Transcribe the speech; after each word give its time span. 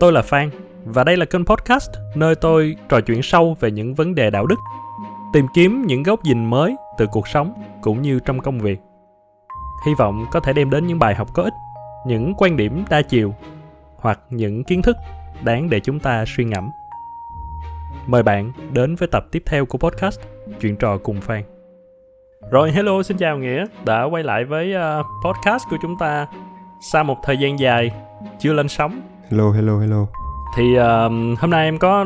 Tôi 0.00 0.12
là 0.12 0.22
Phan 0.22 0.50
và 0.84 1.04
đây 1.04 1.16
là 1.16 1.24
kênh 1.24 1.46
podcast 1.46 1.90
nơi 2.14 2.34
tôi 2.34 2.76
trò 2.88 3.00
chuyện 3.00 3.22
sâu 3.22 3.56
về 3.60 3.70
những 3.70 3.94
vấn 3.94 4.14
đề 4.14 4.30
đạo 4.30 4.46
đức, 4.46 4.58
tìm 5.32 5.46
kiếm 5.54 5.82
những 5.86 6.02
góc 6.02 6.20
nhìn 6.24 6.44
mới 6.44 6.76
từ 6.98 7.06
cuộc 7.06 7.28
sống 7.28 7.62
cũng 7.80 8.02
như 8.02 8.20
trong 8.24 8.40
công 8.40 8.58
việc. 8.58 8.80
Hy 9.86 9.94
vọng 9.98 10.26
có 10.32 10.40
thể 10.40 10.52
đem 10.52 10.70
đến 10.70 10.86
những 10.86 10.98
bài 10.98 11.14
học 11.14 11.28
có 11.34 11.42
ích, 11.42 11.52
những 12.06 12.34
quan 12.38 12.56
điểm 12.56 12.84
đa 12.90 13.02
chiều 13.02 13.34
hoặc 13.96 14.20
những 14.30 14.64
kiến 14.64 14.82
thức 14.82 14.96
đáng 15.44 15.70
để 15.70 15.80
chúng 15.80 16.00
ta 16.00 16.24
suy 16.26 16.44
ngẫm. 16.44 16.70
Mời 18.06 18.22
bạn 18.22 18.52
đến 18.72 18.94
với 18.94 19.08
tập 19.08 19.26
tiếp 19.32 19.42
theo 19.46 19.66
của 19.66 19.78
podcast 19.78 20.20
Chuyện 20.60 20.76
trò 20.76 20.98
cùng 20.98 21.20
Phan. 21.20 21.42
Rồi 22.50 22.72
hello 22.72 23.02
xin 23.02 23.16
chào 23.16 23.38
Nghĩa 23.38 23.64
đã 23.84 24.04
quay 24.04 24.22
lại 24.22 24.44
với 24.44 24.74
uh, 24.76 25.06
podcast 25.24 25.62
của 25.70 25.76
chúng 25.82 25.98
ta 25.98 26.26
sau 26.80 27.04
một 27.04 27.16
thời 27.22 27.36
gian 27.36 27.58
dài 27.58 27.90
chưa 28.38 28.52
lên 28.52 28.68
sóng. 28.68 29.00
Hello 29.30 29.50
hello 29.50 29.78
hello. 29.78 30.06
Thì 30.56 30.78
uh, 30.78 31.38
hôm 31.38 31.50
nay 31.50 31.64
em 31.64 31.78
có 31.78 32.04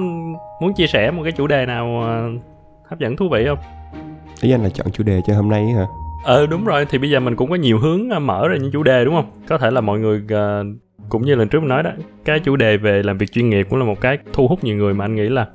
muốn 0.61 0.73
chia 0.77 0.87
sẻ 0.87 1.11
một 1.11 1.23
cái 1.23 1.33
chủ 1.33 1.47
đề 1.47 1.66
nào 1.66 1.87
uh, 1.87 2.42
hấp 2.88 2.98
dẫn 2.98 3.16
thú 3.16 3.28
vị 3.28 3.47
không? 3.47 3.59
Ý 4.41 4.51
anh 4.52 4.62
là 4.62 4.69
chọn 4.69 4.91
chủ 4.91 5.05
đề 5.05 5.20
cho 5.27 5.34
hôm 5.34 5.48
nay 5.48 5.66
hả? 5.66 5.87
Ờ 6.25 6.47
đúng 6.47 6.64
rồi, 6.64 6.87
thì 6.91 6.98
bây 6.98 7.11
giờ 7.11 7.20
mình 7.20 7.37
cũng 7.37 7.51
có 7.51 7.56
nhiều 7.56 7.78
hướng 7.78 8.09
mở 8.20 8.48
ra 8.48 8.56
những 8.56 8.70
chủ 8.73 8.83
đề 8.83 9.05
đúng 9.05 9.14
không? 9.14 9.30
Có 9.48 9.59
thể 9.59 9.70
là 9.70 9.80
mọi 9.80 9.98
người 9.98 10.23
uh, 10.25 10.66
cũng 11.09 11.23
như 11.23 11.34
lần 11.34 11.48
trước 11.48 11.61
mình 11.61 11.69
nói 11.69 11.83
đó, 11.83 11.91
cái 12.25 12.41
chủ 12.41 12.56
đề 12.56 12.77
về 12.77 13.02
làm 13.02 13.19
việc 13.19 13.33
chuyên 13.33 13.50
nghiệp 13.50 13.66
cũng 13.70 13.78
là 13.78 13.84
một 13.84 14.00
cái 14.00 14.19
thu 14.33 14.48
hút 14.48 14.64
nhiều 14.64 14.77
người 14.77 14.95
mà 14.95 15.05
anh 15.05 15.14
nghĩ 15.14 15.28
là 15.28 15.47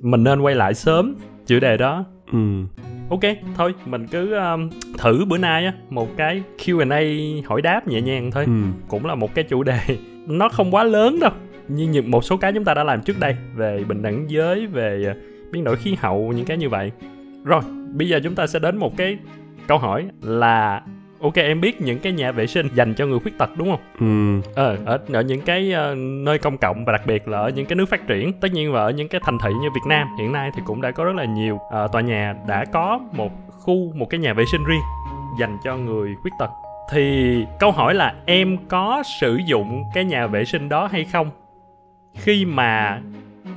mình 0.00 0.24
nên 0.24 0.40
quay 0.40 0.54
lại 0.54 0.74
sớm 0.74 1.16
chủ 1.46 1.60
đề 1.60 1.76
đó. 1.76 2.04
Ừ. 2.32 2.38
Ok, 3.10 3.20
thôi 3.56 3.74
mình 3.86 4.06
cứ 4.06 4.34
um, 4.34 4.70
thử 4.98 5.24
bữa 5.24 5.38
nay 5.38 5.66
á 5.66 5.72
một 5.90 6.08
cái 6.16 6.42
Q&A 6.64 7.02
hỏi 7.48 7.62
đáp 7.62 7.88
nhẹ 7.88 8.00
nhàng 8.00 8.30
thôi. 8.30 8.44
Ừ. 8.46 8.52
Cũng 8.88 9.06
là 9.06 9.14
một 9.14 9.34
cái 9.34 9.44
chủ 9.44 9.62
đề 9.62 9.78
nó 10.26 10.48
không 10.48 10.74
quá 10.74 10.84
lớn 10.84 11.18
đâu. 11.20 11.30
Như 11.68 11.86
những 11.86 12.10
một 12.10 12.24
số 12.24 12.36
cái 12.36 12.52
chúng 12.52 12.64
ta 12.64 12.74
đã 12.74 12.84
làm 12.84 13.02
trước 13.02 13.20
đây 13.20 13.36
về 13.54 13.84
bình 13.88 14.02
đẳng 14.02 14.24
giới, 14.28 14.66
về 14.66 15.04
uh, 15.10 15.52
biến 15.52 15.64
đổi 15.64 15.76
khí 15.76 15.96
hậu 16.00 16.32
những 16.32 16.44
cái 16.44 16.56
như 16.56 16.68
vậy. 16.68 16.92
Rồi, 17.44 17.60
bây 17.92 18.08
giờ 18.08 18.20
chúng 18.24 18.34
ta 18.34 18.46
sẽ 18.46 18.58
đến 18.58 18.76
một 18.76 18.96
cái 18.96 19.18
câu 19.66 19.78
hỏi 19.78 20.06
là 20.22 20.82
ok 21.20 21.34
em 21.34 21.60
biết 21.60 21.80
những 21.80 21.98
cái 21.98 22.12
nhà 22.12 22.32
vệ 22.32 22.46
sinh 22.46 22.68
dành 22.74 22.94
cho 22.94 23.06
người 23.06 23.18
khuyết 23.18 23.38
tật 23.38 23.50
đúng 23.56 23.70
không? 23.70 23.80
Ừ. 24.00 24.50
Ờ, 24.54 24.76
ở, 24.84 24.98
ở 25.12 25.22
những 25.22 25.40
cái 25.40 25.74
uh, 25.92 25.98
nơi 25.98 26.38
công 26.38 26.58
cộng 26.58 26.84
và 26.84 26.92
đặc 26.92 27.06
biệt 27.06 27.28
là 27.28 27.38
ở 27.38 27.48
những 27.48 27.66
cái 27.66 27.76
nước 27.76 27.88
phát 27.88 28.06
triển, 28.06 28.32
tất 28.32 28.52
nhiên 28.52 28.72
là 28.72 28.80
ở 28.80 28.90
những 28.90 29.08
cái 29.08 29.20
thành 29.24 29.38
thị 29.44 29.50
như 29.62 29.68
Việt 29.74 29.88
Nam 29.88 30.08
hiện 30.18 30.32
nay 30.32 30.50
thì 30.56 30.62
cũng 30.64 30.80
đã 30.80 30.90
có 30.90 31.04
rất 31.04 31.14
là 31.16 31.24
nhiều 31.24 31.54
uh, 31.54 31.92
tòa 31.92 32.02
nhà 32.02 32.34
đã 32.48 32.64
có 32.72 33.00
một 33.12 33.32
khu 33.48 33.92
một 33.94 34.10
cái 34.10 34.20
nhà 34.20 34.34
vệ 34.34 34.44
sinh 34.52 34.64
riêng 34.64 34.80
dành 35.40 35.56
cho 35.64 35.76
người 35.76 36.14
khuyết 36.22 36.32
tật. 36.38 36.50
Thì 36.90 37.44
câu 37.60 37.70
hỏi 37.70 37.94
là 37.94 38.14
em 38.26 38.56
có 38.68 39.02
sử 39.20 39.40
dụng 39.46 39.82
cái 39.94 40.04
nhà 40.04 40.26
vệ 40.26 40.44
sinh 40.44 40.68
đó 40.68 40.86
hay 40.86 41.04
không? 41.04 41.30
Khi 42.14 42.44
mà 42.44 43.02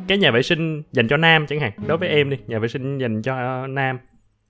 cái 0.07 0.17
nhà 0.17 0.31
vệ 0.31 0.41
sinh 0.41 0.83
dành 0.91 1.07
cho 1.07 1.17
nam 1.17 1.45
chẳng 1.47 1.59
hạn, 1.59 1.71
đối 1.87 1.97
với 1.97 2.09
em 2.09 2.29
đi, 2.29 2.37
nhà 2.47 2.59
vệ 2.59 2.67
sinh 2.67 2.97
dành 2.97 3.21
cho 3.21 3.67
nam 3.67 3.99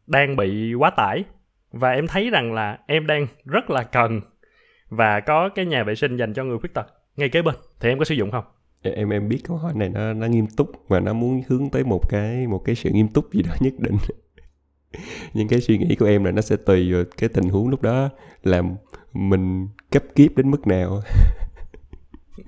đang 0.08 0.36
bị 0.36 0.74
quá 0.74 0.90
tải 0.90 1.24
và 1.72 1.92
em 1.92 2.08
thấy 2.08 2.30
rằng 2.30 2.54
là 2.54 2.78
em 2.88 3.08
đang 3.08 3.28
rất 3.46 3.70
là 3.70 3.84
cần 3.84 4.22
và 4.90 5.20
có 5.20 5.50
cái 5.50 5.66
nhà 5.66 5.84
vệ 5.84 5.96
sinh 5.96 6.18
dành 6.18 6.34
cho 6.34 6.44
người 6.44 6.58
khuyết 6.60 6.74
tật 6.74 6.88
ngay 7.18 7.30
kế 7.30 7.42
bên 7.42 7.56
thì 7.80 7.90
em 7.90 8.00
có 8.00 8.06
sử 8.06 8.16
dụng 8.16 8.32
không 8.32 8.44
Em 8.82 9.10
em 9.10 9.30
biết 9.30 9.40
câu 9.48 9.58
hỏi 9.58 9.74
này 9.76 9.90
nó 9.90 10.14
nó 10.14 10.28
nghiêm 10.28 10.48
túc 10.58 10.72
và 10.88 11.00
nó 11.00 11.14
muốn 11.14 11.42
hướng 11.48 11.70
tới 11.70 11.84
một 11.84 12.10
cái 12.10 12.48
một 12.48 12.62
cái 12.66 12.76
sự 12.76 12.90
nghiêm 12.94 13.08
túc 13.08 13.34
gì 13.34 13.44
đó 13.44 13.56
nhất 13.60 13.74
định. 13.78 13.98
Nhưng 15.34 15.48
cái 15.48 15.62
suy 15.62 15.78
nghĩ 15.78 15.96
của 15.96 16.06
em 16.06 16.24
là 16.24 16.32
nó 16.32 16.42
sẽ 16.42 16.56
tùy 16.56 16.94
vào 16.94 17.04
cái 17.18 17.30
tình 17.30 17.50
huống 17.50 17.70
lúc 17.70 17.82
đó 17.82 18.10
là 18.44 18.62
mình 19.14 19.68
cấp 19.92 20.04
kiếp 20.16 20.36
đến 20.38 20.52
mức 20.52 20.68
nào. 20.68 21.02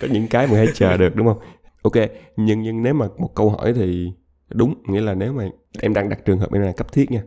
có 0.00 0.08
những 0.10 0.28
cái 0.28 0.46
mình 0.46 0.56
hãy 0.56 0.66
chờ 0.74 0.96
được 0.96 1.16
đúng 1.16 1.26
không? 1.26 1.38
Ok, 1.82 1.92
nhưng 2.36 2.62
nhưng 2.62 2.82
nếu 2.82 2.94
mà 2.94 3.06
một 3.18 3.34
câu 3.34 3.50
hỏi 3.50 3.72
thì 3.72 4.12
đúng 4.54 4.74
nghĩa 4.86 5.00
là 5.00 5.14
nếu 5.14 5.32
mà 5.32 5.48
em 5.80 5.94
đang 5.94 6.08
đặt 6.08 6.24
trường 6.24 6.38
hợp 6.38 6.52
em 6.52 6.62
là 6.62 6.72
cấp 6.72 6.92
thiết 6.92 7.10
nha 7.10 7.22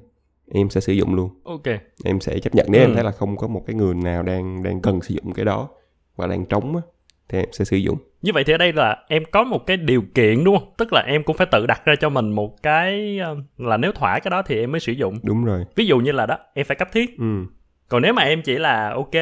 em 0.52 0.70
sẽ 0.70 0.82
sử 0.82 0.94
dụng 0.94 1.16
luôn 1.16 1.30
ok 1.44 1.64
em 2.04 2.20
sẽ 2.20 2.40
chấp 2.40 2.56
nhận 2.56 2.66
nếu 2.70 2.82
Ừ. 2.82 2.86
em 2.86 2.94
thấy 2.94 3.04
là 3.04 3.12
không 3.12 3.38
có 3.38 3.48
một 3.48 3.64
cái 3.68 3.76
người 3.76 3.94
nào 3.96 4.24
đang 4.24 4.64
đang 4.64 4.82
cần 4.82 5.02
sử 5.02 5.14
dụng 5.16 5.34
cái 5.34 5.46
đó 5.46 5.70
và 6.16 6.28
đang 6.28 6.46
trống 6.46 6.76
á 6.76 6.82
thì 7.30 7.38
em 7.40 7.46
sẽ 7.52 7.66
sử 7.66 7.78
dụng. 7.78 7.98
Như 8.22 8.32
vậy 8.34 8.44
thì 8.44 8.54
ở 8.54 8.58
đây 8.58 8.74
là 8.74 8.98
em 9.08 9.24
có 9.32 9.44
một 9.44 9.66
cái 9.66 9.78
điều 9.78 10.04
kiện 10.16 10.44
đúng 10.44 10.58
không? 10.60 10.74
Tức 10.78 10.94
là 10.94 11.04
em 11.08 11.24
cũng 11.24 11.38
phải 11.38 11.48
tự 11.52 11.66
đặt 11.66 11.82
ra 11.86 11.96
cho 11.96 12.10
mình 12.10 12.32
một 12.32 12.64
cái 12.64 13.20
ờ, 13.20 13.38
là 13.58 13.78
nếu 13.78 13.92
thỏa 13.92 14.20
cái 14.20 14.30
đó 14.32 14.42
thì 14.42 14.60
em 14.60 14.72
mới 14.72 14.80
sử 14.80 14.92
dụng. 14.92 15.20
Đúng 15.24 15.46
rồi. 15.46 15.66
Ví 15.76 15.86
dụ 15.86 15.98
như 16.00 16.12
là 16.12 16.26
đó 16.26 16.38
em 16.54 16.66
phải 16.66 16.76
cấp 16.76 16.88
thiết. 16.94 17.18
Ừ. 17.18 17.46
Còn 17.90 18.02
nếu 18.02 18.14
mà 18.14 18.24
em 18.24 18.42
chỉ 18.42 18.58
là 18.58 18.90
ok 18.90 19.16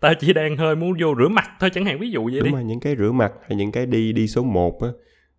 tao 0.00 0.14
chỉ 0.14 0.32
đang 0.32 0.56
hơi 0.56 0.76
muốn 0.76 0.92
vô 1.00 1.14
rửa 1.18 1.28
mặt 1.28 1.50
thôi 1.60 1.70
chẳng 1.74 1.84
hạn 1.84 1.98
ví 1.98 2.10
dụ 2.10 2.24
vậy 2.24 2.40
đúng 2.40 2.44
đi. 2.44 2.52
rồi 2.52 2.64
những 2.64 2.80
cái 2.80 2.96
rửa 2.96 3.12
mặt 3.12 3.32
hay 3.48 3.56
những 3.56 3.72
cái 3.72 3.86
đi 3.86 4.12
đi 4.12 4.26
số 4.28 4.42
1 4.42 4.82
á 4.82 4.88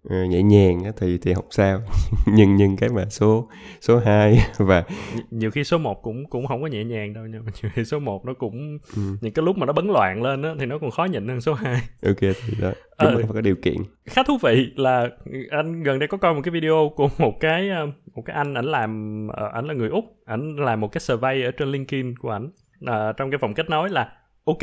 nhẹ 0.09 0.41
nhàng 0.43 0.81
thì 0.97 1.17
thì 1.17 1.33
không 1.33 1.45
sao. 1.49 1.81
Nhưng 2.27 2.55
nhưng 2.55 2.77
cái 2.77 2.89
mà 2.89 3.05
số 3.09 3.49
số 3.81 3.97
2 3.99 4.37
và 4.57 4.81
Nh- 5.15 5.21
nhiều 5.31 5.51
khi 5.51 5.63
số 5.63 5.77
1 5.77 6.01
cũng 6.01 6.29
cũng 6.29 6.47
không 6.47 6.61
có 6.61 6.67
nhẹ 6.67 6.83
nhàng 6.83 7.13
đâu 7.13 7.23
nhưng 7.31 7.45
mà 7.45 7.51
nhiều 7.63 7.71
khi 7.75 7.85
số 7.85 7.99
1 7.99 8.25
nó 8.25 8.33
cũng 8.33 8.77
ừ, 8.95 9.01
những 9.21 9.33
cái 9.33 9.45
lúc 9.45 9.57
mà 9.57 9.65
nó 9.65 9.73
bấn 9.73 9.87
loạn 9.87 10.21
lên 10.23 10.41
á 10.41 10.49
thì 10.59 10.65
nó 10.65 10.77
còn 10.79 10.91
khó 10.91 11.05
nhịn 11.05 11.27
hơn 11.27 11.41
số 11.41 11.53
2 11.53 11.75
ok 12.05 12.19
thì 12.21 12.53
đó 12.61 12.71
Ờ. 12.97 13.05
đúng 13.11 13.19
là 13.19 13.25
phải 13.27 13.33
có 13.33 13.41
điều 13.41 13.55
kiện. 13.55 13.75
khá 14.05 14.23
thú 14.23 14.37
vị 14.43 14.71
là 14.75 15.07
anh 15.51 15.83
gần 15.83 15.99
đây 15.99 16.07
có 16.07 16.17
coi 16.17 16.33
một 16.33 16.41
cái 16.43 16.51
video 16.51 16.91
của 16.95 17.09
một 17.17 17.33
cái 17.39 17.69
ờ, 17.69 17.85
một 18.15 18.21
cái 18.25 18.35
anh 18.35 18.53
ảnh 18.53 18.65
làm 18.65 19.27
ờ, 19.33 19.49
ảnh 19.53 19.65
là 19.65 19.73
người 19.73 19.89
úc 19.89 20.05
ảnh 20.25 20.55
làm 20.55 20.81
một 20.81 20.87
cái 20.91 21.01
survey 21.01 21.41
ở 21.43 21.51
trên 21.51 21.71
linkedin 21.71 22.17
của 22.17 22.29
ảnh 22.29 22.49
Ờ, 22.85 23.13
trong 23.17 23.31
cái 23.31 23.37
phòng 23.37 23.53
kết 23.53 23.69
nối 23.69 23.89
là 23.89 24.09
ok 24.45 24.57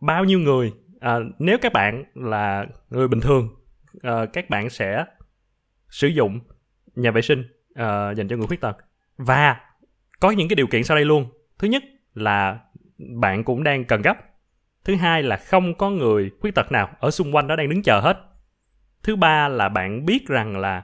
bao 0.00 0.24
nhiêu 0.24 0.38
người? 0.38 0.72
Ờ, 1.00 1.22
nếu 1.38 1.58
các 1.62 1.72
bạn 1.72 2.04
là 2.14 2.66
người 2.90 3.08
bình 3.08 3.20
thường 3.20 3.48
uh, 3.96 4.32
các 4.32 4.50
bạn 4.50 4.70
sẽ 4.70 5.04
sử 5.88 6.08
dụng 6.08 6.40
nhà 6.94 7.10
vệ 7.10 7.22
sinh 7.22 7.40
uh, 7.70 8.16
dành 8.16 8.28
cho 8.28 8.36
người 8.36 8.46
khuyết 8.46 8.60
tật. 8.60 8.76
Và 9.16 9.60
có 10.20 10.30
những 10.30 10.48
cái 10.48 10.56
điều 10.56 10.66
kiện 10.66 10.84
sau 10.84 10.96
đây 10.96 11.04
luôn. 11.04 11.26
Thứ 11.58 11.68
nhất 11.68 11.82
là 12.14 12.58
bạn 12.98 13.44
cũng 13.44 13.62
đang 13.64 13.84
cần 13.84 14.02
gấp. 14.02 14.16
Thứ 14.84 14.94
hai 14.94 15.22
là 15.22 15.36
không 15.36 15.74
có 15.74 15.90
người 15.90 16.30
khuyết 16.40 16.54
tật 16.54 16.72
nào 16.72 16.90
ở 17.00 17.10
xung 17.10 17.34
quanh 17.34 17.46
đó 17.46 17.56
đang 17.56 17.68
đứng 17.68 17.82
chờ 17.82 18.00
hết. 18.00 18.18
Thứ 19.02 19.16
ba 19.16 19.48
là 19.48 19.68
bạn 19.68 20.06
biết 20.06 20.28
rằng 20.28 20.56
là 20.56 20.82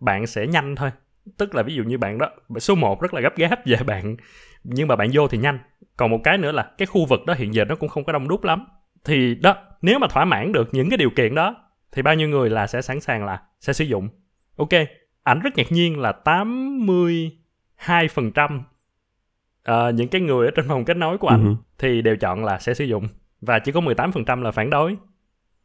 bạn 0.00 0.26
sẽ 0.26 0.46
nhanh 0.46 0.76
thôi. 0.76 0.90
Tức 1.38 1.54
là 1.54 1.62
ví 1.62 1.74
dụ 1.74 1.82
như 1.82 1.98
bạn 1.98 2.18
đó 2.18 2.30
số 2.58 2.74
1 2.74 3.02
rất 3.02 3.14
là 3.14 3.20
gấp 3.20 3.36
gáp 3.36 3.66
về 3.66 3.76
bạn 3.86 4.16
nhưng 4.64 4.88
mà 4.88 4.96
bạn 4.96 5.10
vô 5.12 5.28
thì 5.28 5.38
nhanh. 5.38 5.58
Còn 5.96 6.10
một 6.10 6.20
cái 6.24 6.38
nữa 6.38 6.52
là 6.52 6.70
cái 6.78 6.86
khu 6.86 7.06
vực 7.06 7.20
đó 7.26 7.34
hiện 7.34 7.54
giờ 7.54 7.64
nó 7.64 7.74
cũng 7.74 7.88
không 7.88 8.04
có 8.04 8.12
đông 8.12 8.28
đúc 8.28 8.44
lắm. 8.44 8.66
Thì 9.04 9.34
đó 9.34 9.56
nếu 9.82 9.98
mà 9.98 10.06
thỏa 10.10 10.24
mãn 10.24 10.52
được 10.52 10.68
những 10.72 10.90
cái 10.90 10.96
điều 10.96 11.10
kiện 11.10 11.34
đó 11.34 11.61
thì 11.92 12.02
bao 12.02 12.14
nhiêu 12.14 12.28
người 12.28 12.50
là 12.50 12.66
sẽ 12.66 12.82
sẵn 12.82 13.00
sàng 13.00 13.24
là 13.24 13.42
sẽ 13.60 13.72
sử 13.72 13.84
dụng 13.84 14.08
ok 14.56 14.68
ảnh 15.22 15.40
rất 15.40 15.56
ngạc 15.56 15.72
nhiên 15.72 15.98
là 16.00 16.12
82% 16.24 17.30
ờ, 19.62 19.90
những 19.92 20.08
cái 20.08 20.20
người 20.20 20.46
ở 20.46 20.50
trên 20.56 20.68
phòng 20.68 20.84
kết 20.84 20.96
nối 20.96 21.18
của 21.18 21.28
ảnh 21.28 21.44
Ừ. 21.44 21.54
thì 21.78 22.02
đều 22.02 22.16
chọn 22.16 22.44
là 22.44 22.58
sẽ 22.58 22.74
sử 22.74 22.84
dụng 22.84 23.08
và 23.40 23.58
chỉ 23.58 23.72
có 23.72 23.80
18% 23.80 24.42
là 24.42 24.50
phản 24.50 24.70
đối. 24.70 24.96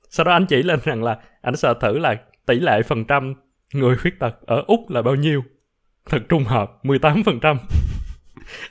Sau 0.10 0.24
đó 0.24 0.32
anh 0.32 0.46
chỉ 0.46 0.64
lên 0.64 0.80
rằng 0.84 1.04
là 1.04 1.20
anh 1.42 1.56
sợ 1.56 1.74
thử 1.74 2.00
là 2.00 2.16
tỷ 2.46 2.60
lệ 2.60 2.82
phần 2.84 3.06
trăm 3.06 3.34
người 3.74 3.98
khuyết 3.98 4.20
tật 4.20 4.36
ở 4.46 4.64
Úc 4.68 4.90
là 4.90 5.02
bao 5.02 5.16
nhiêu. 5.16 5.44
Thật 6.10 6.20
trùng 6.30 6.44
hợp 6.44 6.80
18%. 6.84 7.58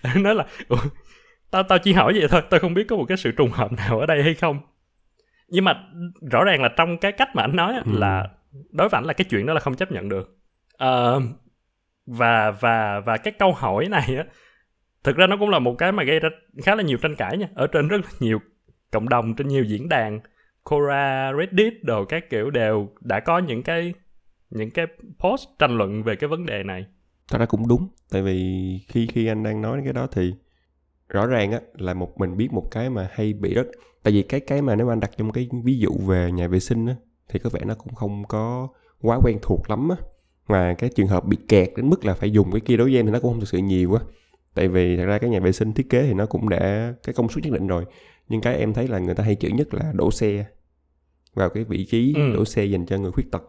anh 0.03 0.13
nói 0.23 0.35
là 0.35 0.47
"Ủa, 0.69 0.79
tao 1.51 1.63
tao 1.63 1.79
chỉ 1.79 1.93
hỏi 1.93 2.13
vậy 2.19 2.29
thôi, 2.31 2.43
tao 2.51 2.61
không 2.61 2.75
biết 2.75 2.85
có 2.89 2.97
một 2.97 3.05
cái 3.09 3.17
sự 3.17 3.33
trùng 3.33 3.51
hợp 3.51 3.73
nào 3.73 4.01
ở 4.01 4.07
đây 4.07 4.23
hay 4.23 4.35
không. 4.35 4.59
Nhưng 5.49 5.65
mà 5.65 5.85
rõ 6.31 6.45
ràng 6.45 6.63
là 6.63 6.69
trong 6.77 6.99
cái 6.99 7.13
cách 7.13 7.29
mà 7.35 7.43
anh 7.43 7.57
nói 7.57 7.75
á, 7.75 7.83
Ừ. 7.85 7.99
là 7.99 8.29
đối 8.73 8.89
với 8.89 8.99
ảnh 8.99 9.05
là 9.05 9.13
cái 9.13 9.25
chuyện 9.31 9.47
đó 9.47 9.53
là 9.55 9.61
không 9.61 9.75
chấp 9.75 9.93
nhận 9.93 10.09
được. 10.09 10.39
Ờ, 10.77 11.21
và 12.07 12.51
và 12.51 13.01
và 13.01 13.17
cái 13.17 13.33
câu 13.39 13.53
hỏi 13.53 13.89
này 13.89 14.17
á 14.17 14.25
thực 15.05 15.17
ra 15.17 15.27
nó 15.27 15.37
cũng 15.37 15.51
là 15.51 15.59
một 15.59 15.75
cái 15.79 15.93
mà 15.93 16.05
gây 16.05 16.21
ra 16.21 16.29
khá 16.63 16.75
là 16.75 16.83
nhiều 16.83 16.99
tranh 17.03 17.15
cãi 17.15 17.39
nha 17.39 17.49
ở 17.55 17.67
trên 17.67 17.89
rất 17.89 17.97
là 18.05 18.11
nhiều 18.21 18.39
cộng 18.91 19.09
đồng 19.09 19.35
trên 19.35 19.49
nhiều 19.49 19.65
diễn 19.65 19.89
đàn 19.89 20.21
Quora, 20.63 21.33
Reddit 21.39 21.85
đồ 21.85 22.05
các 22.05 22.31
kiểu 22.31 22.51
đều 22.51 22.89
đã 23.01 23.21
có 23.21 23.39
những 23.39 23.63
cái 23.63 23.95
những 24.51 24.71
cái 24.71 24.87
post 25.19 25.49
tranh 25.59 25.79
luận 25.79 26.03
về 26.03 26.17
cái 26.17 26.29
vấn 26.29 26.47
đề 26.47 26.63
này 26.63 26.87
thật 27.29 27.39
ra 27.39 27.47
cũng 27.47 27.69
đúng 27.69 27.89
tại 28.13 28.23
vì 28.23 28.41
khi 28.89 29.07
khi 29.07 29.27
anh 29.27 29.43
đang 29.43 29.63
nói 29.63 29.81
cái 29.85 29.93
đó 29.93 30.07
thì 30.13 30.35
rõ 31.09 31.27
ràng 31.27 31.53
á 31.53 31.61
là 31.75 31.95
một 31.95 32.19
mình 32.19 32.37
biết 32.37 32.53
một 32.53 32.69
cái 32.71 32.91
mà 32.91 33.09
hay 33.13 33.33
bị 33.33 33.55
rất 33.55 33.67
tại 34.03 34.13
vì 34.13 34.23
cái 34.23 34.41
cái 34.41 34.63
mà 34.63 34.77
nếu 34.77 34.93
anh 34.93 35.01
đặt 35.01 35.11
trong 35.17 35.33
cái 35.33 35.49
ví 35.65 35.79
dụ 35.79 35.91
về 36.07 36.33
nhà 36.33 36.49
vệ 36.49 36.61
sinh 36.61 36.87
á 36.87 36.97
thì 37.29 37.39
có 37.39 37.51
vẻ 37.51 37.61
nó 37.65 37.75
cũng 37.75 37.95
không 37.95 38.25
có 38.29 38.69
quá 39.03 39.19
quen 39.25 39.39
thuộc 39.43 39.71
lắm 39.71 39.89
á. 39.89 39.97
Mà 40.49 40.75
cái 40.79 40.91
trường 40.91 41.07
hợp 41.07 41.25
bị 41.25 41.37
kẹt 41.49 41.71
đến 41.77 41.91
mức 41.91 42.05
là 42.05 42.15
phải 42.15 42.31
dùng 42.31 42.53
cái 42.53 42.61
kia 42.61 42.77
đối 42.77 42.87
với 42.89 42.97
em 42.97 43.07
thì 43.07 43.13
nó 43.13 43.21
cũng 43.21 43.31
không 43.33 43.41
thực 43.41 43.49
sự 43.49 43.59
nhiều 43.59 43.95
á 43.95 44.01
tại 44.55 44.69
vì 44.69 44.97
thật 44.97 45.05
ra 45.05 45.19
cái 45.19 45.31
nhà 45.31 45.41
vệ 45.41 45.53
sinh 45.53 45.73
thiết 45.73 45.91
kế 45.91 46.03
thì 46.03 46.15
nó 46.15 46.27
cũng 46.27 46.49
đã 46.49 46.95
cái 47.03 47.15
công 47.15 47.29
suất 47.29 47.45
nhất 47.45 47.53
định 47.53 47.67
rồi. 47.67 47.85
Nhưng 48.29 48.41
cái 48.41 48.57
em 48.57 48.73
thấy 48.75 48.89
là 48.89 48.99
người 48.99 49.15
ta 49.15 49.25
hay 49.25 49.35
chửi 49.35 49.53
nhất 49.53 49.75
là 49.75 49.93
đổ 49.95 50.11
xe 50.11 50.47
vào 51.35 51.49
cái 51.51 51.65
vị 51.65 51.85
trí 51.87 52.15
Ừ. 52.17 52.33
đổ 52.35 52.45
xe 52.45 52.65
dành 52.65 52.87
cho 52.87 52.99
người 52.99 53.13
khuyết 53.13 53.31
tật. 53.33 53.43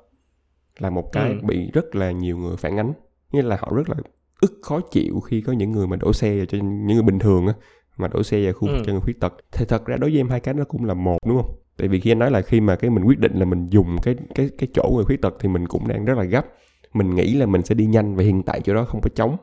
Là 0.79 0.89
một 0.89 1.09
cái 1.11 1.29
Ừ. 1.29 1.37
bị 1.43 1.71
rất 1.73 1.95
là 1.95 2.11
nhiều 2.11 2.37
người 2.37 2.57
phản 2.57 2.77
ánh. 2.79 2.93
Nghĩa 3.31 3.41
là 3.41 3.57
họ 3.61 3.71
rất 3.75 3.89
là 3.89 3.95
ức 4.41 4.59
khó 4.61 4.79
chịu 4.91 5.19
khi 5.19 5.41
có 5.41 5.53
những 5.53 5.71
người 5.71 5.87
mà 5.87 5.95
đổ 5.95 6.13
xe 6.13 6.35
vào 6.37 6.45
cho 6.45 6.57
những 6.57 6.87
người 6.97 7.03
bình 7.03 7.19
thường 7.19 7.47
á 7.47 7.53
mà 7.97 8.07
đổ 8.07 8.23
xe 8.23 8.43
vào 8.43 8.53
khu 8.53 8.67
vực 8.67 8.77
Ừ. 8.77 8.83
cho 8.85 8.91
người 8.91 9.01
khuyết 9.01 9.19
tật. 9.19 9.33
Thì 9.51 9.65
thật 9.65 9.85
ra 9.85 9.97
đối 9.97 10.09
với 10.09 10.19
em 10.19 10.29
hai 10.29 10.39
cái 10.39 10.53
nó 10.53 10.63
cũng 10.63 10.85
là 10.85 10.93
một 10.93 11.17
đúng 11.27 11.41
không? 11.41 11.55
Tại 11.77 11.87
vì 11.87 11.99
khi 11.99 12.11
anh 12.11 12.19
nói 12.19 12.31
là 12.31 12.41
khi 12.41 12.61
mà 12.61 12.75
cái 12.75 12.89
mình 12.89 13.03
quyết 13.03 13.19
định 13.19 13.35
là 13.35 13.45
mình 13.45 13.69
dùng 13.69 13.97
cái 14.03 14.15
cái 14.35 14.49
cái 14.57 14.67
chỗ 14.73 14.91
người 14.95 15.05
khuyết 15.05 15.21
tật 15.21 15.35
thì 15.39 15.49
mình 15.49 15.67
cũng 15.67 15.87
đang 15.87 16.05
rất 16.05 16.17
là 16.17 16.23
gấp. 16.23 16.45
Mình 16.93 17.15
nghĩ 17.15 17.33
là 17.33 17.45
mình 17.45 17.61
sẽ 17.61 17.75
đi 17.75 17.85
nhanh 17.85 18.15
và 18.15 18.23
hiện 18.23 18.43
tại 18.43 18.61
chỗ 18.61 18.73
đó 18.73 18.85
không 18.85 19.01
có 19.01 19.09
trống. 19.15 19.37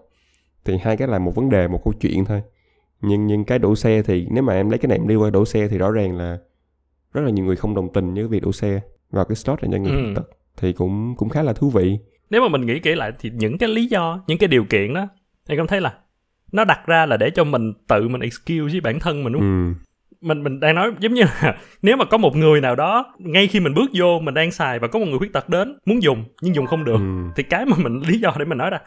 Thì 0.64 0.76
hai 0.82 0.96
cái 0.96 1.08
là 1.08 1.18
một 1.18 1.34
vấn 1.34 1.48
đề 1.48 1.68
một 1.68 1.80
câu 1.84 1.92
chuyện 2.00 2.24
thôi. 2.24 2.42
Nhưng 3.02 3.26
nhưng 3.26 3.44
cái 3.44 3.58
đổ 3.58 3.74
xe 3.76 4.02
thì 4.02 4.26
nếu 4.30 4.42
mà 4.42 4.52
em 4.54 4.70
lấy 4.70 4.78
cái 4.78 4.88
này 4.88 4.98
em 4.98 5.08
đi 5.08 5.14
qua 5.16 5.30
đổ 5.30 5.44
xe 5.44 5.68
thì 5.68 5.78
rõ 5.78 5.90
ràng 5.90 6.16
là 6.16 6.38
rất 7.12 7.20
là 7.22 7.30
nhiều 7.30 7.44
người 7.44 7.56
không 7.56 7.74
đồng 7.74 7.92
tình 7.92 8.14
với 8.14 8.28
việc 8.28 8.42
đổ 8.42 8.52
xe 8.52 8.80
vào 9.10 9.24
cái 9.24 9.36
slot 9.36 9.62
này 9.62 9.70
cho 9.72 9.78
người 9.78 9.90
Ừ. 9.92 9.96
khuyết 10.04 10.12
tật. 10.16 10.28
Thì 10.56 10.72
cũng 10.72 11.14
cũng 11.16 11.28
khá 11.28 11.42
là 11.42 11.52
thú 11.52 11.70
vị 11.70 11.98
nếu 12.34 12.42
mà 12.42 12.48
mình 12.48 12.66
nghĩ 12.66 12.78
kỹ 12.78 12.94
lại 12.94 13.12
thì 13.18 13.30
những 13.34 13.58
cái 13.58 13.68
lý 13.68 13.86
do 13.86 14.24
những 14.26 14.38
cái 14.38 14.48
điều 14.48 14.64
kiện 14.64 14.94
đó 14.94 15.08
em 15.48 15.58
cảm 15.58 15.66
thấy 15.66 15.80
là 15.80 15.92
nó 16.52 16.64
đặt 16.64 16.80
ra 16.86 17.06
là 17.06 17.16
để 17.16 17.30
cho 17.30 17.44
mình 17.44 17.72
tự 17.88 18.08
mình 18.08 18.20
excuse 18.20 18.72
với 18.72 18.80
bản 18.80 19.00
thân 19.00 19.24
mình 19.24 19.32
đúng 19.32 19.42
không? 19.42 19.74
ừ. 19.74 19.80
mình 20.20 20.42
mình 20.44 20.60
đang 20.60 20.74
nói 20.74 20.90
giống 21.00 21.14
như 21.14 21.22
là 21.42 21.56
nếu 21.82 21.96
mà 21.96 22.04
có 22.04 22.18
một 22.18 22.36
người 22.36 22.60
nào 22.60 22.76
đó 22.76 23.14
ngay 23.18 23.46
khi 23.46 23.60
mình 23.60 23.74
bước 23.74 23.90
vô 23.94 24.20
mình 24.22 24.34
đang 24.34 24.50
xài 24.50 24.78
và 24.78 24.88
có 24.88 24.98
một 24.98 25.06
người 25.08 25.18
khuyết 25.18 25.32
tật 25.32 25.48
đến 25.48 25.78
muốn 25.86 26.02
dùng 26.02 26.24
nhưng 26.42 26.54
dùng 26.54 26.66
không 26.66 26.84
được 26.84 26.96
Ừ. 26.96 27.30
thì 27.36 27.42
cái 27.42 27.66
mà 27.66 27.76
mình 27.78 28.02
lý 28.08 28.18
do 28.18 28.32
để 28.38 28.44
mình 28.44 28.58
nói 28.58 28.70
ra 28.70 28.78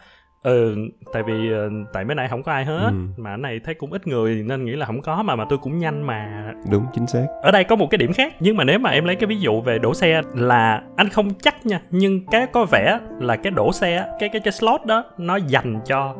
ừ 0.42 0.76
tại 1.12 1.22
vì 1.22 1.52
ờ, 1.52 1.70
tại 1.92 2.04
mấy 2.04 2.14
này 2.14 2.28
không 2.28 2.42
có 2.42 2.52
ai 2.52 2.64
hết 2.64 2.88
Ừ. 2.90 2.94
mà 3.16 3.36
này 3.36 3.60
thấy 3.64 3.74
cũng 3.74 3.92
ít 3.92 4.06
người 4.06 4.44
nên 4.46 4.64
nghĩ 4.64 4.72
là 4.72 4.86
không 4.86 5.02
có 5.02 5.22
mà 5.22 5.36
mà 5.36 5.44
tôi 5.48 5.58
cũng 5.58 5.78
nhanh 5.78 6.02
mà 6.02 6.52
đúng 6.70 6.86
chính 6.94 7.06
xác 7.06 7.26
ở 7.42 7.50
đây 7.50 7.64
có 7.64 7.76
một 7.76 7.86
cái 7.90 7.98
điểm 7.98 8.12
khác 8.12 8.34
nhưng 8.40 8.56
mà 8.56 8.64
nếu 8.64 8.78
mà 8.78 8.90
em 8.90 9.04
lấy 9.04 9.16
cái 9.16 9.26
ví 9.26 9.36
dụ 9.40 9.60
về 9.60 9.78
đổ 9.78 9.94
xe 9.94 10.22
là 10.34 10.82
anh 10.96 11.08
không 11.08 11.30
chắc 11.42 11.66
nha 11.66 11.80
nhưng 11.90 12.26
cái 12.26 12.46
có 12.46 12.64
vẻ 12.64 12.98
là 13.20 13.36
cái 13.36 13.50
đổ 13.50 13.72
xe 13.72 14.04
cái 14.20 14.28
cái 14.28 14.40
cái 14.44 14.52
slot 14.52 14.80
đó 14.86 15.04
nó 15.18 15.36
dành 15.36 15.80
cho 15.86 16.14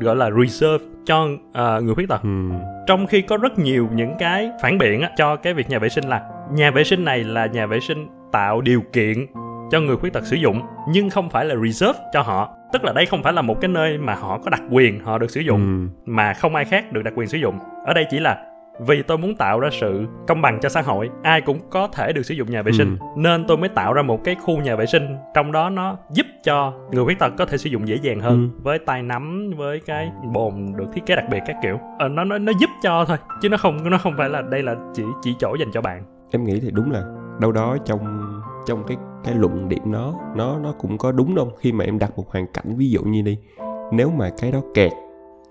gọi 0.00 0.16
là 0.16 0.30
reserve 0.30 0.84
cho 1.06 1.28
ờ, 1.52 1.80
người 1.80 1.94
khuyết 1.94 2.08
tật 2.08 2.22
ừ. 2.22 2.50
trong 2.86 3.06
khi 3.06 3.22
có 3.22 3.36
rất 3.36 3.58
nhiều 3.58 3.88
những 3.94 4.14
cái 4.18 4.50
phản 4.62 4.78
biện 4.78 5.00
á, 5.02 5.10
cho 5.16 5.36
cái 5.36 5.54
việc 5.54 5.70
nhà 5.70 5.78
vệ 5.78 5.88
sinh 5.88 6.04
là 6.04 6.22
nhà 6.52 6.70
vệ 6.70 6.84
sinh 6.84 7.04
này 7.04 7.24
là 7.24 7.46
nhà 7.46 7.66
vệ 7.66 7.80
sinh 7.80 8.08
tạo 8.32 8.60
điều 8.60 8.82
kiện 8.92 9.26
cho 9.70 9.80
người 9.80 9.96
khuyết 9.96 10.12
tật 10.12 10.26
sử 10.26 10.36
dụng 10.36 10.62
nhưng 10.88 11.10
không 11.10 11.28
phải 11.30 11.44
là 11.44 11.54
reserve 11.64 11.98
cho 12.12 12.22
họ. 12.22 12.54
Tức 12.72 12.84
là 12.84 12.92
đây 12.92 13.06
không 13.06 13.22
phải 13.22 13.32
là 13.32 13.42
một 13.42 13.60
cái 13.60 13.68
nơi 13.68 13.98
mà 13.98 14.14
họ 14.14 14.38
có 14.38 14.50
đặc 14.50 14.62
quyền 14.70 15.00
họ 15.04 15.18
được 15.18 15.30
sử 15.30 15.40
dụng 15.40 15.88
Ừ. 15.96 16.02
mà 16.12 16.32
không 16.34 16.54
ai 16.54 16.64
khác 16.64 16.92
được 16.92 17.02
đặc 17.02 17.14
quyền 17.16 17.28
sử 17.28 17.38
dụng. 17.38 17.58
Ở 17.86 17.94
đây 17.94 18.06
chỉ 18.10 18.18
là 18.18 18.44
vì 18.86 19.02
tôi 19.02 19.18
muốn 19.18 19.36
tạo 19.36 19.60
ra 19.60 19.68
sự 19.80 20.06
công 20.28 20.42
bằng 20.42 20.58
cho 20.60 20.68
xã 20.68 20.80
hội 20.82 21.10
ai 21.22 21.40
cũng 21.40 21.58
có 21.70 21.88
thể 21.88 22.12
được 22.12 22.22
sử 22.22 22.34
dụng 22.34 22.50
nhà 22.50 22.62
vệ 22.62 22.72
sinh. 22.72 22.96
Nên 23.16 23.44
tôi 23.48 23.56
mới 23.56 23.68
tạo 23.68 23.92
ra 23.92 24.02
một 24.02 24.24
cái 24.24 24.34
khu 24.34 24.60
nhà 24.60 24.76
vệ 24.76 24.86
sinh 24.86 25.16
trong 25.34 25.52
đó 25.52 25.70
nó 25.70 25.96
giúp 26.10 26.26
cho 26.44 26.72
người 26.92 27.04
khuyết 27.04 27.18
tật 27.18 27.32
có 27.38 27.46
thể 27.46 27.56
sử 27.58 27.70
dụng 27.70 27.88
dễ 27.88 27.96
dàng 28.02 28.20
hơn 28.20 28.50
Ừ. 28.54 28.60
với 28.62 28.78
tay 28.78 29.02
nắm 29.02 29.50
với 29.56 29.80
cái 29.86 30.10
bồn 30.32 30.72
được 30.76 30.86
thiết 30.94 31.06
kế 31.06 31.16
đặc 31.16 31.24
biệt 31.30 31.40
các 31.46 31.56
kiểu. 31.62 31.78
Ờ, 31.98 32.08
nó 32.08 32.24
nó 32.24 32.38
nó 32.38 32.52
giúp 32.60 32.70
cho 32.82 33.04
thôi 33.04 33.16
chứ 33.42 33.48
nó 33.48 33.56
không 33.56 33.90
nó 33.90 33.98
không 33.98 34.14
phải 34.18 34.28
là 34.28 34.42
đây 34.42 34.62
là 34.62 34.74
chỉ 34.94 35.02
chỉ 35.22 35.34
chỗ 35.38 35.54
dành 35.60 35.68
cho 35.72 35.80
bạn. 35.80 36.02
Em 36.30 36.44
nghĩ 36.44 36.60
thì 36.60 36.70
đúng 36.72 36.90
là 36.90 37.02
đâu 37.40 37.52
đó 37.52 37.76
trong 37.84 38.30
trong 38.66 38.84
cái 38.86 38.96
cái 39.24 39.34
luận 39.34 39.68
điểm 39.68 39.92
đó 39.92 40.14
nó 40.36 40.58
nó 40.58 40.72
cũng 40.72 40.98
có 40.98 41.12
đúng 41.12 41.34
đâu 41.34 41.52
khi 41.58 41.72
mà 41.72 41.84
em 41.84 41.98
đặt 41.98 42.12
một 42.16 42.30
hoàn 42.30 42.46
cảnh 42.46 42.76
ví 42.76 42.90
dụ 42.90 43.02
như 43.02 43.22
đi 43.22 43.38
nếu 43.92 44.10
mà 44.10 44.30
cái 44.40 44.52
đó 44.52 44.60
kẹt 44.74 44.92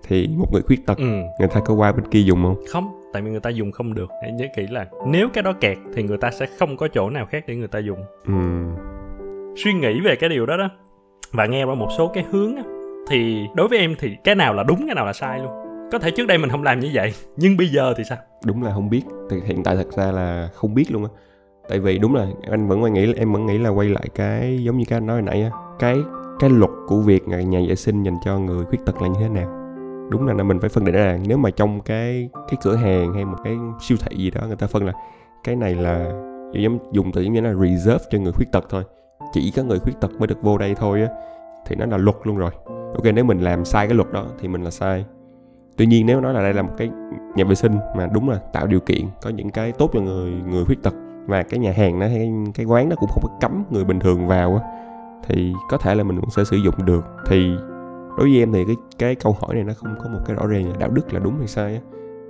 thì 0.04 0.30
một 0.38 0.54
người 0.54 0.62
khuyết 0.62 0.86
tật 0.86 0.98
ừ. 0.98 1.22
người 1.40 1.48
ta 1.54 1.60
có 1.66 1.74
qua 1.74 1.92
bên 1.92 2.06
kia 2.12 2.22
dùng 2.22 2.44
không? 2.44 2.64
Không 2.70 2.98
tại 3.14 3.22
vì 3.22 3.32
người 3.32 3.40
ta 3.40 3.50
dùng 3.50 3.72
không 3.72 3.94
được. 3.94 4.10
Hãy 4.22 4.32
nhớ 4.32 4.46
kỹ 4.56 4.68
là 4.70 4.86
nếu 5.08 5.30
cái 5.34 5.44
đó 5.44 5.54
kẹt 5.54 5.78
thì 5.96 6.04
người 6.04 6.18
ta 6.18 6.32
sẽ 6.32 6.46
không 6.60 6.78
có 6.78 6.88
chỗ 6.88 7.10
nào 7.10 7.26
khác 7.26 7.44
để 7.48 7.56
người 7.56 7.68
ta 7.68 7.80
dùng. 7.80 8.00
Ừ. 8.26 8.34
suy 9.56 9.74
nghĩ 9.74 10.00
về 10.02 10.16
cái 10.16 10.30
điều 10.30 10.46
đó 10.46 10.58
đó 10.58 10.70
và 11.32 11.46
nghe 11.46 11.64
qua 11.64 11.76
một 11.76 11.88
số 11.98 12.12
cái 12.14 12.26
hướng 12.32 12.56
á, 12.56 12.64
thì 13.10 13.48
đối 13.56 13.68
với 13.68 13.80
em 13.80 13.96
thì 14.00 14.16
cái 14.24 14.36
nào 14.36 14.54
là 14.54 14.64
đúng 14.64 14.86
cái 14.86 14.96
nào 14.96 15.06
là 15.06 15.14
sai 15.14 15.40
luôn. 15.40 15.52
Có 15.92 16.00
thể 16.00 16.12
trước 16.12 16.28
đây 16.28 16.38
mình 16.38 16.50
không 16.50 16.64
làm 16.64 16.80
như 16.80 16.92
vậy 16.94 17.14
nhưng 17.38 17.58
bây 17.58 17.68
giờ 17.68 17.94
thì 17.98 18.04
sao? 18.04 18.18
Đúng 18.46 18.64
là 18.64 18.74
không 18.74 18.90
biết. 18.90 19.02
Thì 19.30 19.38
hiện 19.46 19.64
tại 19.64 19.76
thật 19.76 19.92
ra 19.92 20.12
là 20.12 20.50
không 20.54 20.74
biết 20.74 20.92
luôn 20.92 21.04
á 21.04 21.10
tại 21.70 21.80
vì 21.80 21.98
đúng 21.98 22.16
là 22.16 22.28
anh 22.50 22.68
vẫn 22.68 22.94
nghĩ, 22.94 23.14
em 23.14 23.34
vẫn 23.34 23.46
nghĩ 23.46 23.58
là 23.58 23.70
quay 23.70 23.90
lại 23.90 24.08
cái 24.16 24.64
giống 24.64 24.78
như 24.78 24.86
cái 24.88 24.98
anh 24.98 25.06
nói 25.06 25.16
hồi 25.16 25.22
nãy 25.22 25.44
á, 25.44 25.50
cái 25.80 25.98
cái 26.40 26.50
luật 26.50 26.72
của 26.88 27.00
việc 27.00 27.28
nhà 27.28 27.42
nhà 27.42 27.60
vệ 27.68 27.76
sinh 27.76 28.04
dành 28.04 28.18
cho 28.26 28.40
người 28.40 28.66
khuyết 28.66 28.86
tật 28.86 29.02
là 29.02 29.08
như 29.08 29.20
thế 29.20 29.30
nào? 29.30 29.50
Đúng 30.12 30.28
là 30.28 30.44
mình 30.44 30.60
phải 30.60 30.70
phân 30.70 30.86
định 30.86 30.96
ra 30.96 31.06
là 31.06 31.20
nếu 31.28 31.38
mà 31.38 31.50
trong 31.50 31.82
cái 31.82 32.30
cái 32.34 32.58
cửa 32.64 32.76
hàng 32.76 33.14
hay 33.14 33.26
một 33.26 33.38
cái 33.44 33.58
siêu 33.82 33.98
thị 34.02 34.18
gì 34.18 34.32
đó 34.32 34.42
người 34.48 34.56
ta 34.56 34.68
phân 34.68 34.86
là 34.86 34.94
cái 35.44 35.56
này 35.56 35.76
là 35.76 36.12
giống, 36.54 36.80
dùng 36.92 37.12
từ 37.12 37.22
giống 37.22 37.34
như 37.34 37.42
là 37.42 37.54
reserve 37.54 38.06
cho 38.12 38.20
người 38.20 38.32
khuyết 38.32 38.52
tật 38.52 38.66
thôi, 38.70 38.84
chỉ 39.34 39.52
có 39.56 39.64
người 39.64 39.80
khuyết 39.80 40.02
tật 40.02 40.12
mới 40.20 40.28
được 40.28 40.42
vô 40.42 40.58
đây 40.58 40.76
thôi 40.76 41.02
á, 41.02 41.08
thì 41.68 41.76
nó 41.76 41.86
là 41.86 41.98
luật 41.98 42.16
luôn 42.24 42.38
rồi. 42.38 42.52
Ok, 42.96 43.04
nếu 43.14 43.26
mình 43.26 43.40
làm 43.40 43.66
sai 43.66 43.88
cái 43.88 43.96
luật 43.96 44.14
đó 44.14 44.26
thì 44.40 44.48
mình 44.48 44.64
là 44.64 44.72
sai. 44.72 45.06
Tuy 45.78 45.86
nhiên 45.86 46.06
nếu 46.06 46.22
nói 46.22 46.34
là 46.34 46.42
đây 46.42 46.54
là 46.54 46.62
một 46.62 46.74
cái 46.78 46.90
nhà 47.36 47.44
vệ 47.44 47.56
sinh 47.56 47.78
mà 47.98 48.08
đúng 48.14 48.30
là 48.30 48.38
tạo 48.54 48.68
điều 48.68 48.80
kiện, 48.80 49.02
có 49.22 49.30
những 49.30 49.50
cái 49.50 49.72
tốt 49.72 49.90
cho 49.94 50.02
người 50.02 50.32
người 50.50 50.66
khuyết 50.66 50.84
tật 50.84 50.94
và 51.28 51.44
cái 51.44 51.60
nhà 51.60 51.72
hàng 51.78 52.00
nó 52.00 52.08
hay 52.08 52.32
cái 52.54 52.66
quán 52.66 52.90
nó 52.90 52.96
cũng 52.96 53.10
không 53.10 53.24
có 53.24 53.38
cấm 53.42 53.64
người 53.70 53.84
bình 53.84 54.00
thường 54.00 54.28
vào 54.28 54.56
á. 54.56 54.62
Thì 55.28 55.54
có 55.70 55.78
thể 55.78 55.96
là 55.96 56.04
mình 56.04 56.22
cũng 56.22 56.30
sẽ 56.30 56.44
sử 56.44 56.58
dụng 56.58 56.86
được. 56.86 57.06
Thì 57.28 57.50
đối 58.18 58.30
với 58.30 58.40
em 58.40 58.54
thì 58.54 58.64
cái 58.66 58.76
cái 59.00 59.16
câu 59.16 59.38
hỏi 59.42 59.56
này 59.56 59.64
nó 59.64 59.74
không 59.74 59.96
có 60.04 60.10
một 60.10 60.20
cái 60.26 60.36
rõ 60.36 60.48
ràng 60.48 60.70
là 60.70 60.76
đạo 60.80 60.90
đức 60.90 61.14
là 61.14 61.20
đúng 61.20 61.38
hay 61.38 61.48
sai 61.48 61.74
á. 61.74 61.82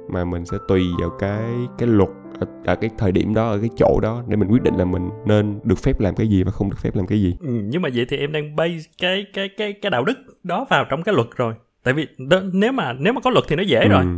Mà 0.10 0.26
mình 0.26 0.46
sẽ 0.46 0.58
tùy 0.68 0.84
vào 1.02 1.10
cái 1.20 1.44
cái 1.78 1.88
luật 1.88 2.10
ở, 2.40 2.48
ở 2.66 2.76
cái 2.76 2.90
thời 2.98 3.12
điểm 3.12 3.34
đó 3.34 3.50
ở 3.50 3.60
cái 3.60 3.70
chỗ 3.78 4.00
đó 4.02 4.24
để 4.28 4.36
mình 4.36 4.50
quyết 4.50 4.64
định 4.64 4.76
là 4.76 4.86
mình 4.86 5.10
nên 5.26 5.60
được 5.64 5.80
phép 5.80 6.00
làm 6.00 6.16
cái 6.16 6.28
gì 6.28 6.44
và 6.44 6.52
không 6.52 6.70
được 6.70 6.78
phép 6.80 6.96
làm 6.96 7.08
cái 7.08 7.22
gì. 7.22 7.36
Ừ, 7.40 7.62
nhưng 7.64 7.82
mà 7.82 7.90
vậy 7.96 8.06
thì 8.10 8.18
em 8.18 8.32
đang 8.32 8.56
base 8.56 8.90
cái 9.02 9.26
cái 9.34 9.50
cái 9.58 9.74
cái 9.74 9.90
đạo 9.90 10.04
đức 10.04 10.18
đó 10.44 10.66
vào 10.70 10.86
trong 10.90 11.04
cái 11.04 11.16
luật 11.16 11.28
rồi. 11.36 11.54
Tại 11.84 11.94
vì 11.94 12.08
đó, 12.30 12.42
nếu 12.54 12.72
mà 12.72 12.94
nếu 12.94 13.14
mà 13.14 13.22
có 13.22 13.30
luật 13.30 13.46
thì 13.48 13.56
nó 13.56 13.64
dễ 13.64 13.88
rồi. 13.88 14.04
Ừ, 14.04 14.10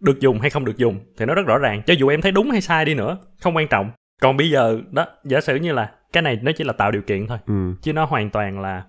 được 0.00 0.20
dùng 0.20 0.40
hay 0.40 0.50
không 0.50 0.64
được 0.64 0.76
dùng 0.76 0.98
thì 1.18 1.26
nó 1.26 1.34
rất 1.34 1.46
rõ 1.46 1.58
ràng. 1.58 1.82
Cho 1.86 1.94
dù 1.98 2.08
em 2.08 2.20
thấy 2.20 2.32
đúng 2.32 2.50
hay 2.50 2.60
sai 2.60 2.84
đi 2.84 2.94
nữa 2.94 3.18
không 3.40 3.56
quan 3.56 3.68
trọng 3.68 3.90
còn 4.20 4.36
bây 4.36 4.50
giờ 4.50 4.80
đó 4.90 5.06
giả 5.24 5.40
sử 5.40 5.56
như 5.56 5.72
là 5.72 5.92
cái 6.12 6.22
này 6.22 6.38
nó 6.42 6.52
chỉ 6.52 6.64
là 6.64 6.72
tạo 6.72 6.90
điều 6.90 7.02
kiện 7.02 7.26
thôi 7.26 7.38
ừ, 7.46 7.74
chứ 7.82 7.92
nó 7.92 8.04
hoàn 8.04 8.30
toàn 8.30 8.60
là 8.60 8.84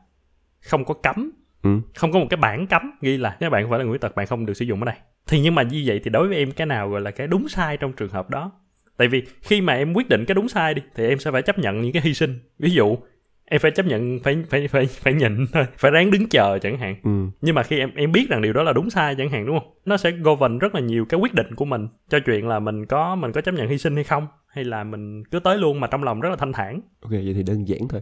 không 0.62 0.86
có 0.86 0.94
cấm. 0.94 1.32
Ừ. 1.64 1.70
không 1.96 2.12
có 2.12 2.20
một 2.20 2.26
cái 2.30 2.38
bảng 2.38 2.68
cấm 2.68 2.92
ghi 3.02 3.18
là 3.18 3.38
nếu 3.40 3.50
bạn 3.50 3.70
phải 3.70 3.80
là 3.80 3.86
người 3.86 3.98
tật 3.98 4.16
bạn 4.16 4.28
không 4.28 4.46
được 4.46 4.54
sử 4.54 4.66
dụng 4.66 4.80
ở 4.80 4.86
đây. 4.86 4.96
Thì 5.28 5.40
nhưng 5.40 5.56
mà 5.56 5.64
như 5.64 5.84
vậy 5.86 6.02
thì 6.04 6.10
đối 6.10 6.28
với 6.28 6.38
em 6.38 6.52
cái 6.52 6.68
nào 6.68 6.90
gọi 6.90 7.02
là 7.02 7.12
cái 7.12 7.28
đúng 7.28 7.50
sai 7.50 7.78
trong 7.78 7.94
trường 7.94 8.10
hợp 8.10 8.30
đó? 8.30 8.52
Tại 8.98 9.08
vì 9.08 9.24
khi 9.42 9.62
mà 9.62 9.74
em 9.74 9.94
quyết 9.94 10.10
định 10.10 10.26
cái 10.26 10.36
đúng 10.36 10.50
sai 10.50 10.74
đi 10.74 10.82
thì 10.96 11.08
em 11.08 11.20
sẽ 11.20 11.32
phải 11.32 11.42
chấp 11.42 11.60
nhận 11.60 11.82
những 11.82 11.94
cái 11.94 12.02
hy 12.02 12.14
sinh. 12.14 12.40
Ví 12.60 12.72
dụ 12.72 12.98
em 13.46 13.60
phải 13.60 13.72
chấp 13.72 13.86
nhận 13.86 14.20
phải 14.24 14.44
phải 14.50 14.68
phải 14.68 14.86
phải 14.86 15.14
nhịn 15.14 15.46
thôi 15.54 15.66
phải 15.78 15.92
ráng 15.92 16.12
đứng 16.12 16.30
chờ 16.30 16.60
chẳng 16.60 16.78
hạn. 16.78 16.96
Ừ. 17.04 17.12
nhưng 17.42 17.56
mà 17.56 17.64
khi 17.64 17.80
em 17.80 17.92
em 17.96 18.12
biết 18.12 18.30
rằng 18.30 18.42
điều 18.42 18.54
đó 18.54 18.64
là 18.64 18.74
đúng 18.74 18.90
sai 18.90 19.16
chẳng 19.18 19.30
hạn 19.30 19.46
đúng 19.46 19.60
không? 19.60 19.74
Nó 19.86 19.98
sẽ 19.98 20.12
govern 20.12 20.58
rất 20.58 20.76
là 20.76 20.82
nhiều 20.82 21.06
cái 21.06 21.20
quyết 21.20 21.34
định 21.34 21.56
của 21.56 21.66
mình 21.66 21.88
cho 22.10 22.20
chuyện 22.20 22.48
là 22.48 22.60
mình 22.60 22.86
có 22.86 23.16
mình 23.16 23.32
có 23.32 23.42
chấp 23.42 23.54
nhận 23.54 23.68
hy 23.68 23.78
sinh 23.78 23.96
hay 23.96 24.04
không 24.04 24.28
hay 24.50 24.64
là 24.64 24.84
mình 24.84 25.24
cứ 25.26 25.40
tới 25.40 25.58
luôn 25.58 25.80
mà 25.80 25.88
trong 25.88 26.04
lòng 26.04 26.20
rất 26.20 26.30
là 26.30 26.36
thanh 26.36 26.54
thản? 26.54 26.82
Ok 27.02 27.12
vậy 27.12 27.34
thì 27.34 27.44
đơn 27.44 27.68
giản 27.68 27.88
thôi. 27.88 28.02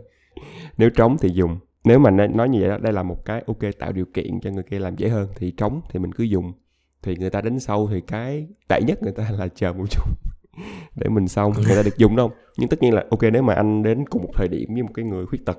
Nếu 0.78 0.90
trống 0.90 1.18
thì 1.22 1.30
dùng. 1.30 1.60
Nếu 1.84 2.00
mà 2.00 2.12
nói 2.12 2.50
như 2.50 2.60
vậy 2.60 2.70
đó 2.70 2.78
đây 2.78 2.94
là 2.94 3.04
một 3.04 3.26
cái 3.26 3.44
ok 3.48 3.58
tạo 3.80 3.92
điều 3.92 4.06
kiện 4.06 4.40
cho 4.42 4.52
người 4.52 4.64
kia 4.64 4.80
làm 4.80 4.96
dễ 4.96 5.10
hơn 5.10 5.30
thì 5.36 5.52
trống 5.52 5.82
thì 5.90 6.00
mình 6.00 6.12
cứ 6.12 6.24
dùng. 6.24 6.54
Thì 7.02 7.16
người 7.16 7.30
ta 7.30 7.42
đến 7.42 7.60
sau 7.60 7.88
thì 7.92 8.02
cái 8.02 8.48
tệ 8.68 8.80
nhất 8.88 9.04
người 9.04 9.12
ta 9.12 9.30
là 9.38 9.48
chờ 9.48 9.74
một 9.74 9.86
chút 9.92 10.04
để 10.96 11.10
mình 11.10 11.28
xong 11.28 11.54
người 11.54 11.76
ta 11.76 11.84
được 11.84 11.98
dùng 11.98 12.16
đâu. 12.16 12.32
Nhưng 12.58 12.70
tất 12.70 12.82
nhiên 12.82 12.94
là 12.94 13.06
ok 13.12 13.22
nếu 13.34 13.42
mà 13.42 13.54
anh 13.54 13.84
đến 13.84 14.06
cùng 14.10 14.24
một 14.24 14.32
thời 14.34 14.48
điểm 14.48 14.74
với 14.74 14.84
một 14.84 14.92
cái 14.94 15.06
người 15.06 15.26
khuyết 15.26 15.46
tật 15.46 15.58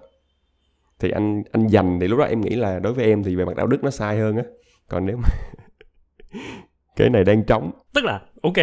thì 0.98 1.10
anh 1.10 1.42
anh 1.52 1.66
dành 1.66 1.98
thì 2.00 2.08
lúc 2.08 2.18
đó 2.18 2.24
em 2.24 2.40
nghĩ 2.40 2.56
là 2.56 2.78
đối 2.78 2.92
với 2.92 3.04
em 3.04 3.22
thì 3.22 3.36
về 3.36 3.44
mặt 3.44 3.56
đạo 3.56 3.66
đức 3.66 3.84
nó 3.84 3.90
sai 3.90 4.18
hơn 4.18 4.36
á. 4.36 4.42
Còn 4.88 5.06
nếu 5.06 5.16
mà 5.16 5.28
cái 6.96 7.10
này 7.10 7.24
đang 7.24 7.44
trống. 7.44 7.70
Tức 7.94 8.04
là 8.04 8.20
ok 8.42 8.56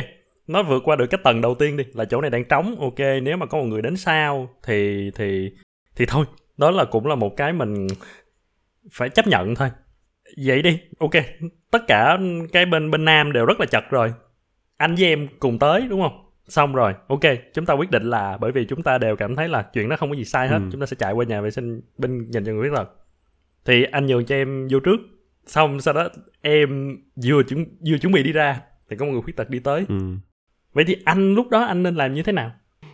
nó 0.48 0.64
vượt 0.64 0.84
qua 0.86 0.96
được 0.96 1.08
cái 1.08 1.20
tầng 1.24 1.42
đầu 1.42 1.56
tiên 1.56 1.78
đi 1.78 1.84
là 1.94 2.06
chỗ 2.06 2.22
này 2.22 2.30
đang 2.30 2.46
trống 2.46 2.76
ok 2.80 3.00
nếu 3.24 3.38
mà 3.38 3.46
có 3.46 3.58
một 3.58 3.64
người 3.66 3.82
đến 3.82 3.98
sau 3.98 4.50
thì 4.64 5.12
thì 5.16 5.52
thì 5.96 6.06
thôi. 6.06 6.26
Đó 6.58 6.72
là 6.72 6.86
cũng 6.86 7.08
là 7.08 7.16
một 7.16 7.38
cái 7.38 7.54
mình 7.54 7.88
phải 8.92 9.10
chấp 9.10 9.28
nhận 9.28 9.56
thôi. 9.56 9.70
Vậy 10.46 10.62
đi 10.62 10.80
ok. 11.00 11.12
Tất 11.72 11.84
cả 11.88 12.18
cái 12.52 12.66
bên 12.66 12.92
bên 12.92 13.06
nam 13.06 13.32
đều 13.34 13.46
rất 13.46 13.60
là 13.60 13.66
chật 13.66 13.84
rồi. 13.90 14.14
Anh 14.78 14.96
với 14.96 15.06
em 15.06 15.28
cùng 15.40 15.60
tới 15.60 15.88
đúng 15.90 16.02
không? 16.02 16.22
Xong 16.48 16.74
rồi 16.76 16.94
ok. 17.08 17.22
Chúng 17.54 17.66
ta 17.66 17.74
quyết 17.74 17.92
định 17.92 18.04
là 18.04 18.38
bởi 18.38 18.52
vì 18.52 18.66
chúng 18.66 18.84
ta 18.84 18.98
đều 18.98 19.16
cảm 19.16 19.36
thấy 19.36 19.48
là 19.48 19.62
chuyện 19.74 19.90
đó 19.90 19.96
không 19.96 20.10
có 20.10 20.16
gì 20.16 20.26
sai 20.26 20.48
hết 20.48 20.58
Ừ. 20.58 20.70
chúng 20.72 20.82
ta 20.82 20.86
sẽ 20.88 20.96
chạy 21.00 21.14
qua 21.14 21.26
nhà 21.26 21.42
vệ 21.42 21.52
sinh 21.52 21.82
bên 21.98 22.32
dành 22.32 22.46
cho 22.46 22.52
người 22.52 22.62
khuyết 22.70 22.78
tật. 22.78 22.90
Thì 23.66 23.84
anh 23.84 24.06
nhường 24.06 24.26
cho 24.26 24.36
em 24.36 24.68
vô 24.72 24.80
trước. 24.80 25.00
Xong 25.48 25.82
sau 25.82 25.94
đó 25.94 26.10
em 26.42 26.98
vừa 27.26 27.44
chuẩn 27.44 27.66
vừa 27.90 27.98
chuẩn 27.98 28.14
bị 28.14 28.24
đi 28.24 28.32
ra 28.32 28.62
thì 28.90 28.96
có 28.98 29.06
một 29.06 29.12
người 29.12 29.22
khuyết 29.22 29.36
tật 29.36 29.50
đi 29.50 29.60
tới. 29.60 29.86
Ừ. 29.90 29.96
vậy 30.76 30.84
thì 30.88 30.96
anh 31.06 31.34
lúc 31.36 31.50
đó 31.50 31.64
anh 31.64 31.84
nên 31.84 31.96
làm 31.96 32.14
như 32.14 32.24
thế 32.24 32.32
nào? 32.32 32.52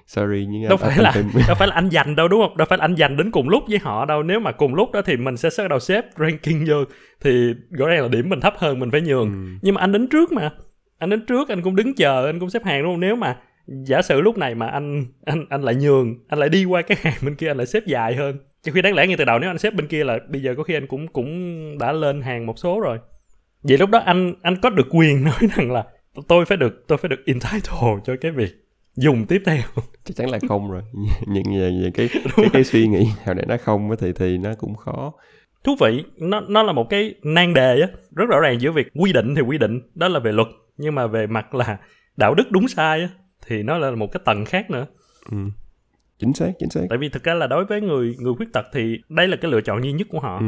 Sorry 0.08 0.46
nhưng 0.50 0.70
đâu 0.70 0.78
phải 0.78 0.98
là 0.98 1.12
phải- 1.12 1.24
đâu 1.48 1.56
phải 1.60 1.68
là 1.68 1.76
anh 1.76 1.90
dành 1.90 2.16
đâu 2.16 2.28
đúng 2.28 2.42
không? 2.42 2.58
Đâu 2.58 2.66
phải 2.70 2.78
là 2.78 2.86
anh 2.86 2.96
dành 2.96 3.18
đến 3.18 3.32
cùng 3.32 3.50
lúc 3.50 3.64
với 3.70 3.80
họ 3.80 4.06
đâu. 4.06 4.24
Nếu 4.24 4.40
mà 4.40 4.52
cùng 4.52 4.76
lúc 4.76 4.92
đó 4.92 5.02
thì 5.02 5.18
mình 5.18 5.38
sẽ 5.38 5.50
bắt 5.58 5.68
đầu 5.70 5.80
xếp 5.80 6.06
ranking 6.18 6.66
vô 6.68 6.76
thì 7.22 7.54
rõ 7.72 7.88
ràng 7.88 8.02
là 8.02 8.08
điểm 8.08 8.30
mình 8.30 8.40
thấp 8.40 8.54
hơn 8.58 8.80
mình 8.80 8.92
phải 8.92 9.02
nhường. 9.02 9.32
Ừ. 9.34 9.58
nhưng 9.62 9.76
mà 9.76 9.82
anh 9.82 9.92
đến 9.92 10.08
trước 10.08 10.32
mà. 10.32 10.52
Anh 11.00 11.10
đến 11.10 11.26
trước 11.26 11.50
anh 11.50 11.62
cũng 11.62 11.76
đứng 11.76 11.96
chờ 11.96 12.26
anh 12.26 12.40
cũng 12.40 12.50
xếp 12.50 12.64
hàng 12.66 12.84
đúng 12.84 12.94
không? 12.94 13.00
Nếu 13.00 13.16
mà 13.16 13.38
giả 13.86 14.02
sử 14.02 14.22
lúc 14.22 14.38
này 14.38 14.56
mà 14.56 14.68
anh 14.68 15.06
anh 15.26 15.46
anh 15.50 15.62
lại 15.62 15.76
nhường 15.76 16.16
anh 16.28 16.40
lại 16.40 16.50
đi 16.50 16.66
qua 16.66 16.82
cái 16.82 16.98
hàng 17.02 17.14
bên 17.22 17.36
kia 17.36 17.48
anh 17.48 17.58
lại 17.58 17.66
xếp 17.66 17.84
dài 17.86 18.16
hơn. 18.16 18.38
Trong 18.64 18.76
khi 18.76 18.82
đáng 18.82 18.94
lẽ 18.94 19.08
ngay 19.08 19.18
từ 19.18 19.26
đầu 19.26 19.40
nếu 19.40 19.50
anh 19.50 19.58
xếp 19.58 19.74
bên 19.74 19.88
kia 19.88 20.04
là 20.04 20.20
bây 20.30 20.42
giờ 20.42 20.54
có 20.58 20.64
khi 20.64 20.74
anh 20.74 20.88
cũng 20.88 21.08
cũng 21.08 21.30
đã 21.78 21.92
lên 21.92 22.22
hàng 22.22 22.46
một 22.46 22.60
số 22.60 22.80
rồi. 22.80 22.98
Vậy 23.64 23.78
lúc 23.78 23.90
đó 23.90 24.00
anh 24.06 24.34
anh 24.42 24.56
có 24.62 24.70
được 24.70 24.88
quyền 24.92 25.24
nói 25.26 25.40
rằng 25.58 25.72
là 25.72 25.84
tôi 26.28 26.46
phải 26.46 26.58
được 26.58 26.84
tôi 26.88 26.98
phải 26.98 27.10
được 27.10 27.24
entitled 27.26 28.04
cho 28.04 28.16
cái 28.22 28.32
việc 28.32 28.62
dùng 28.96 29.26
tiếp 29.26 29.42
theo. 29.46 29.62
Chắc 30.04 30.16
chắn 30.16 30.30
là 30.30 30.40
không 30.50 30.72
rồi. 30.72 30.82
Những 31.28 31.44
những, 31.52 31.92
cái, 31.94 32.10
cái 32.36 32.50
cái 32.54 32.64
suy 32.64 32.88
nghĩ 32.88 33.08
nào 33.26 33.34
để 33.34 33.44
nó 33.48 33.58
không 33.58 33.90
thì 34.00 34.14
thì 34.14 34.38
nó 34.38 34.54
cũng 34.58 34.76
khó. 34.76 35.14
Thú 35.64 35.76
vị 35.82 36.04
nó 36.18 36.42
nó 36.42 36.64
là 36.64 36.74
một 36.74 36.90
cái 36.90 37.16
nan 37.24 37.54
đề 37.54 37.82
á 37.82 37.88
rất 38.16 38.26
rõ 38.30 38.40
ràng 38.40 38.62
giữa 38.62 38.72
việc 38.72 38.88
quy 38.94 39.14
định 39.14 39.36
thì 39.36 39.42
quy 39.42 39.58
định 39.58 39.82
đó 39.96 40.08
là 40.08 40.20
về 40.20 40.32
luật. 40.32 40.48
Nhưng 40.78 40.96
mà 40.96 41.08
về 41.08 41.28
mặt 41.28 41.56
là 41.56 41.78
đạo 42.18 42.36
đức 42.36 42.52
đúng 42.52 42.68
sai 42.68 43.02
á 43.02 43.10
thì 43.48 43.64
nó 43.64 43.78
là 43.78 43.92
một 43.92 44.08
cái 44.12 44.22
tầng 44.26 44.46
khác 44.46 44.72
nữa. 44.72 44.86
Ừ. 45.32 45.38
chính 46.20 46.34
xác 46.34 46.52
chính 46.60 46.70
xác. 46.70 46.82
Tại 46.90 46.98
vì 46.98 47.10
thực 47.10 47.24
ra 47.24 47.34
là 47.34 47.48
đối 47.48 47.66
với 47.66 47.82
người 47.82 48.16
người 48.20 48.34
khuyết 48.38 48.54
tật 48.54 48.66
thì 48.74 48.98
đây 49.10 49.28
là 49.28 49.38
cái 49.42 49.52
lựa 49.52 49.62
chọn 49.62 49.84
duy 49.84 49.92
nhất 49.92 50.08
của 50.10 50.20
họ. 50.20 50.40
Ừ. 50.40 50.46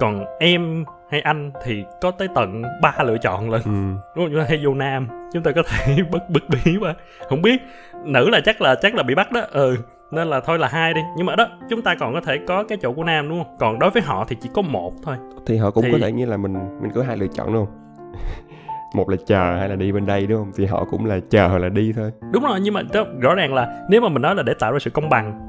còn 0.00 0.24
em 0.40 0.84
hay 1.10 1.20
anh 1.20 1.50
thì 1.64 1.84
có 2.00 2.10
tới 2.10 2.28
tận 2.34 2.62
ba 2.82 2.94
lựa 3.04 3.18
chọn 3.18 3.50
lần 3.50 3.62
ừ. 3.64 3.70
đúng 4.16 4.24
không? 4.24 4.28
Chúng 4.32 4.40
ta 4.40 4.46
hay 4.48 4.60
vô 4.64 4.74
nam. 4.74 5.08
Chúng 5.32 5.42
ta 5.42 5.50
có 5.52 5.62
thể 5.62 5.96
bất 6.10 6.30
bất 6.30 6.42
bí 6.48 6.76
quá. 6.80 6.94
Không 7.28 7.42
biết 7.42 7.62
nữ 8.04 8.30
là 8.30 8.40
chắc 8.44 8.60
là 8.60 8.74
chắc 8.74 8.94
là 8.94 9.02
bị 9.02 9.14
bắt 9.14 9.32
đó. 9.32 9.40
Ừ 9.50 9.76
nên 10.14 10.28
là 10.28 10.40
thôi 10.40 10.58
là 10.58 10.68
hai 10.68 10.94
đi. 10.94 11.00
Nhưng 11.16 11.26
mà 11.26 11.36
đó 11.36 11.46
chúng 11.70 11.82
ta 11.82 11.94
còn 11.94 12.14
có 12.14 12.20
thể 12.20 12.38
có 12.48 12.64
cái 12.64 12.78
chỗ 12.82 12.92
của 12.92 13.04
nam 13.04 13.28
đúng 13.28 13.44
không? 13.44 13.56
Còn 13.58 13.78
đối 13.78 13.90
với 13.90 14.02
họ 14.02 14.24
thì 14.28 14.36
chỉ 14.40 14.48
có 14.54 14.62
một 14.62 14.92
thôi. 15.02 15.16
Thì 15.46 15.56
họ 15.56 15.70
cũng 15.70 15.84
Thì- 15.84 15.92
có 15.92 15.98
thể 16.02 16.12
như 16.12 16.26
là 16.26 16.36
mình 16.36 16.52
mình 16.82 16.90
có 16.94 17.02
hai 17.02 17.16
lựa 17.16 17.26
chọn 17.26 17.52
đúng 17.52 17.66
không? 17.66 17.74
Một 18.94 19.08
là 19.08 19.16
chờ 19.26 19.56
hay 19.58 19.68
là 19.68 19.76
đi 19.76 19.92
bên 19.92 20.06
đây 20.06 20.26
đúng 20.26 20.38
không? 20.38 20.52
Thì 20.56 20.66
họ 20.66 20.84
cũng 20.90 21.06
là 21.06 21.20
chờ 21.30 21.48
hoặc 21.48 21.58
là 21.58 21.68
đi 21.68 21.92
thôi. 21.96 22.10
Đúng 22.32 22.44
rồi 22.44 22.60
nhưng 22.60 22.74
mà 22.74 22.82
đó, 22.92 23.04
rõ 23.20 23.34
ràng 23.34 23.54
là 23.54 23.84
nếu 23.88 24.00
mà 24.00 24.08
mình 24.08 24.22
nói 24.22 24.34
là 24.34 24.42
để 24.42 24.54
tạo 24.58 24.72
ra 24.72 24.78
sự 24.78 24.90
công 24.90 25.08
bằng 25.08 25.40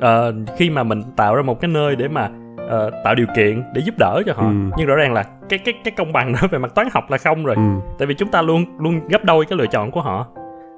ờ, 0.00 0.34
khi 0.56 0.70
mà 0.70 0.82
mình 0.82 1.02
tạo 1.16 1.34
ra 1.34 1.42
một 1.42 1.60
cái 1.60 1.68
nơi 1.68 1.96
để 1.96 2.08
mà 2.08 2.30
ờ, 2.68 2.90
tạo 3.04 3.14
điều 3.14 3.26
kiện 3.36 3.62
để 3.74 3.80
giúp 3.84 3.94
đỡ 3.98 4.22
cho 4.26 4.32
họ. 4.32 4.42
Ừ. 4.42 4.52
nhưng 4.76 4.86
rõ 4.86 4.94
ràng 4.94 5.12
là 5.12 5.24
cái 5.48 5.58
cái 5.58 5.74
cái 5.84 5.92
công 5.96 6.12
bằng 6.12 6.32
đó 6.32 6.48
về 6.50 6.58
mặt 6.58 6.74
toán 6.74 6.88
học 6.92 7.10
là 7.10 7.18
không 7.18 7.44
rồi. 7.44 7.56
Ừ. 7.56 7.62
tại 7.98 8.06
vì 8.06 8.14
chúng 8.14 8.28
ta 8.28 8.42
luôn 8.42 8.64
luôn 8.78 9.00
gấp 9.08 9.24
đôi 9.24 9.44
cái 9.44 9.58
lựa 9.58 9.66
chọn 9.66 9.90
của 9.90 10.00
họ. 10.00 10.26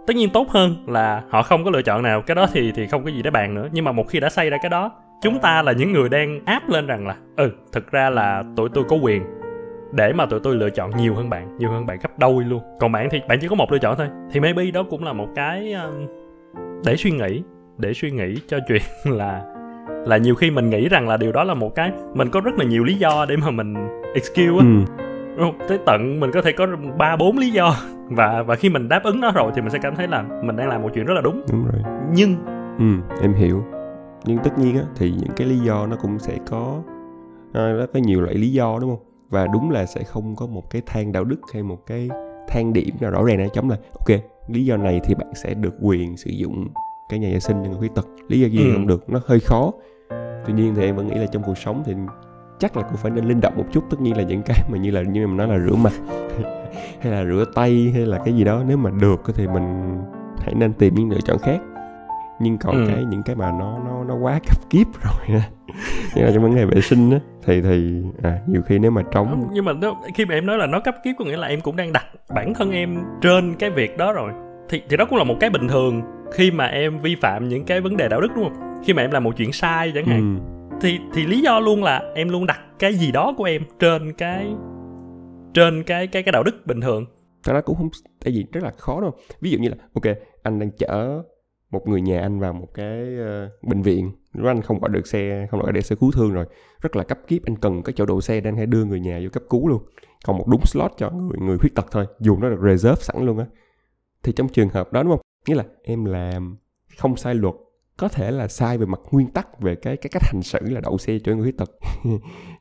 Tất 0.07 0.17
nhiên 0.17 0.31
tốt 0.31 0.49
hơn 0.51 0.77
là 0.87 1.23
họ 1.31 1.43
không 1.43 1.65
có 1.65 1.71
lựa 1.71 1.83
chọn 1.83 2.03
nào 2.03 2.23
cái 2.23 2.35
đó 2.35 2.47
thì 2.53 2.73
thì 2.73 2.87
không 2.87 3.05
có 3.05 3.11
gì 3.11 3.23
để 3.23 3.31
bàn 3.31 3.55
nữa. 3.55 3.69
Nhưng 3.73 3.85
mà 3.85 3.93
một 3.93 4.09
khi 4.09 4.21
đã 4.21 4.29
xây 4.31 4.51
ra 4.51 4.59
cái 4.63 4.71
đó 4.71 4.91
chúng 5.23 5.39
ta 5.39 5.63
là 5.63 5.73
những 5.73 5.93
người 5.93 6.09
đang 6.09 6.41
áp 6.45 6.69
lên 6.69 6.87
rằng 6.87 7.07
là 7.07 7.17
ừ 7.37 7.51
thực 7.73 7.91
ra 7.91 8.11
là 8.11 8.45
tụi 8.57 8.69
tôi 8.75 8.85
có 8.89 8.97
quyền 8.97 9.23
để 9.93 10.13
mà 10.13 10.27
tụi 10.27 10.41
tôi 10.41 10.57
lựa 10.57 10.71
chọn 10.71 10.97
nhiều 10.97 11.15
hơn 11.15 11.31
bạn 11.31 11.59
nhiều 11.59 11.71
hơn 11.71 11.87
bạn 11.87 11.99
gấp 12.03 12.19
đôi 12.19 12.45
luôn. 12.45 12.63
Còn 12.81 12.93
bạn 12.93 13.09
thì 13.11 13.21
bạn 13.29 13.39
chỉ 13.41 13.49
có 13.49 13.57
một 13.57 13.73
lựa 13.73 13.79
chọn 13.79 13.97
thôi. 13.99 14.09
Thì 14.33 14.41
maybe 14.41 14.71
đó 14.71 14.83
cũng 14.91 15.05
là 15.05 15.13
một 15.13 15.29
cái 15.35 15.73
um, 15.73 16.07
để 16.85 16.97
suy 16.97 17.11
nghĩ 17.11 17.43
để 17.79 17.95
suy 17.95 18.11
nghĩ 18.11 18.35
cho 18.49 18.59
chuyện 18.69 18.83
là 19.17 19.43
là 20.07 20.17
nhiều 20.17 20.35
khi 20.35 20.51
mình 20.51 20.71
nghĩ 20.71 20.89
rằng 20.89 21.09
là 21.09 21.17
điều 21.17 21.33
đó 21.33 21.45
là 21.45 21.55
một 21.55 21.75
cái 21.75 21.93
mình 22.15 22.31
có 22.31 22.41
rất 22.41 22.55
là 22.59 22.65
nhiều 22.65 22.85
lý 22.85 22.95
do 22.95 23.27
để 23.29 23.37
mà 23.37 23.51
mình 23.51 23.75
excuse 24.15 24.47
á. 24.47 24.65
Ừ. 24.65 25.05
Đúng 25.37 25.47
không? 25.47 25.69
tới 25.69 25.79
tận 25.87 26.21
mình 26.21 26.31
có 26.35 26.43
thể 26.43 26.53
có 26.53 26.67
ba 26.99 27.17
bốn 27.17 27.39
lý 27.39 27.51
do. 27.51 27.75
Và 28.09 28.43
và 28.43 28.57
khi 28.57 28.69
mình 28.69 28.89
đáp 28.89 29.01
ứng 29.05 29.21
nó 29.21 29.33
rồi 29.33 29.53
thì 29.55 29.61
mình 29.61 29.71
sẽ 29.71 29.79
cảm 29.83 29.97
thấy 29.97 30.09
là 30.09 30.23
mình 30.43 30.57
đang 30.57 30.69
làm 30.69 30.83
một 30.83 30.91
chuyện 30.95 31.05
rất 31.05 31.15
là 31.15 31.21
đúng. 31.21 31.43
Đúng 31.53 31.65
rồi. 31.65 31.83
Nhưng 32.13 32.37
ừ 32.79 33.17
em 33.23 33.35
hiểu. 33.35 33.65
Nhưng 34.25 34.39
tất 34.39 34.59
nhiên 34.59 34.77
á 34.77 34.83
thì 34.97 35.11
những 35.11 35.31
cái 35.37 35.47
lý 35.47 35.59
do 35.59 35.87
nó 35.87 35.97
cũng 36.03 36.19
sẽ 36.19 36.39
có 36.51 36.83
à, 37.53 37.73
nó 37.79 37.87
có 37.95 38.01
nhiều 38.01 38.21
loại 38.21 38.35
lý 38.35 38.53
do 38.53 38.79
đúng 38.81 38.91
không? 38.91 39.05
Và 39.31 39.47
đúng 39.47 39.71
là 39.71 39.87
sẽ 39.87 40.03
không 40.03 40.37
có 40.37 40.47
một 40.47 40.71
cái 40.71 40.83
thang 40.87 41.13
đạo 41.13 41.25
đức 41.25 41.41
hay 41.55 41.63
một 41.63 41.87
cái 41.87 42.09
thang 42.49 42.73
điểm 42.73 42.95
nào 43.01 43.11
rõ 43.11 43.25
ràng 43.25 43.39
để 43.39 43.49
chấm 43.53 43.69
là 43.69 43.77
ok 43.99 44.21
lý 44.49 44.65
do 44.65 44.77
này 44.77 45.01
thì 45.05 45.15
bạn 45.15 45.29
sẽ 45.35 45.55
được 45.55 45.75
quyền 45.83 46.17
sử 46.17 46.31
dụng 46.31 46.69
cái 47.11 47.19
nhà 47.19 47.29
vệ 47.33 47.40
sinh 47.40 47.57
cho 47.62 47.69
người 47.69 47.79
khuyết 47.79 47.95
tật. 47.95 48.07
Lý 48.29 48.40
do 48.40 48.47
gì 48.49 48.64
Ừ. 48.64 48.73
không 48.73 48.87
được 48.87 49.11
nó 49.11 49.21
hơi 49.26 49.40
khó. 49.40 49.73
Tuy 50.47 50.52
nhiên 50.52 50.75
thì 50.76 50.85
em 50.85 50.97
vẫn 50.97 51.07
nghĩ 51.09 51.14
là 51.14 51.26
trong 51.26 51.43
cuộc 51.43 51.59
sống 51.59 51.83
thì 51.87 51.95
chắc 52.59 52.76
là 52.76 52.83
cũng 52.83 52.97
phải 52.97 53.11
nên 53.11 53.25
linh 53.25 53.40
động 53.40 53.52
một 53.57 53.64
chút. 53.73 53.85
Tất 53.90 54.00
nhiên 54.00 54.17
là 54.17 54.23
những 54.23 54.43
cái 54.43 54.57
mà 54.73 54.79
như 54.79 54.90
là 54.90 55.02
như 55.02 55.23
em 55.25 55.37
nói 55.37 55.49
là 55.49 55.59
rửa 55.59 55.75
mặt 55.76 55.93
hay 57.00 57.12
là 57.12 57.25
rửa 57.25 57.45
tay 57.55 57.90
hay 57.95 58.07
là 58.07 58.19
cái 58.25 58.35
gì 58.35 58.45
đó. 58.45 58.62
Nếu 58.69 58.76
mà 58.76 58.90
được 59.00 59.23
thì 59.35 59.47
mình 59.47 59.99
hãy 60.40 60.55
nên 60.55 60.73
tìm 60.73 60.95
những 60.95 61.11
lựa 61.11 61.21
chọn 61.21 61.38
khác. 61.38 61.59
Nhưng 62.40 62.59
còn 62.59 62.76
Ừ. 62.76 62.93
cái 62.95 63.05
những 63.05 63.23
cái 63.23 63.37
mà 63.37 63.50
nó 63.59 63.79
nó 63.87 64.05
nó 64.05 64.14
quá 64.14 64.33
cấp 64.49 64.71
kiếp 64.71 64.87
rồi 65.02 65.38
á 65.40 65.49
như 66.14 66.23
là 66.25 66.31
trong 66.35 66.43
vấn 66.43 66.55
đề 66.57 66.64
vệ 66.64 66.81
sinh 66.81 67.11
á 67.11 67.19
thì 67.47 67.61
thì 67.62 68.02
à, 68.23 68.38
nhiều 68.47 68.62
khi 68.62 68.79
nếu 68.79 68.90
mà 68.90 69.02
trống 69.12 69.49
nhưng 69.52 69.64
mà 69.64 69.73
nó, 69.73 69.95
khi 70.14 70.25
mà 70.25 70.35
em 70.35 70.47
nói 70.47 70.59
là 70.59 70.67
nó 70.67 70.81
cấp 70.81 70.95
kiếp 71.05 71.14
có 71.19 71.25
nghĩa 71.25 71.37
là 71.37 71.47
em 71.47 71.61
cũng 71.61 71.76
đang 71.76 71.93
đặt 71.93 72.05
bản 72.35 72.55
thân 72.55 72.71
em 72.73 73.02
trên 73.21 73.55
cái 73.59 73.71
việc 73.71 73.97
đó 73.99 74.12
rồi. 74.12 74.33
Thì 74.69 74.83
thì 74.90 74.97
đó 74.97 75.05
cũng 75.05 75.19
là 75.19 75.25
một 75.25 75.35
cái 75.40 75.50
bình 75.50 75.69
thường 75.69 76.02
khi 76.33 76.51
mà 76.51 76.67
em 76.67 76.99
vi 76.99 77.15
phạm 77.15 77.49
những 77.49 77.65
cái 77.65 77.81
vấn 77.81 77.97
đề 77.97 78.09
đạo 78.09 78.21
đức 78.21 78.29
đúng 78.35 78.45
không? 78.45 78.83
Khi 78.85 78.93
mà 78.93 79.03
em 79.03 79.11
làm 79.11 79.25
một 79.25 79.37
chuyện 79.37 79.53
sai 79.53 79.93
chẳng 79.95 80.05
hạn. 80.05 80.39
Ừ, 80.39 80.79
thì 80.81 80.99
thì 81.15 81.27
lý 81.27 81.41
do 81.41 81.61
luôn 81.61 81.83
là 81.83 82.13
em 82.15 82.29
luôn 82.29 82.47
đặt 82.47 82.61
cái 82.79 82.95
gì 82.95 83.13
đó 83.13 83.35
của 83.37 83.45
em 83.45 83.63
trên 83.79 84.13
cái 84.13 84.55
trên 85.55 85.83
cái 85.83 86.07
cái 86.07 86.23
cái 86.23 86.33
đạo 86.33 86.43
đức 86.43 86.67
bình 86.67 86.81
thường. 86.81 87.07
Ra 87.45 87.61
cũng 87.61 87.77
không 87.77 87.89
tại 88.25 88.33
vì 88.33 88.47
rất 88.53 88.65
là 88.65 88.71
khó 88.71 89.01
đâu 89.01 89.15
ví 89.41 89.51
dụ 89.51 89.59
như 89.59 89.69
là 89.69 89.77
ok 89.95 90.17
anh 90.43 90.59
đang 90.59 90.71
chở 90.71 91.23
một 91.71 91.89
người 91.89 92.01
nhà 92.01 92.21
anh 92.21 92.41
vào 92.41 92.53
một 92.53 92.69
cái 92.75 93.17
ờ, 93.19 93.51
bệnh 93.63 93.83
viện. 93.83 94.13
Nếu 94.35 94.47
anh 94.47 94.63
không 94.63 94.81
gọi 94.81 94.91
được 94.91 95.07
xe 95.07 95.47
không 95.51 95.61
gọi 95.61 95.73
được 95.73 95.81
xe 95.81 95.97
cứu 95.97 96.11
thương 96.13 96.33
rồi. 96.33 96.47
Rất 96.81 96.97
là 96.97 97.05
cấp 97.05 97.19
kiếp 97.27 97.43
anh 97.45 97.57
cần 97.57 97.83
cái 97.83 97.93
chỗ 97.97 98.07
đậu 98.07 98.21
xe 98.21 98.41
để 98.41 98.49
anh 98.51 98.57
hãy 98.57 98.67
đưa 98.67 98.85
người 98.85 99.01
nhà 99.01 99.21
vô 99.23 99.29
cấp 99.33 99.43
cứu 99.51 99.69
luôn. 99.69 99.83
Còn 100.27 100.39
một 100.39 100.49
đúng 100.49 100.67
slot 100.67 100.93
cho 100.97 101.11
người 101.11 101.39
người 101.41 101.59
khuyết 101.59 101.75
tật 101.75 101.87
thôi. 101.91 102.07
Dù 102.21 102.39
nó 102.39 102.49
được 102.49 102.61
reserve 102.63 103.03
sẵn 103.03 103.27
luôn 103.27 103.39
á. 103.39 103.47
Thì 104.23 104.33
trong 104.33 104.49
trường 104.49 104.69
hợp 104.69 104.93
đó 104.93 105.03
đúng 105.03 105.13
không 105.13 105.21
nghĩa 105.47 105.55
là 105.55 105.65
em 105.83 106.05
làm 106.05 106.57
không 106.99 107.17
sai 107.17 107.35
luật 107.35 107.55
có 107.97 108.09
thể 108.09 108.31
là 108.31 108.49
sai 108.49 108.79
về 108.79 108.87
mặt 108.87 109.01
nguyên 109.11 109.31
tắc 109.31 109.61
về 109.61 109.75
cái 109.75 109.97
cái 109.97 110.11
cách 110.13 110.23
hành 110.25 110.43
xử 110.43 110.59
là 110.63 110.81
đậu 110.81 110.99
xe 110.99 111.19
cho 111.25 111.33
người 111.33 111.43
khuyết 111.43 111.57
tật. 111.59 111.71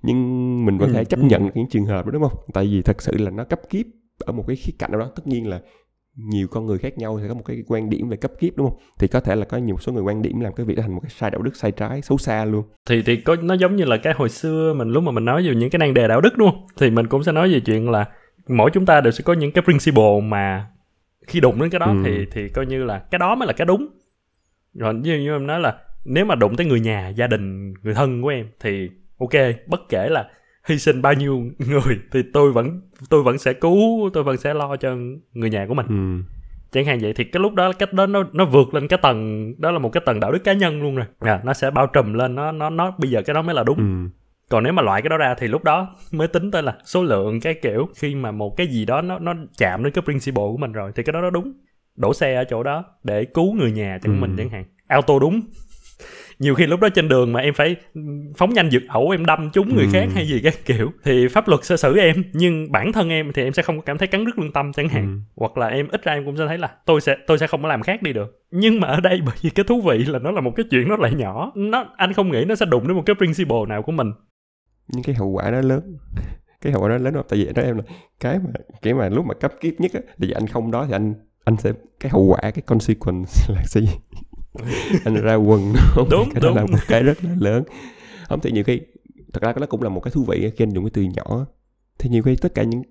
Nhưng 0.02 0.18
mình 0.66 0.78
vẫn 0.78 0.90
Ừ, 0.90 0.94
thể 0.94 1.06
chấp 1.06 1.20
ừ. 1.20 1.26
nhận 1.26 1.46
được 1.46 1.52
những 1.56 1.70
trường 1.70 1.86
hợp 1.86 2.06
đó 2.06 2.12
đúng 2.12 2.22
không? 2.22 2.40
Tại 2.54 2.66
vì 2.66 2.82
thật 2.82 3.02
sự 3.02 3.18
là 3.18 3.32
nó 3.32 3.44
cấp 3.44 3.60
kiếp 3.70 3.86
ở 4.20 4.34
một 4.34 4.44
cái 4.48 4.56
khía 4.56 4.74
cạnh 4.80 4.92
nào 4.92 5.00
đó. 5.00 5.10
Tất 5.16 5.28
nhiên 5.28 5.48
là 5.48 5.62
nhiều 6.16 6.48
con 6.52 6.66
người 6.66 6.78
khác 6.78 6.98
nhau 6.98 7.20
sẽ 7.22 7.28
có 7.28 7.34
một 7.34 7.42
cái 7.46 7.64
quan 7.68 7.90
điểm 7.90 8.10
về 8.10 8.18
cấp 8.18 8.32
kiếp 8.40 8.56
đúng 8.58 8.70
không? 8.70 8.80
Thì 9.00 9.08
có 9.08 9.20
thể 9.20 9.36
là 9.36 9.46
có 9.46 9.58
nhiều 9.58 9.78
số 9.80 9.92
người 9.94 10.04
quan 10.04 10.22
điểm 10.22 10.40
làm 10.40 10.54
cái 10.54 10.66
việc 10.66 10.76
đó 10.76 10.82
thành 10.82 10.94
một 10.94 11.00
cái 11.04 11.10
sai 11.10 11.32
đạo 11.32 11.42
đức 11.42 11.56
sai 11.56 11.72
trái 11.72 12.02
xấu 12.02 12.18
xa 12.18 12.46
luôn. 12.46 12.64
Thì 12.90 13.02
thì 13.06 13.16
có 13.16 13.36
nó 13.42 13.54
giống 13.54 13.76
như 13.76 13.86
là 13.86 13.98
cái 13.98 14.14
hồi 14.18 14.30
xưa 14.30 14.74
mình 14.78 14.88
lúc 14.90 15.04
mà 15.04 15.12
mình 15.12 15.26
nói 15.26 15.48
về 15.48 15.56
những 15.56 15.70
cái 15.70 15.80
nan 15.80 15.94
đề 15.94 16.08
đạo 16.08 16.22
đức 16.22 16.38
đúng 16.38 16.52
không? 16.52 16.62
Thì 16.80 16.90
mình 16.90 17.08
cũng 17.08 17.24
sẽ 17.24 17.32
nói 17.32 17.54
về 17.54 17.60
chuyện 17.60 17.90
là 17.90 18.06
mỗi 18.48 18.70
chúng 18.74 18.86
ta 18.86 19.02
đều 19.02 19.12
sẽ 19.12 19.24
có 19.24 19.34
những 19.34 19.52
cái 19.52 19.62
principle 19.62 20.22
mà 20.24 20.68
khi 21.28 21.40
đụng 21.40 21.62
đến 21.62 21.70
cái 21.70 21.80
đó 21.80 21.86
Ừ. 21.86 22.02
thì 22.06 22.26
thì 22.32 22.50
coi 22.50 22.66
như 22.66 22.84
là 22.84 23.00
cái 23.12 23.20
đó 23.20 23.36
mới 23.36 23.48
là 23.48 23.54
cái 23.54 23.66
đúng 23.66 23.88
rồi 24.74 24.94
như 24.94 25.18
như 25.20 25.32
em 25.32 25.48
nói 25.48 25.60
là 25.60 25.78
nếu 26.06 26.26
mà 26.26 26.36
đụng 26.36 26.56
tới 26.56 26.66
người 26.66 26.80
nhà 26.80 27.10
gia 27.10 27.28
đình 27.28 27.74
người 27.84 27.94
thân 27.94 28.22
của 28.22 28.28
em 28.30 28.46
thì 28.60 28.90
ok 29.20 29.30
bất 29.68 29.82
kể 29.90 30.10
là 30.10 30.30
hy 30.68 30.78
sinh 30.80 31.02
bao 31.02 31.14
nhiêu 31.14 31.44
người 31.60 32.00
thì 32.12 32.24
tôi 32.34 32.52
vẫn 32.52 32.82
tôi 33.10 33.24
vẫn 33.24 33.38
sẽ 33.38 33.54
cứu 33.54 34.10
tôi 34.14 34.24
vẫn 34.24 34.38
sẽ 34.38 34.54
lo 34.54 34.76
cho 34.78 34.96
người 35.34 35.50
nhà 35.50 35.66
của 35.68 35.74
mình 35.74 35.86
ừ. 35.90 36.32
chẳng 36.72 36.86
hạn 36.86 37.00
vậy 37.02 37.14
thì 37.14 37.24
cái 37.24 37.42
lúc 37.42 37.54
đó 37.54 37.72
cái 37.80 37.90
đó 37.92 38.06
nó 38.06 38.24
nó 38.34 38.46
vượt 38.46 38.74
lên 38.74 38.88
cái 38.88 39.00
tầng 39.02 39.54
đó 39.62 39.72
là 39.72 39.80
một 39.80 39.90
cái 39.90 40.04
tầng 40.06 40.20
đạo 40.20 40.32
đức 40.32 40.44
cá 40.44 40.54
nhân 40.54 40.82
luôn 40.82 40.96
rồi 40.96 41.06
à, 41.20 41.42
nó 41.44 41.54
sẽ 41.54 41.72
bao 41.72 41.88
trùm 41.88 42.14
lên 42.14 42.36
nó 42.36 42.52
nó 42.52 42.70
nó 42.70 42.92
bây 42.98 43.10
giờ 43.12 43.22
cái 43.22 43.34
đó 43.34 43.42
mới 43.42 43.56
là 43.56 43.64
đúng 43.64 43.78
Ừ. 43.78 44.10
còn 44.50 44.64
nếu 44.64 44.74
mà 44.74 44.82
loại 44.82 45.02
cái 45.02 45.10
đó 45.10 45.18
ra 45.18 45.36
thì 45.38 45.48
lúc 45.48 45.64
đó 45.64 45.96
mới 46.12 46.28
tính 46.28 46.52
tới 46.52 46.64
là 46.64 46.78
số 46.86 47.04
lượng 47.04 47.40
cái 47.40 47.54
kiểu 47.54 47.90
khi 47.96 48.16
mà 48.16 48.32
một 48.32 48.58
cái 48.58 48.68
gì 48.68 48.86
đó 48.86 49.02
nó 49.02 49.20
nó 49.20 49.34
chạm 49.58 49.84
đến 49.84 49.94
cái 49.94 50.02
principle 50.02 50.44
của 50.44 50.58
mình 50.58 50.72
rồi 50.72 50.92
thì 50.96 51.04
cái 51.04 51.14
đó 51.14 51.22
nó 51.22 51.30
đúng. 51.30 51.54
Đổ 51.98 52.14
xe 52.14 52.36
ở 52.36 52.44
chỗ 52.44 52.64
đó 52.64 52.84
để 53.04 53.26
cứu 53.26 53.54
người 53.54 53.72
nhà 53.72 54.00
chẳng 54.04 54.16
Ừ. 54.16 54.22
mình 54.22 54.36
chẳng 54.38 54.50
hạn. 54.50 54.64
Auto 54.88 55.20
đúng. 55.20 55.42
Nhiều 56.40 56.56
khi 56.56 56.66
lúc 56.68 56.80
đó 56.80 56.90
trên 56.90 57.08
đường 57.08 57.34
mà 57.34 57.40
em 57.40 57.54
phải 57.54 57.76
phóng 58.38 58.54
nhanh 58.54 58.70
vượt 58.72 58.82
ẩu 58.88 59.10
em 59.10 59.26
đâm 59.26 59.50
trúng 59.54 59.76
người 59.76 59.86
Ừ. 59.86 59.90
khác 59.94 60.08
hay 60.16 60.26
gì 60.28 60.40
cái 60.44 60.54
kiểu 60.66 60.92
thì 61.04 61.28
pháp 61.28 61.48
luật 61.48 61.66
sẽ 61.66 61.78
xử 61.78 61.98
em. 61.98 62.24
Nhưng 62.34 62.72
bản 62.72 62.92
thân 62.94 63.10
em 63.10 63.32
thì 63.34 63.44
em 63.44 63.54
sẽ 63.54 63.64
không 63.64 63.78
có 63.78 63.82
cảm 63.86 63.98
thấy 63.98 64.08
cắn 64.08 64.26
rứt 64.26 64.40
lương 64.40 64.52
tâm 64.52 64.74
chẳng 64.74 64.90
hạn. 64.90 65.04
Ừ. 65.06 65.32
hoặc 65.36 65.58
là 65.58 65.68
em 65.68 65.88
ít 65.92 66.04
ra 66.04 66.14
em 66.14 66.26
cũng 66.26 66.38
sẽ 66.38 66.48
thấy 66.48 66.58
là 66.58 66.70
tôi 66.86 67.02
sẽ 67.02 67.16
tôi 67.28 67.38
sẽ 67.38 67.48
không 67.48 67.62
có 67.62 67.68
làm 67.68 67.82
khác 67.82 68.02
đi 68.02 68.14
được. 68.14 68.42
Nhưng 68.52 68.80
mà 68.80 68.88
ở 68.88 69.00
đây 69.00 69.20
bởi 69.26 69.36
vì 69.42 69.50
cái 69.50 69.64
thú 69.64 69.82
vị 69.82 69.98
là 70.08 70.20
nó 70.20 70.32
là 70.32 70.42
một 70.42 70.52
cái 70.56 70.66
chuyện 70.72 70.90
nó 70.90 70.96
lại 70.98 71.14
nhỏ. 71.14 71.52
Nó 71.56 71.86
anh 71.98 72.14
không 72.14 72.32
nghĩ 72.32 72.46
nó 72.46 72.56
sẽ 72.56 72.66
đụng 72.66 72.88
đến 72.88 72.98
một 72.98 73.04
cái 73.06 73.16
principle 73.16 73.58
nào 73.70 73.82
của 73.82 73.92
mình 73.92 74.12
những 74.94 75.04
cái 75.04 75.16
hậu 75.16 75.28
quả 75.28 75.52
đó 75.52 75.62
lớn. 75.62 75.98
Cái 76.62 76.74
hậu 76.74 76.82
quả 76.82 76.90
đó 76.90 76.98
lớn 76.98 77.14
không? 77.14 77.26
Tại 77.30 77.40
vì 77.40 77.54
đó 77.54 77.62
em 77.62 77.78
là 77.78 77.84
cái 78.20 78.40
mà 78.40 78.50
cái 78.82 78.94
mà 78.94 79.10
lúc 79.10 79.26
mà 79.26 79.34
cấp 79.34 79.54
kiếp 79.62 79.74
nhất 79.80 79.92
á 79.94 80.00
là 80.06 80.14
vì 80.18 80.32
anh 80.32 80.48
không 80.48 80.72
đó 80.72 80.86
thì 80.86 80.94
anh 80.94 81.14
anh 81.44 81.58
sẽ 81.58 81.74
cái 82.00 82.10
hậu 82.10 82.24
quả 82.24 82.40
cái 82.42 82.62
consequence 82.66 83.32
là 83.56 83.64
gì 83.68 83.88
anh 85.06 85.16
ra 85.16 85.34
đúng 85.34 85.50
không? 85.50 86.08
Đúng, 86.12 86.30
cái 86.34 86.42
đó 86.42 86.50
là 86.50 86.62
đúng. 86.62 86.72
một 86.72 86.78
cái 86.88 87.04
rất 87.04 87.24
là 87.24 87.36
lớn. 87.40 87.64
Không 88.30 88.40
thì 88.40 88.52
nhiều 88.52 88.64
khi 88.64 88.82
thật 89.34 89.44
ra 89.44 89.54
nó 89.60 89.66
cũng 89.66 89.82
là 89.82 89.90
một 89.90 90.00
cái 90.00 90.12
thú 90.12 90.24
vị 90.24 90.52
khi 90.58 90.64
anh 90.64 90.70
dùng 90.70 90.84
cái 90.84 90.92
từ 90.94 91.02
nhỏ 91.02 91.46
thì 92.00 92.10
nhiều 92.10 92.24
khi 92.24 92.36
tất 92.36 92.56
cả 92.56 92.64
những 92.64 92.82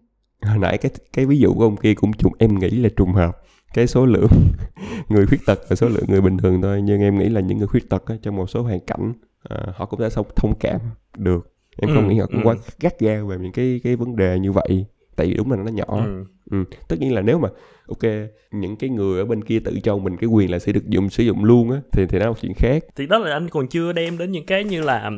hồi 0.43 0.59
nãy 0.59 0.79
cái 0.79 0.93
cái 1.13 1.27
ví 1.27 1.39
dụ 1.39 1.55
của 1.55 1.65
ông 1.65 1.77
kia 1.77 1.95
cũng 1.95 2.13
trùng 2.13 2.33
em 2.39 2.59
nghĩ 2.59 2.71
là 2.71 2.89
trùng 2.97 3.13
hợp. 3.13 3.37
Cái 3.75 3.87
số 3.87 4.07
lượng 4.07 4.31
người 5.09 5.27
khuyết 5.27 5.41
tật 5.47 5.59
và 5.69 5.77
số 5.77 5.89
lượng 5.89 6.05
người 6.09 6.21
bình 6.21 6.37
thường 6.37 6.63
thôi 6.63 6.83
nhưng 6.83 7.01
em 7.01 7.19
nghĩ 7.19 7.29
là 7.29 7.41
những 7.41 7.59
người 7.59 7.67
khuyết 7.67 7.91
tật 7.91 8.07
á, 8.07 8.15
trong 8.23 8.37
một 8.37 8.51
số 8.51 8.63
hoàn 8.63 8.81
cảnh 8.81 9.13
à, 9.49 9.57
họ 9.75 9.87
cũng 9.87 10.01
đã 10.01 10.11
sống 10.11 10.27
thông 10.37 10.55
cảm 10.59 10.81
được 11.17 11.58
em 11.79 11.91
không 11.95 12.09
Ừ, 12.09 12.11
nghĩ 12.11 12.19
họ 12.19 12.27
cũng 12.27 12.43
ừ. 12.43 12.45
quá 12.45 12.55
gắt 12.81 13.01
gao 13.01 13.27
về 13.27 13.37
những 13.41 13.53
cái 13.53 13.81
cái 13.85 13.97
vấn 13.97 14.17
đề 14.17 14.39
như 14.39 14.53
vậy 14.53 14.85
tại 15.17 15.27
vì 15.27 15.35
đúng 15.35 15.51
là 15.53 15.57
nó 15.57 15.71
nhỏ 15.71 15.85
ừ. 16.07 16.25
ừ. 16.51 16.65
tất 16.89 16.97
nhiên 17.01 17.15
là 17.15 17.21
nếu 17.23 17.39
mà 17.39 17.49
ok 17.89 18.13
những 18.53 18.77
cái 18.77 18.91
người 18.91 19.19
ở 19.19 19.25
bên 19.25 19.45
kia 19.45 19.59
tự 19.61 19.79
cho 19.83 19.99
mình 19.99 20.17
cái 20.17 20.29
quyền 20.29 20.51
là 20.51 20.59
sẽ 20.59 20.73
được 20.73 20.87
dùng 20.89 21.09
sử 21.11 21.25
dụng 21.25 21.45
luôn 21.45 21.71
á 21.71 21.81
thì 21.93 22.07
thì 22.09 22.19
nó 22.19 22.25
là 22.25 22.31
một 22.31 22.37
chuyện 22.43 22.53
khác 22.57 22.85
thì 22.97 23.07
đó 23.07 23.19
là 23.19 23.33
anh 23.33 23.49
còn 23.49 23.69
chưa 23.69 23.93
đem 23.93 24.19
đến 24.19 24.33
những 24.33 24.47
cái 24.47 24.65
như 24.65 24.83
là 24.83 25.11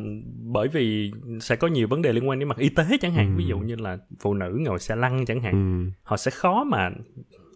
bởi 0.53 0.67
vì 0.67 1.11
sẽ 1.41 1.55
có 1.55 1.67
nhiều 1.67 1.87
vấn 1.87 2.01
đề 2.01 2.13
liên 2.13 2.29
quan 2.29 2.39
đến 2.39 2.47
mặt 2.49 2.57
y 2.57 2.69
tế 2.69 2.83
chẳng 3.01 3.13
hạn 3.13 3.27
Ừ. 3.35 3.37
ví 3.37 3.45
dụ 3.45 3.59
như 3.59 3.75
là 3.75 3.97
phụ 4.19 4.33
nữ 4.33 4.57
ngồi 4.59 4.79
xe 4.79 4.95
lăn 4.95 5.25
chẳng 5.25 5.41
hạn 5.41 5.83
ừ. 5.85 5.91
họ 6.03 6.17
sẽ 6.17 6.31
khó 6.31 6.63
mà 6.63 6.89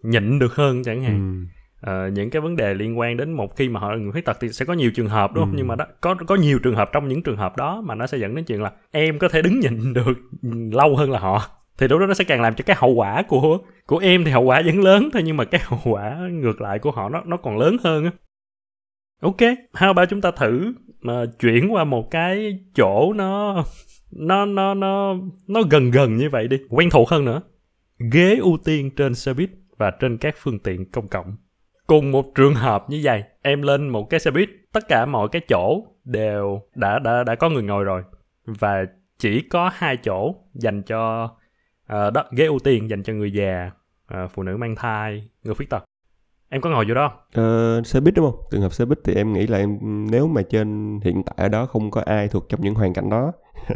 nhịn 0.02 0.38
được 0.38 0.54
hơn 0.54 0.82
chẳng 0.84 1.02
hạn 1.02 1.42
Ừ. 1.42 1.46
ờ, 1.86 2.08
những 2.08 2.30
cái 2.30 2.40
vấn 2.40 2.56
đề 2.56 2.74
liên 2.74 2.98
quan 2.98 3.16
đến 3.16 3.32
một 3.32 3.56
khi 3.56 3.68
mà 3.68 3.80
họ 3.80 3.92
là 3.92 3.98
người 3.98 4.12
khuyết 4.12 4.24
tật 4.24 4.36
thì 4.40 4.48
sẽ 4.48 4.64
có 4.64 4.72
nhiều 4.72 4.90
trường 4.90 5.08
hợp 5.08 5.32
đúng 5.34 5.44
không? 5.44 5.52
Ừ. 5.52 5.56
nhưng 5.58 5.68
mà 5.68 5.74
đó 5.74 5.86
có 6.00 6.14
có 6.26 6.34
nhiều 6.34 6.58
trường 6.58 6.74
hợp 6.74 6.90
trong 6.92 7.08
những 7.08 7.22
trường 7.22 7.36
hợp 7.36 7.56
đó 7.56 7.82
mà 7.84 7.94
nó 7.94 8.06
sẽ 8.06 8.18
dẫn 8.18 8.34
đến 8.34 8.44
chuyện 8.44 8.62
là 8.62 8.72
em 8.90 9.18
có 9.18 9.28
thể 9.28 9.42
đứng 9.42 9.60
nhìn 9.60 9.92
được 9.92 10.18
lâu 10.72 10.96
hơn 10.96 11.10
là 11.10 11.18
họ. 11.18 11.42
Thì 11.78 11.88
lúc 11.88 12.00
đó 12.00 12.06
nó 12.06 12.14
sẽ 12.14 12.24
càng 12.24 12.42
làm 12.42 12.54
cho 12.54 12.64
cái 12.66 12.76
hậu 12.78 12.90
quả 12.90 13.22
của 13.28 13.58
của 13.86 13.98
em 13.98 14.24
thì 14.24 14.30
hậu 14.30 14.42
quả 14.42 14.62
vẫn 14.66 14.80
lớn 14.80 15.08
thôi 15.12 15.22
nhưng 15.24 15.36
mà 15.36 15.44
cái 15.44 15.60
hậu 15.64 15.80
quả 15.84 16.18
ngược 16.30 16.60
lại 16.60 16.78
của 16.78 16.90
họ 16.90 17.08
nó 17.08 17.22
nó 17.26 17.36
còn 17.36 17.58
lớn 17.58 17.76
hơn 17.84 18.04
á. 18.04 18.10
Ok 19.22 19.40
how 19.72 19.86
about 19.86 20.08
chúng 20.08 20.20
ta 20.20 20.30
thử 20.30 20.72
mà 21.00 21.24
chuyển 21.40 21.74
qua 21.74 21.84
một 21.84 22.10
cái 22.10 22.58
chỗ 22.74 23.12
nó 23.12 23.64
nó 24.12 24.46
nó 24.46 24.74
nó 24.74 25.14
nó 25.48 25.62
gần 25.70 25.90
gần 25.90 26.16
như 26.16 26.30
vậy 26.30 26.48
đi 26.48 26.56
quen 26.70 26.90
thuộc 26.90 27.08
hơn 27.08 27.24
nữa. 27.24 27.42
Ghế 28.12 28.36
ưu 28.36 28.58
tiên 28.64 28.90
trên 28.96 29.14
xe 29.14 29.34
buýt 29.34 29.50
và 29.78 29.90
trên 29.90 30.18
các 30.18 30.34
phương 30.38 30.58
tiện 30.58 30.90
công 30.90 31.08
cộng 31.08 31.36
cùng 31.86 32.12
một 32.12 32.34
trường 32.34 32.54
hợp 32.54 32.90
như 32.90 33.00
vậy 33.02 33.24
em 33.42 33.62
lên 33.62 33.88
một 33.88 34.10
cái 34.10 34.20
xe 34.20 34.30
buýt 34.30 34.50
tất 34.72 34.88
cả 34.88 35.06
mọi 35.06 35.28
cái 35.28 35.42
chỗ 35.48 35.84
đều 36.04 36.62
đã 36.74 36.98
đã 36.98 37.24
đã 37.24 37.34
có 37.34 37.48
người 37.48 37.62
ngồi 37.62 37.84
rồi. 37.84 38.02
Và 38.44 38.84
chỉ 39.18 39.40
có 39.40 39.70
hai 39.74 39.96
chỗ 39.96 40.34
dành 40.54 40.82
cho 40.82 41.24
uh, 41.24 42.12
đó 42.14 42.24
ghế 42.36 42.46
ưu 42.46 42.58
tiên 42.58 42.90
dành 42.90 43.02
cho 43.02 43.12
người 43.12 43.32
già 43.32 43.70
uh, 44.14 44.30
phụ 44.30 44.42
nữ 44.42 44.56
mang 44.56 44.74
thai 44.76 45.28
người 45.44 45.54
khuyết 45.54 45.70
tật 45.70 45.84
em 46.48 46.60
có 46.60 46.70
ngồi 46.70 46.84
vô 46.88 46.94
đó 46.94 47.08
không? 47.08 47.44
Ờ, 47.44 47.82
xe 47.84 48.00
buýt 48.00 48.14
đúng 48.14 48.30
không? 48.30 48.40
Trường 48.50 48.60
hợp 48.62 48.72
xe 48.72 48.84
buýt 48.84 48.98
thì 49.04 49.14
em 49.14 49.32
nghĩ 49.32 49.46
là 49.46 49.58
em 49.58 49.78
nếu 50.10 50.26
mà 50.28 50.42
trên 50.42 51.00
hiện 51.04 51.22
tại 51.22 51.34
ở 51.36 51.48
đó 51.48 51.66
không 51.66 51.90
có 51.90 52.02
ai 52.06 52.28
thuộc 52.28 52.48
trong 52.48 52.60
những 52.60 52.74
hoàn 52.74 52.92
cảnh 52.92 53.10
đó 53.10 53.32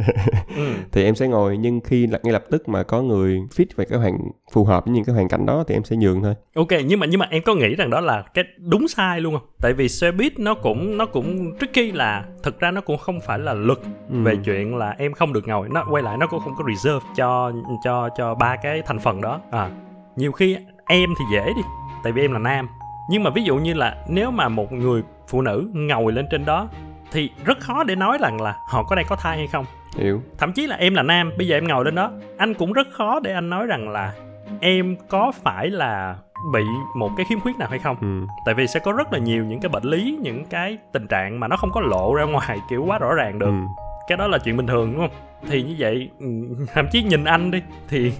ừ. 0.55 0.73
thì 0.91 1.03
em 1.03 1.15
sẽ 1.15 1.27
ngồi 1.27 1.57
nhưng 1.57 1.81
khi 1.81 2.07
ngay 2.23 2.33
lập 2.33 2.43
tức 2.51 2.69
mà 2.69 2.83
có 2.83 3.01
người 3.01 3.39
fit 3.55 3.65
về 3.75 3.85
cái 3.85 3.99
hoàn 3.99 4.17
phù 4.53 4.63
hợp 4.65 4.85
với 4.85 4.93
những 4.93 5.03
cái 5.03 5.15
hoàn 5.15 5.27
cảnh 5.27 5.45
đó 5.45 5.63
thì 5.67 5.75
em 5.75 5.83
sẽ 5.83 5.95
nhường 5.95 6.21
thôi. 6.23 6.35
Ok 6.55 6.67
nhưng 6.85 6.99
mà 6.99 7.05
nhưng 7.05 7.19
mà 7.19 7.27
em 7.29 7.41
có 7.45 7.55
nghĩ 7.55 7.75
rằng 7.75 7.89
đó 7.89 7.99
là 7.99 8.23
cái 8.33 8.43
đúng 8.57 8.87
sai 8.87 9.21
luôn 9.21 9.33
không? 9.33 9.47
Tại 9.61 9.73
vì 9.73 9.89
xe 9.89 10.11
buýt 10.11 10.39
nó 10.39 10.53
cũng 10.53 10.97
nó 10.97 11.05
cũng 11.05 11.57
tricky 11.59 11.91
là 11.91 12.25
thực 12.43 12.59
ra 12.59 12.71
nó 12.71 12.81
cũng 12.81 12.97
không 12.97 13.19
phải 13.27 13.39
là 13.39 13.53
luật 13.53 13.79
Ừ. 14.09 14.15
về 14.23 14.35
chuyện 14.45 14.75
là 14.75 14.95
em 14.97 15.13
không 15.13 15.33
được 15.33 15.47
ngồi 15.47 15.69
nó 15.69 15.85
quay 15.89 16.03
lại 16.03 16.17
nó 16.17 16.27
cũng 16.27 16.39
không 16.39 16.53
có 16.57 16.63
reserve 16.73 17.05
cho 17.15 17.51
cho 17.83 18.09
cho 18.17 18.35
ba 18.35 18.55
cái 18.55 18.81
thành 18.85 18.99
phần 18.99 19.21
đó 19.21 19.41
à 19.51 19.69
nhiều 20.15 20.31
khi 20.31 20.57
em 20.87 21.09
thì 21.19 21.25
dễ 21.33 21.45
đi 21.55 21.61
tại 22.03 22.13
vì 22.13 22.21
em 22.21 22.31
là 22.31 22.39
nam 22.39 22.67
nhưng 23.09 23.23
mà 23.23 23.29
ví 23.29 23.43
dụ 23.43 23.55
như 23.57 23.73
là 23.73 23.95
nếu 24.07 24.31
mà 24.31 24.47
một 24.49 24.71
người 24.71 25.03
phụ 25.27 25.41
nữ 25.41 25.69
ngồi 25.73 26.11
lên 26.11 26.25
trên 26.31 26.45
đó 26.45 26.67
thì 27.11 27.29
rất 27.45 27.59
khó 27.59 27.83
để 27.83 27.95
nói 27.95 28.17
rằng 28.21 28.41
là 28.41 28.55
họ 28.67 28.83
có 28.83 28.95
đang 28.95 29.05
có 29.09 29.15
thai 29.15 29.37
hay 29.37 29.47
không 29.47 29.65
Hiểu. 29.97 30.21
thậm 30.37 30.53
chí 30.53 30.67
là 30.67 30.75
em 30.75 30.93
là 30.93 31.03
nam 31.03 31.31
bây 31.37 31.47
giờ 31.47 31.57
em 31.57 31.67
ngồi 31.67 31.85
lên 31.85 31.95
đó 31.95 32.11
anh 32.37 32.53
cũng 32.53 32.73
rất 32.73 32.87
khó 32.91 33.19
để 33.19 33.33
anh 33.33 33.49
nói 33.49 33.65
rằng 33.65 33.89
là 33.89 34.13
em 34.59 34.95
có 35.09 35.31
phải 35.43 35.69
là 35.69 36.15
bị 36.53 36.63
một 36.95 37.09
cái 37.17 37.25
khiếm 37.29 37.39
khuyết 37.39 37.57
nào 37.57 37.67
hay 37.69 37.79
không 37.79 37.97
Ừ. 38.01 38.27
tại 38.45 38.55
vì 38.55 38.67
sẽ 38.67 38.79
có 38.79 38.91
rất 38.91 39.13
là 39.13 39.19
nhiều 39.19 39.45
những 39.45 39.59
cái 39.59 39.69
bệnh 39.69 39.83
lý 39.83 40.17
những 40.21 40.45
cái 40.45 40.77
tình 40.93 41.07
trạng 41.07 41.39
mà 41.39 41.47
nó 41.47 41.55
không 41.55 41.71
có 41.71 41.81
lộ 41.81 42.13
ra 42.15 42.23
ngoài 42.23 42.57
kiểu 42.69 42.83
quá 42.87 42.97
rõ 42.99 43.13
ràng 43.13 43.39
được 43.39 43.45
Ừ. 43.45 43.83
cái 44.07 44.17
đó 44.17 44.27
là 44.27 44.37
chuyện 44.37 44.57
bình 44.57 44.67
thường 44.67 44.91
đúng 44.93 45.01
không 45.01 45.17
thì 45.49 45.63
như 45.63 45.75
vậy 45.79 46.09
ừ, 46.19 46.25
thậm 46.73 46.85
chí 46.91 47.03
nhìn 47.03 47.23
anh 47.23 47.51
đi 47.51 47.61
thì 47.89 48.11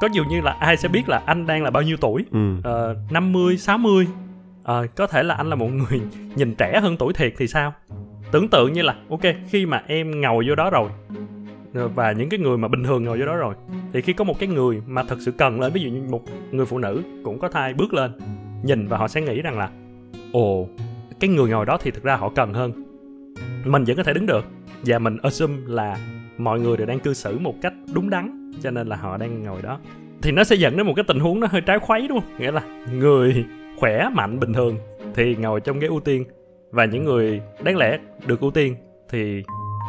có 0.00 0.08
dường 0.12 0.28
như 0.28 0.40
là 0.40 0.52
ai 0.52 0.76
sẽ 0.76 0.88
biết 0.88 1.08
là 1.08 1.22
anh 1.26 1.46
đang 1.46 1.62
là 1.62 1.70
bao 1.70 1.82
nhiêu 1.82 1.96
tuổi? 2.00 2.24
Ừ. 2.30 2.56
ờ, 2.62 2.96
50, 3.10 3.56
60 3.58 4.06
Ờ, 4.62 4.86
có 4.96 5.06
thể 5.06 5.22
là 5.22 5.34
anh 5.34 5.50
là 5.50 5.56
một 5.56 5.66
người 5.66 6.00
nhìn 6.36 6.54
trẻ 6.54 6.80
hơn 6.80 6.96
tuổi 6.96 7.12
thiệt 7.12 7.34
thì 7.38 7.46
sao? 7.46 7.72
Tưởng 8.32 8.48
tượng 8.48 8.72
như 8.72 8.82
là 8.82 8.96
ok 9.10 9.20
khi 9.50 9.66
mà 9.66 9.82
em 9.86 10.20
ngồi 10.20 10.44
vô 10.48 10.54
đó 10.54 10.70
rồi 10.70 10.90
ờ, 11.74 11.88
và 11.88 12.12
những 12.12 12.28
cái 12.28 12.40
người 12.40 12.58
mà 12.58 12.68
bình 12.68 12.84
thường 12.84 13.04
ngồi 13.04 13.18
vô 13.18 13.26
đó 13.26 13.36
rồi 13.36 13.54
thì 13.92 14.00
khi 14.00 14.12
có 14.12 14.24
một 14.24 14.38
cái 14.38 14.48
người 14.48 14.82
mà 14.86 15.02
thật 15.02 15.16
sự 15.20 15.30
cần 15.30 15.60
lên 15.60 15.72
ví 15.72 15.80
dụ 15.80 15.90
như 15.90 16.02
một 16.10 16.22
người 16.50 16.66
phụ 16.66 16.78
nữ 16.78 17.02
cũng 17.24 17.38
có 17.38 17.48
thai 17.48 17.74
bước 17.74 17.94
lên 17.94 18.12
nhìn 18.62 18.86
và 18.88 18.96
họ 18.98 19.08
sẽ 19.08 19.20
nghĩ 19.20 19.42
rằng 19.42 19.58
là 19.58 19.70
ồ 20.32 20.68
cái 21.20 21.30
người 21.30 21.50
ngồi 21.50 21.66
đó 21.66 21.78
thì 21.80 21.90
thực 21.90 22.02
ra 22.02 22.16
họ 22.16 22.28
cần 22.28 22.54
hơn. 22.54 22.72
Mình 23.64 23.84
vẫn 23.84 23.96
có 23.96 24.02
thể 24.02 24.12
đứng 24.12 24.26
được 24.26 24.44
và 24.84 24.98
mình 24.98 25.16
assume 25.22 25.56
là 25.66 25.98
mọi 26.38 26.60
người 26.60 26.76
đều 26.76 26.86
đang 26.86 27.00
cư 27.00 27.14
xử 27.14 27.38
một 27.38 27.54
cách 27.62 27.72
đúng 27.94 28.10
đắn 28.10 28.37
cho 28.62 28.70
nên 28.70 28.86
là 28.86 28.96
họ 28.96 29.16
đang 29.16 29.42
ngồi 29.42 29.62
đó. 29.62 29.78
Thì 30.22 30.32
nó 30.32 30.44
sẽ 30.44 30.56
dẫn 30.56 30.76
đến 30.76 30.86
một 30.86 30.92
cái 30.96 31.04
tình 31.08 31.20
huống 31.20 31.40
nó 31.40 31.46
hơi 31.50 31.60
trái 31.60 31.78
khuấy, 31.78 32.08
đúng 32.08 32.20
không? 32.20 32.38
Nghĩa 32.38 32.50
là 32.50 32.62
người 32.92 33.44
khỏe, 33.78 34.08
mạnh, 34.12 34.40
bình 34.40 34.52
thường 34.52 34.78
thì 35.14 35.36
ngồi 35.36 35.60
trong 35.60 35.78
ghế 35.78 35.86
ưu 35.86 36.00
tiên. 36.00 36.24
Và 36.70 36.84
những 36.84 37.04
người 37.04 37.40
đáng 37.62 37.76
lẽ 37.76 37.98
được 38.26 38.40
ưu 38.40 38.50
tiên 38.50 38.76
thì 39.08 39.42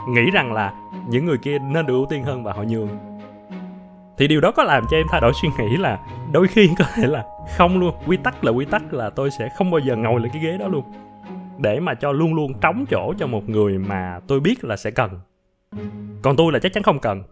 nghĩ 0.10 0.32
rằng 0.34 0.54
là 0.54 0.74
những 1.10 1.26
người 1.26 1.38
kia 1.44 1.58
nên 1.60 1.86
được 1.86 1.94
ưu 1.94 2.06
tiên 2.10 2.24
hơn 2.24 2.44
và 2.44 2.54
họ 2.54 2.64
nhường. 2.64 2.90
Thì 4.18 4.28
điều 4.28 4.42
đó 4.42 4.52
có 4.52 4.64
làm 4.64 4.86
cho 4.92 4.98
em 4.98 5.06
thay 5.10 5.22
đổi 5.22 5.32
suy 5.42 5.50
nghĩ 5.60 5.78
là 5.78 6.00
đôi 6.34 6.48
khi 6.48 6.70
có 6.80 6.86
thể 6.94 7.08
là 7.08 7.26
không 7.58 7.80
luôn. 7.80 7.96
Quy 8.06 8.18
tắc 8.18 8.44
là 8.44 8.52
quy 8.52 8.66
tắc 8.66 8.94
là 8.94 9.10
tôi 9.10 9.32
sẽ 9.32 9.50
không 9.58 9.72
bao 9.72 9.80
giờ 9.80 9.96
ngồi 9.96 10.20
lên 10.20 10.30
cái 10.34 10.42
ghế 10.44 10.58
đó 10.58 10.68
luôn. 10.68 10.84
Để 11.58 11.80
mà 11.80 11.94
cho 11.94 12.12
luôn 12.12 12.34
luôn 12.34 12.54
trống 12.62 12.86
chỗ 12.90 13.14
cho 13.18 13.28
một 13.28 13.50
người 13.50 13.78
mà 13.78 14.20
tôi 14.28 14.40
biết 14.40 14.64
là 14.64 14.78
sẽ 14.78 14.92
cần. 14.92 15.20
Còn 16.22 16.36
tôi 16.36 16.54
là 16.54 16.60
chắc 16.60 16.74
chắn 16.74 16.84
không 16.84 17.00
cần. 17.00 17.24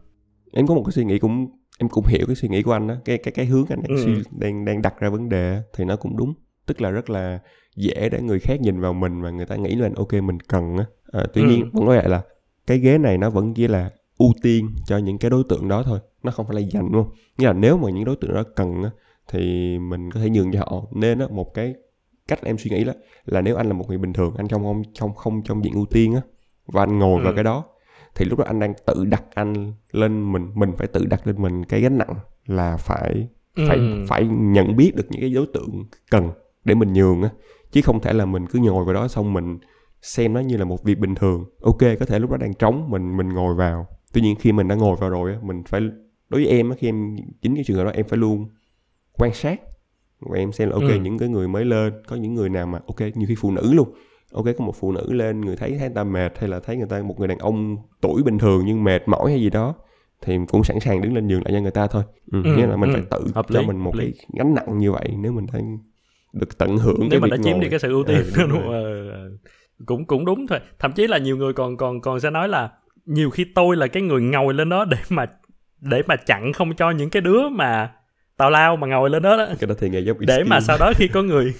Em 0.53 0.67
có 0.67 0.75
một 0.75 0.83
cái 0.85 0.91
suy 0.91 1.05
nghĩ 1.05 1.19
cũng 1.19 1.47
em 1.79 1.89
cũng 1.89 2.05
hiểu 2.05 2.25
cái 2.27 2.35
suy 2.35 2.49
nghĩ 2.49 2.61
của 2.63 2.71
anh 2.71 2.87
đó, 2.87 2.95
cái 3.05 3.17
cái 3.17 3.31
cái 3.31 3.45
hướng 3.45 3.65
anh 3.69 3.81
đang 3.83 3.97
Ừ. 3.97 4.03
suy, 4.05 4.23
đang 4.31 4.65
đang 4.65 4.81
đặt 4.81 4.99
ra 4.99 5.09
vấn 5.09 5.29
đề 5.29 5.61
thì 5.75 5.85
nó 5.85 5.95
cũng 5.95 6.17
đúng. 6.17 6.33
Tức 6.65 6.81
là 6.81 6.89
rất 6.89 7.09
là 7.09 7.39
dễ 7.75 8.09
để 8.09 8.21
người 8.21 8.39
khác 8.39 8.61
nhìn 8.61 8.79
vào 8.79 8.93
mình 8.93 9.21
và 9.21 9.29
người 9.29 9.45
ta 9.45 9.55
nghĩ 9.55 9.75
là 9.75 9.89
ok 9.95 10.13
mình 10.13 10.39
cần 10.39 10.77
á. 10.77 10.85
Ờ, 11.11 11.25
tuy 11.33 11.41
Ừ. 11.41 11.47
nhiên 11.47 11.69
vẫn 11.73 11.85
nói 11.85 11.95
lại 11.95 12.09
là 12.09 12.21
cái 12.67 12.77
ghế 12.79 12.97
này 12.97 13.17
nó 13.17 13.29
vẫn 13.29 13.53
chỉ 13.53 13.67
là 13.67 13.89
ưu 14.17 14.31
tiên 14.41 14.69
cho 14.85 14.97
những 14.97 15.17
cái 15.17 15.29
đối 15.31 15.43
tượng 15.49 15.67
đó 15.67 15.83
thôi 15.83 15.99
nó 16.23 16.31
không 16.31 16.45
phải 16.47 16.55
là 16.61 16.67
dành 16.71 16.89
luôn 16.91 17.09
nghĩa 17.37 17.47
là 17.47 17.53
nếu 17.53 17.77
mà 17.77 17.89
những 17.91 18.05
đối 18.05 18.15
tượng 18.15 18.33
đó 18.33 18.43
cần 18.55 18.83
á, 18.83 18.89
thì 19.31 19.39
mình 19.79 20.11
có 20.11 20.19
thể 20.19 20.29
nhường 20.29 20.51
cho 20.51 20.59
họ 20.59 20.83
nên 20.91 21.19
á, 21.19 21.27
một 21.31 21.53
cái 21.53 21.73
cách 22.27 22.39
em 22.43 22.57
suy 22.57 22.71
nghĩ 22.71 22.83
đó 22.83 22.93
là 23.25 23.41
nếu 23.41 23.55
anh 23.55 23.67
là 23.67 23.73
một 23.73 23.85
người 23.87 23.97
bình 23.97 24.13
thường 24.13 24.33
anh 24.37 24.47
không 24.47 24.63
không 24.63 24.83
không 24.99 25.15
không 25.15 25.41
trong 25.43 25.63
diện 25.63 25.73
ưu 25.73 25.85
tiên 25.85 26.15
á 26.15 26.21
và 26.67 26.83
anh 26.83 26.99
ngồi 26.99 27.21
vào 27.21 27.31
Ừ. 27.31 27.35
cái 27.35 27.43
đó 27.43 27.65
thì 28.17 28.25
lúc 28.25 28.39
đó 28.39 28.45
anh 28.47 28.59
đang 28.59 28.73
tự 28.85 29.05
đặt 29.05 29.23
anh 29.33 29.73
lên 29.91 30.31
mình 30.31 30.51
mình 30.55 30.71
phải 30.77 30.87
tự 30.87 31.05
đặt 31.05 31.27
lên 31.27 31.41
mình 31.41 31.65
cái 31.65 31.81
gánh 31.81 31.97
nặng 31.97 32.15
là 32.45 32.77
phải 32.77 33.27
phải 33.67 33.77
Ừ. 33.77 34.05
phải 34.07 34.27
nhận 34.27 34.75
biết 34.75 34.91
được 34.95 35.05
những 35.09 35.21
cái 35.21 35.29
đối 35.29 35.47
tượng 35.53 35.85
cần 36.11 36.29
để 36.65 36.75
mình 36.75 36.93
nhường 36.93 37.21
á. 37.23 37.29
Chứ 37.71 37.81
không 37.81 37.99
thể 37.99 38.13
là 38.13 38.25
mình 38.25 38.45
cứ 38.47 38.59
ngồi 38.59 38.85
vào 38.85 38.93
đó 38.93 39.07
xong 39.07 39.33
mình 39.33 39.57
xem 40.01 40.33
nó 40.33 40.39
như 40.39 40.57
là 40.57 40.65
một 40.65 40.83
việc 40.83 40.99
bình 40.99 41.15
thường. 41.15 41.45
Ok 41.61 41.77
có 41.99 42.05
thể 42.05 42.19
lúc 42.19 42.31
đó 42.31 42.37
đang 42.37 42.53
trống 42.53 42.89
mình 42.89 43.17
mình 43.17 43.29
ngồi 43.29 43.55
vào. 43.55 43.87
Tuy 44.13 44.21
nhiên 44.21 44.35
khi 44.39 44.51
mình 44.51 44.67
đã 44.67 44.75
ngồi 44.75 44.95
vào 44.99 45.09
rồi 45.09 45.31
á 45.31 45.39
mình 45.43 45.63
phải 45.67 45.81
đối 46.29 46.43
với 46.43 46.47
em 46.47 46.69
á 46.69 46.75
khi 46.79 46.87
em 46.89 47.15
chính 47.41 47.55
cái 47.55 47.63
trường 47.63 47.77
hợp 47.77 47.83
đó 47.83 47.91
em 47.91 48.05
phải 48.07 48.17
luôn 48.17 48.45
quan 49.17 49.33
sát. 49.33 49.61
Và 50.19 50.37
em 50.37 50.51
xem 50.51 50.69
là 50.69 50.73
ok 50.75 50.89
Ừ. 50.89 50.95
những 51.01 51.17
cái 51.17 51.29
người 51.29 51.47
mới 51.47 51.65
lên 51.65 51.93
có 52.07 52.15
những 52.15 52.33
người 52.35 52.49
nào 52.49 52.67
mà 52.67 52.79
ok 52.87 53.01
nhiều 53.15 53.27
khi 53.27 53.35
phụ 53.37 53.51
nữ 53.51 53.73
luôn 53.73 53.93
ok 54.33 54.45
có 54.57 54.65
một 54.65 54.75
phụ 54.79 54.91
nữ 54.91 55.13
lên 55.13 55.41
người 55.41 55.55
thấy 55.55 55.69
thấy 55.69 55.79
người 55.79 55.95
ta 55.95 56.03
mệt 56.03 56.39
hay 56.39 56.49
là 56.49 56.59
thấy 56.59 56.77
người 56.77 56.87
ta 56.89 57.01
một 57.01 57.19
người 57.19 57.27
đàn 57.27 57.37
ông 57.37 57.77
tuổi 58.01 58.23
bình 58.23 58.37
thường 58.39 58.63
nhưng 58.65 58.83
mệt 58.83 59.07
mỏi 59.07 59.31
hay 59.31 59.41
gì 59.41 59.49
đó 59.49 59.75
thì 60.21 60.37
cũng 60.47 60.63
sẵn 60.63 60.79
sàng 60.79 61.01
đứng 61.01 61.15
lên 61.15 61.27
nhường 61.27 61.43
lại 61.45 61.53
cho 61.53 61.59
người 61.61 61.71
ta 61.71 61.87
thôi 61.87 62.03
ừ, 62.31 62.43
Ừ, 62.43 62.49
nghĩa 62.55 62.67
là 62.67 62.75
mình 62.77 62.89
ừ, 62.89 62.93
phải 62.93 63.01
tự 63.09 63.27
hợp 63.35 63.45
cho 63.51 63.61
lý, 63.61 63.67
mình 63.67 63.77
một 63.77 63.95
lý. 63.95 64.05
cái 64.05 64.13
gánh 64.37 64.55
nặng 64.55 64.77
như 64.77 64.91
vậy 64.91 65.09
nếu 65.19 65.31
mình 65.31 65.47
thấy 65.47 65.61
được 66.33 66.57
tận 66.57 66.77
hưởng 66.77 67.09
nếu 67.09 67.09
cái 67.11 67.19
mà 67.19 67.25
việc 67.25 67.31
đã 67.31 67.37
chiếm 67.37 67.53
ngồi. 67.53 67.61
đi 67.61 67.69
cái 67.69 67.79
sự 67.79 67.89
ưu 67.91 68.03
tiên 68.03 68.21
Ừ, 68.23 68.31
đúng 68.37 68.49
đúng 68.49 68.61
không? 68.63 68.71
Ờ, 68.71 68.81
cũng 69.85 70.05
cũng 70.05 70.25
đúng 70.25 70.47
thôi 70.47 70.59
thậm 70.79 70.91
chí 70.91 71.07
là 71.07 71.17
nhiều 71.17 71.37
người 71.37 71.53
còn 71.53 71.77
còn 71.77 72.01
còn 72.01 72.19
sẽ 72.19 72.29
nói 72.29 72.49
là 72.49 72.69
nhiều 73.05 73.29
khi 73.29 73.45
tôi 73.55 73.75
là 73.75 73.87
cái 73.87 74.03
người 74.03 74.21
ngồi 74.21 74.53
lên 74.53 74.69
đó 74.69 74.85
để 74.85 74.97
mà 75.09 75.25
để 75.81 76.01
mà 76.07 76.15
chặn 76.15 76.53
không 76.53 76.75
cho 76.75 76.91
những 76.91 77.09
cái 77.09 77.21
đứa 77.21 77.49
mà 77.49 77.91
tào 78.37 78.49
lao 78.49 78.75
mà 78.75 78.87
ngồi 78.87 79.09
lên 79.09 79.23
đó, 79.23 79.37
đó 79.37 79.45
cái 79.59 79.67
đó 79.67 79.75
thì 79.79 79.89
nghề 79.89 79.99
dốc 79.99 80.17
để 80.19 80.43
mà 80.43 80.59
sau 80.59 80.77
đó 80.77 80.91
khi 80.95 81.07
có 81.07 81.23
người 81.23 81.53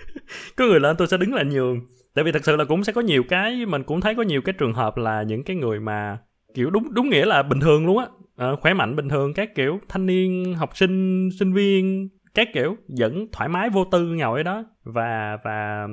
có 0.56 0.64
người 0.66 0.80
lên 0.80 0.96
tôi 0.96 1.08
sẽ 1.08 1.16
đứng 1.16 1.34
là 1.34 1.42
nhường 1.42 1.80
tại 2.14 2.24
vì 2.24 2.32
thật 2.32 2.44
sự 2.44 2.56
là 2.56 2.64
cũng 2.64 2.84
sẽ 2.84 2.92
có 2.92 3.00
nhiều 3.00 3.22
cái 3.28 3.66
mình 3.66 3.82
cũng 3.82 4.00
thấy 4.00 4.14
có 4.14 4.22
nhiều 4.22 4.42
cái 4.42 4.52
trường 4.58 4.74
hợp 4.74 4.96
là 4.96 5.22
những 5.22 5.44
cái 5.44 5.56
người 5.56 5.80
mà 5.80 6.18
kiểu 6.54 6.70
đúng 6.70 6.94
đúng 6.94 7.08
nghĩa 7.08 7.26
là 7.26 7.42
bình 7.42 7.60
thường 7.60 7.86
luôn 7.86 7.98
á. 7.98 8.06
Ờ, 8.36 8.56
khỏe 8.56 8.74
mạnh 8.74 8.96
bình 8.96 9.08
thường 9.08 9.34
các 9.34 9.54
kiểu 9.54 9.80
thanh 9.88 10.06
niên 10.06 10.54
học 10.54 10.76
sinh 10.76 11.28
sinh 11.38 11.52
viên 11.52 12.08
các 12.34 12.48
kiểu 12.54 12.76
vẫn 12.98 13.26
thoải 13.32 13.48
mái 13.48 13.70
vô 13.70 13.84
tư 13.84 14.06
ngồi 14.06 14.40
ở 14.40 14.42
đó. 14.42 14.64
Và 14.84 15.38
và 15.44 15.86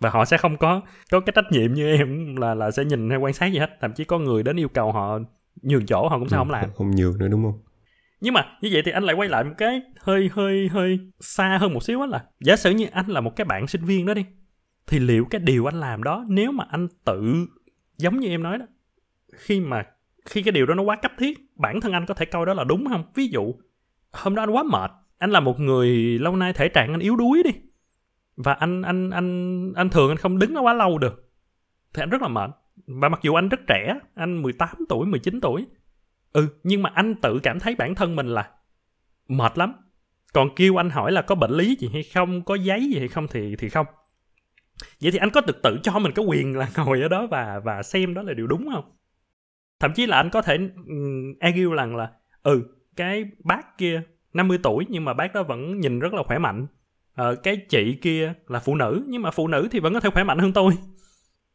và 0.00 0.10
họ 0.10 0.24
sẽ 0.24 0.36
không 0.36 0.56
có 0.56 0.80
có 1.10 1.20
cái 1.20 1.32
trách 1.36 1.52
nhiệm 1.52 1.74
như 1.74 1.96
em 1.96 2.36
là 2.36 2.54
là 2.54 2.70
sẽ 2.70 2.84
nhìn 2.84 3.10
hay 3.10 3.18
quan 3.18 3.32
sát 3.32 3.46
gì 3.46 3.58
hết. 3.58 3.70
Thậm 3.80 3.92
chí 3.92 4.04
có 4.04 4.18
người 4.18 4.42
đến 4.42 4.56
yêu 4.56 4.68
cầu 4.68 4.92
họ 4.92 5.18
nhường 5.62 5.86
chỗ 5.86 6.08
họ 6.08 6.18
cũng 6.18 6.28
sẽ 6.28 6.36
không 6.36 6.50
làm. 6.50 6.70
không 6.74 6.90
nhường 6.90 7.18
nữa 7.18 7.28
đúng 7.28 7.42
không? 7.42 7.60
Nhưng 8.20 8.34
mà 8.34 8.46
như 8.62 8.68
vậy 8.72 8.82
thì 8.84 8.92
anh 8.92 9.04
lại 9.04 9.16
quay 9.16 9.28
lại 9.28 9.44
một 9.44 9.54
cái 9.58 9.80
hơi 10.00 10.30
hơi 10.32 10.68
hơi 10.68 10.98
xa 11.20 11.58
hơn 11.60 11.74
một 11.74 11.82
xíu 11.82 12.00
á 12.00 12.06
là 12.06 12.24
giả 12.40 12.56
sử 12.56 12.70
như 12.70 12.86
anh 12.92 13.06
là 13.08 13.20
một 13.20 13.36
cái 13.36 13.44
bạn 13.44 13.66
sinh 13.66 13.84
viên 13.84 14.06
đó 14.06 14.14
đi 14.14 14.24
thì 14.88 14.98
liệu 14.98 15.24
cái 15.24 15.40
điều 15.40 15.68
anh 15.68 15.80
làm 15.80 16.02
đó, 16.02 16.24
nếu 16.28 16.52
mà 16.52 16.64
anh 16.70 16.88
tự, 17.04 17.46
giống 17.98 18.20
như 18.20 18.28
em 18.28 18.42
nói 18.42 18.58
đó, 18.58 18.66
khi 19.32 19.60
mà, 19.60 19.86
khi 20.24 20.42
cái 20.42 20.52
điều 20.52 20.66
đó 20.66 20.74
nó 20.74 20.82
quá 20.82 20.96
cấp 20.96 21.12
thiết, 21.18 21.38
bản 21.56 21.80
thân 21.80 21.92
anh 21.92 22.06
có 22.06 22.14
thể 22.14 22.26
coi 22.26 22.46
đó 22.46 22.54
là 22.54 22.64
đúng 22.64 22.86
không? 22.88 23.04
Ví 23.14 23.28
dụ, 23.28 23.54
hôm 24.12 24.34
đó 24.34 24.42
anh 24.42 24.50
quá 24.50 24.62
mệt, 24.62 24.90
anh 25.18 25.30
là 25.30 25.40
một 25.40 25.60
người 25.60 26.18
lâu 26.18 26.36
nay 26.36 26.52
thể 26.52 26.68
trạng 26.68 26.94
anh 26.94 27.00
yếu 27.00 27.16
đuối 27.16 27.42
đi, 27.42 27.50
và 28.36 28.52
anh 28.52 28.82
anh 28.82 29.10
anh 29.10 29.72
anh 29.76 29.90
thường 29.90 30.10
anh 30.10 30.16
không 30.16 30.38
đứng 30.38 30.54
nó 30.54 30.60
quá 30.60 30.74
lâu 30.74 30.98
được, 30.98 31.30
thì 31.94 32.02
anh 32.02 32.10
rất 32.10 32.22
là 32.22 32.28
mệt. 32.28 32.50
Và 32.86 33.08
mặc 33.08 33.20
dù 33.22 33.34
anh 33.34 33.48
rất 33.48 33.60
trẻ, 33.66 33.98
anh 34.14 34.42
18 34.42 34.68
tuổi 34.88 35.06
19 35.06 35.40
tuổi 35.40 35.66
ừ 36.32 36.48
nhưng 36.62 36.82
mà 36.82 36.90
anh 36.94 37.14
tự 37.14 37.38
cảm 37.42 37.60
thấy 37.60 37.74
bản 37.74 37.94
thân 37.94 38.16
mình 38.16 38.26
là 38.26 38.50
mệt 39.28 39.58
lắm. 39.58 39.72
Còn 40.32 40.48
kêu 40.56 40.80
anh 40.80 40.90
hỏi 40.90 41.12
là 41.12 41.22
có 41.22 41.34
bệnh 41.34 41.50
lý 41.50 41.76
gì 41.76 41.88
hay 41.92 42.02
không, 42.02 42.42
có 42.42 42.54
giấy 42.54 42.90
gì 42.92 42.98
hay 42.98 43.08
không 43.08 43.26
thì 43.30 43.56
thì 43.56 43.68
không 43.68 43.86
vậy 45.00 45.12
thì 45.12 45.18
anh 45.18 45.30
có 45.30 45.40
tự 45.40 45.52
tự 45.62 45.78
cho 45.82 45.98
mình 45.98 46.12
cái 46.12 46.24
quyền 46.24 46.56
là 46.56 46.68
ngồi 46.76 47.00
ở 47.00 47.08
đó 47.08 47.26
và 47.30 47.60
và 47.64 47.82
xem 47.82 48.14
đó 48.14 48.22
là 48.22 48.32
điều 48.32 48.46
đúng 48.46 48.68
không? 48.72 48.84
Thậm 49.80 49.92
chí 49.92 50.06
là 50.06 50.16
anh 50.16 50.30
có 50.30 50.42
thể 50.42 50.58
um, 50.86 51.34
argue 51.40 51.76
rằng 51.76 51.96
là 51.96 52.10
ừ 52.42 52.62
cái 52.96 53.24
bác 53.44 53.78
kia 53.78 54.02
50 54.32 54.58
tuổi 54.62 54.86
nhưng 54.88 55.04
mà 55.04 55.14
bác 55.14 55.34
đó 55.34 55.42
vẫn 55.42 55.80
nhìn 55.80 55.98
rất 55.98 56.14
là 56.14 56.22
khỏe 56.22 56.38
mạnh. 56.38 56.66
Ờ, 57.14 57.34
cái 57.34 57.56
chị 57.68 57.98
kia 58.02 58.32
là 58.46 58.60
phụ 58.60 58.74
nữ 58.74 59.04
nhưng 59.08 59.22
mà 59.22 59.30
phụ 59.30 59.48
nữ 59.48 59.68
thì 59.70 59.80
vẫn 59.80 59.94
có 59.94 60.00
thể 60.00 60.10
khỏe 60.10 60.24
mạnh 60.24 60.38
hơn 60.38 60.52
tôi. 60.52 60.72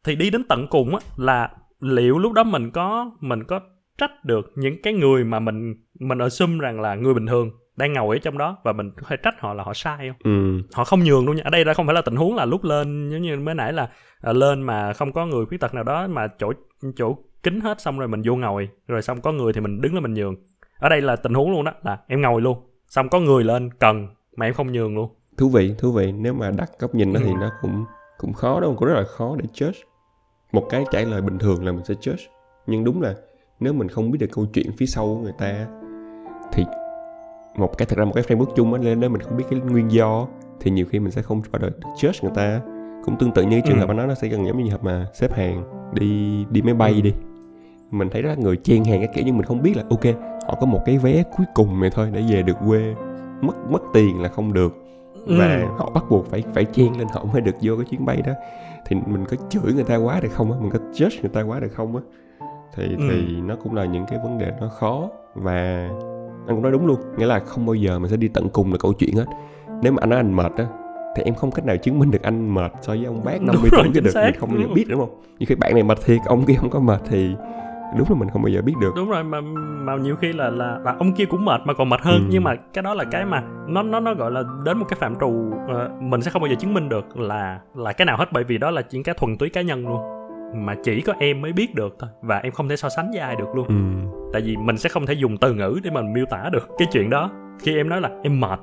Thì 0.04 0.16
đi 0.16 0.30
đến 0.30 0.44
tận 0.48 0.66
cùng 0.70 0.96
á 0.96 1.00
là 1.16 1.50
liệu 1.80 2.18
lúc 2.18 2.32
đó 2.32 2.44
mình 2.44 2.70
có 2.70 3.10
mình 3.20 3.44
có 3.44 3.60
trách 3.98 4.24
được 4.24 4.52
những 4.56 4.82
cái 4.82 4.92
người 4.92 5.24
mà 5.24 5.40
mình 5.40 5.74
mình 6.00 6.18
assume 6.18 6.58
rằng 6.60 6.80
là 6.80 6.94
người 6.94 7.14
bình 7.14 7.26
thường? 7.26 7.50
Đang 7.76 7.92
ngồi 7.92 8.16
ở 8.16 8.18
trong 8.18 8.38
đó 8.38 8.56
và 8.64 8.72
mình 8.72 8.90
có 8.96 9.02
thể 9.08 9.16
trách 9.16 9.34
họ 9.40 9.54
là 9.54 9.64
họ 9.64 9.74
sai 9.74 9.98
không? 10.08 10.16
Ừ. 10.32 10.62
Họ 10.72 10.84
không 10.84 11.00
nhường 11.04 11.26
luôn 11.26 11.36
nha. 11.36 11.42
Ở 11.44 11.50
đây 11.50 11.64
ra 11.64 11.74
không 11.74 11.86
phải 11.86 11.94
là 11.94 12.02
tình 12.02 12.16
huống 12.16 12.34
là 12.36 12.44
lúc 12.44 12.64
lên 12.64 13.10
giống 13.10 13.22
như 13.22 13.36
mới 13.36 13.54
nãy 13.54 13.72
là 13.72 13.88
à, 14.20 14.32
lên 14.32 14.62
mà 14.62 14.92
không 14.92 15.12
có 15.12 15.26
người 15.26 15.46
khuyết 15.46 15.60
tật 15.60 15.74
nào 15.74 15.84
đó 15.84 16.06
mà 16.06 16.26
chỗ 16.38 16.52
chỗ 16.96 17.16
kính 17.42 17.60
hết 17.60 17.80
xong 17.80 17.98
rồi 17.98 18.08
mình 18.08 18.22
vô 18.24 18.36
ngồi 18.36 18.68
rồi 18.88 19.02
xong 19.02 19.20
có 19.20 19.32
người 19.32 19.52
thì 19.52 19.60
mình 19.60 19.80
đứng 19.80 19.94
lên 19.94 20.02
mình 20.02 20.14
nhường. 20.14 20.34
Ở 20.78 20.88
đây 20.88 21.00
là 21.00 21.16
tình 21.16 21.34
huống 21.34 21.50
luôn 21.52 21.64
đó 21.64 21.72
là 21.82 21.98
em 22.08 22.22
ngồi 22.22 22.40
luôn 22.40 22.58
xong 22.88 23.08
có 23.08 23.20
người 23.20 23.44
lên 23.44 23.70
cần 23.78 24.08
mà 24.36 24.46
em 24.46 24.54
không 24.54 24.72
nhường 24.72 24.94
luôn. 24.94 25.14
Thú 25.38 25.48
vị 25.48 25.74
thú 25.78 25.92
vị. 25.92 26.12
Nếu 26.12 26.34
mà 26.34 26.50
đặt 26.50 26.70
góc 26.78 26.94
nhìn 26.94 27.12
nó 27.12 27.20
thì 27.24 27.30
Ừ. 27.30 27.36
nó 27.40 27.50
cũng 27.62 27.84
cũng 28.18 28.32
khó 28.32 28.60
đâu 28.60 28.74
cũng 28.78 28.88
rất 28.88 28.94
là 28.94 29.04
khó 29.04 29.36
để 29.38 29.44
judge. 29.54 29.82
Một 30.52 30.66
cái 30.70 30.84
trả 30.90 31.00
lời 31.00 31.20
bình 31.20 31.38
thường 31.38 31.64
là 31.66 31.72
mình 31.72 31.84
sẽ 31.84 31.94
judge. 31.94 32.26
Nhưng 32.66 32.84
đúng 32.84 33.02
là 33.02 33.14
nếu 33.60 33.72
mình 33.72 33.88
không 33.88 34.10
biết 34.10 34.18
được 34.20 34.30
câu 34.32 34.46
chuyện 34.54 34.66
phía 34.78 34.86
sau 34.86 35.04
của 35.06 35.16
người 35.22 35.32
ta 35.38 35.66
thì 36.52 36.64
một 37.56 37.78
cái 37.78 37.86
thật 37.86 37.98
ra 37.98 38.04
một 38.04 38.12
cái 38.14 38.24
framework 38.24 38.54
chung 38.56 38.72
á 38.74 38.78
nên 38.82 39.00
nếu 39.00 39.10
mình 39.10 39.20
không 39.20 39.36
biết 39.36 39.44
cái 39.50 39.60
nguyên 39.60 39.90
do. 39.92 40.26
Thì 40.60 40.70
nhiều 40.70 40.86
khi 40.90 40.98
mình 41.00 41.10
sẽ 41.12 41.22
không 41.22 41.42
phải 41.52 41.60
được 41.60 41.78
judge 41.96 42.18
người 42.22 42.32
ta. 42.34 42.60
Cũng 43.04 43.16
tương 43.18 43.32
tự 43.32 43.42
như 43.42 43.60
trường 43.60 43.76
Ừ. 43.76 43.80
hợp 43.80 43.88
anh 43.88 43.96
nói 43.96 44.06
nó 44.06 44.14
sẽ 44.14 44.28
gần 44.28 44.46
giống 44.46 44.56
như 44.56 44.62
trường 44.62 44.72
hợp 44.72 44.84
mà 44.84 45.06
xếp 45.14 45.32
hàng 45.32 45.62
đi 45.92 46.44
đi 46.50 46.62
máy 46.62 46.74
bay 46.74 47.00
đi. 47.02 47.12
Mình 47.90 48.08
thấy 48.10 48.22
rất 48.22 48.38
người 48.38 48.56
chen 48.56 48.84
hàng 48.84 48.98
cái 49.00 49.08
kiểu 49.14 49.24
nhưng 49.26 49.36
mình 49.36 49.46
không 49.46 49.62
biết 49.62 49.76
là 49.76 49.82
ok 49.90 50.04
họ 50.48 50.56
có 50.60 50.66
một 50.66 50.80
cái 50.86 50.98
vé 50.98 51.22
cuối 51.36 51.46
cùng 51.54 51.80
này 51.80 51.90
thôi 51.90 52.08
để 52.12 52.22
về 52.30 52.42
được 52.42 52.56
quê. 52.68 52.94
Mất 53.40 53.54
mất 53.70 53.82
tiền 53.94 54.22
là 54.22 54.28
không 54.28 54.52
được. 54.52 54.76
Và 55.26 55.56
Ừ. 55.56 55.66
họ 55.78 55.90
bắt 55.94 56.04
buộc 56.10 56.26
phải 56.30 56.42
phải 56.54 56.64
chen 56.64 56.98
lên 56.98 57.06
họ 57.12 57.24
mới 57.32 57.40
được 57.40 57.54
vô 57.62 57.76
cái 57.76 57.84
chuyến 57.84 58.04
bay 58.04 58.22
đó. 58.26 58.32
Thì 58.86 58.96
mình 59.06 59.24
có 59.24 59.36
chửi 59.48 59.72
người 59.74 59.84
ta 59.84 59.96
quá 59.96 60.20
được 60.20 60.28
không 60.32 60.52
á? 60.52 60.58
Mình 60.60 60.70
có 60.70 60.78
judge 60.92 61.20
người 61.22 61.30
ta 61.30 61.42
quá 61.42 61.60
được 61.60 61.72
không 61.74 61.96
á? 61.96 62.02
Thì 62.76 62.84
Ừ. 62.88 62.96
thì 63.10 63.40
nó 63.40 63.56
cũng 63.56 63.74
là 63.74 63.84
những 63.84 64.04
cái 64.08 64.18
vấn 64.24 64.38
đề 64.38 64.52
nó 64.60 64.68
khó. 64.68 65.08
Và 65.34 65.88
anh 66.46 66.56
cũng 66.56 66.62
nói 66.62 66.72
đúng 66.72 66.86
luôn 66.86 67.00
nghĩa 67.16 67.26
là 67.26 67.38
không 67.38 67.66
bao 67.66 67.74
giờ 67.74 67.98
mình 67.98 68.10
sẽ 68.10 68.16
đi 68.16 68.28
tận 68.28 68.48
cùng 68.48 68.70
được 68.72 68.78
câu 68.80 68.92
chuyện 68.92 69.16
hết. 69.16 69.24
Nếu 69.82 69.92
mà 69.92 69.98
anh 70.00 70.10
nói 70.10 70.18
anh 70.18 70.36
mệt 70.36 70.52
á 70.56 70.66
thì 71.16 71.22
em 71.22 71.34
không 71.34 71.50
cách 71.50 71.66
nào 71.66 71.76
chứng 71.76 71.98
minh 71.98 72.10
được 72.10 72.22
anh 72.22 72.54
mệt 72.54 72.72
so 72.82 72.92
với 72.92 73.04
ông 73.04 73.24
bác 73.24 73.38
Đúng 73.38 73.46
50 73.46 73.70
rồi, 73.72 73.80
tuổi 73.84 73.90
chính 73.94 74.04
được 74.04 74.10
xác. 74.10 74.24
mình 74.24 74.34
không 74.40 74.48
bao 74.50 74.58
giờ 74.62 74.74
biết 74.74 74.84
đúng 74.88 75.00
không? 75.00 75.20
Như 75.38 75.46
khi 75.48 75.54
bạn 75.54 75.74
này 75.74 75.82
mệt 75.82 75.98
thiệt 76.04 76.18
ông 76.26 76.44
kia 76.44 76.54
không 76.54 76.70
có 76.70 76.80
mệt 76.80 77.00
thì 77.08 77.34
đúng 77.98 78.06
là 78.10 78.16
mình 78.18 78.28
không 78.32 78.42
bao 78.42 78.48
giờ 78.48 78.62
biết 78.62 78.74
được. 78.80 78.92
Đúng 78.96 79.10
rồi 79.10 79.24
mà 79.24 79.40
mà 79.84 79.96
nhiều 79.96 80.16
khi 80.16 80.32
là 80.32 80.50
là, 80.50 80.78
là 80.84 80.94
ông 80.98 81.12
kia 81.12 81.24
cũng 81.24 81.44
mệt 81.44 81.60
mà 81.64 81.74
còn 81.74 81.88
mệt 81.88 82.00
hơn. 82.00 82.14
Ừ. 82.16 82.26
nhưng 82.30 82.44
mà 82.44 82.54
cái 82.72 82.82
đó 82.82 82.94
là 82.94 83.04
cái 83.04 83.24
mà 83.24 83.42
nó 83.68 83.82
nó 83.82 84.00
nó 84.00 84.14
gọi 84.14 84.30
là 84.30 84.42
đến 84.64 84.78
một 84.78 84.86
cái 84.88 84.98
phạm 85.00 85.14
trù 85.20 85.52
ờ, 85.68 85.90
mình 86.00 86.22
sẽ 86.22 86.30
không 86.30 86.42
bao 86.42 86.48
giờ 86.48 86.54
chứng 86.58 86.74
minh 86.74 86.88
được 86.88 87.16
là 87.16 87.60
là 87.74 87.92
cái 87.92 88.06
nào 88.06 88.16
hết. 88.16 88.32
Bởi 88.32 88.44
vì 88.44 88.58
đó 88.58 88.70
là 88.70 88.82
những 88.90 89.02
cái 89.02 89.14
thuần 89.18 89.36
túy 89.38 89.48
cá 89.48 89.62
nhân 89.62 89.88
luôn 89.88 90.00
mà 90.54 90.74
chỉ 90.84 91.00
có 91.00 91.12
em 91.18 91.42
mới 91.42 91.52
biết 91.52 91.74
được 91.74 91.96
thôi. 91.98 92.10
Và 92.22 92.38
em 92.38 92.52
không 92.52 92.68
thể 92.68 92.76
so 92.76 92.88
sánh 92.88 93.10
với 93.10 93.20
ai 93.20 93.36
được 93.36 93.54
luôn. 93.54 93.66
Ừ. 93.68 93.74
tại 94.32 94.42
vì 94.42 94.56
mình 94.56 94.78
sẽ 94.78 94.88
không 94.88 95.06
thể 95.06 95.14
dùng 95.14 95.36
từ 95.38 95.54
ngữ 95.54 95.80
để 95.82 95.90
mình 95.90 96.12
miêu 96.12 96.24
tả 96.30 96.48
được 96.52 96.68
cái 96.78 96.88
chuyện 96.92 97.10
đó. 97.10 97.30
Khi 97.60 97.76
em 97.76 97.88
nói 97.88 98.00
là 98.00 98.10
em 98.22 98.40
mệt 98.40 98.60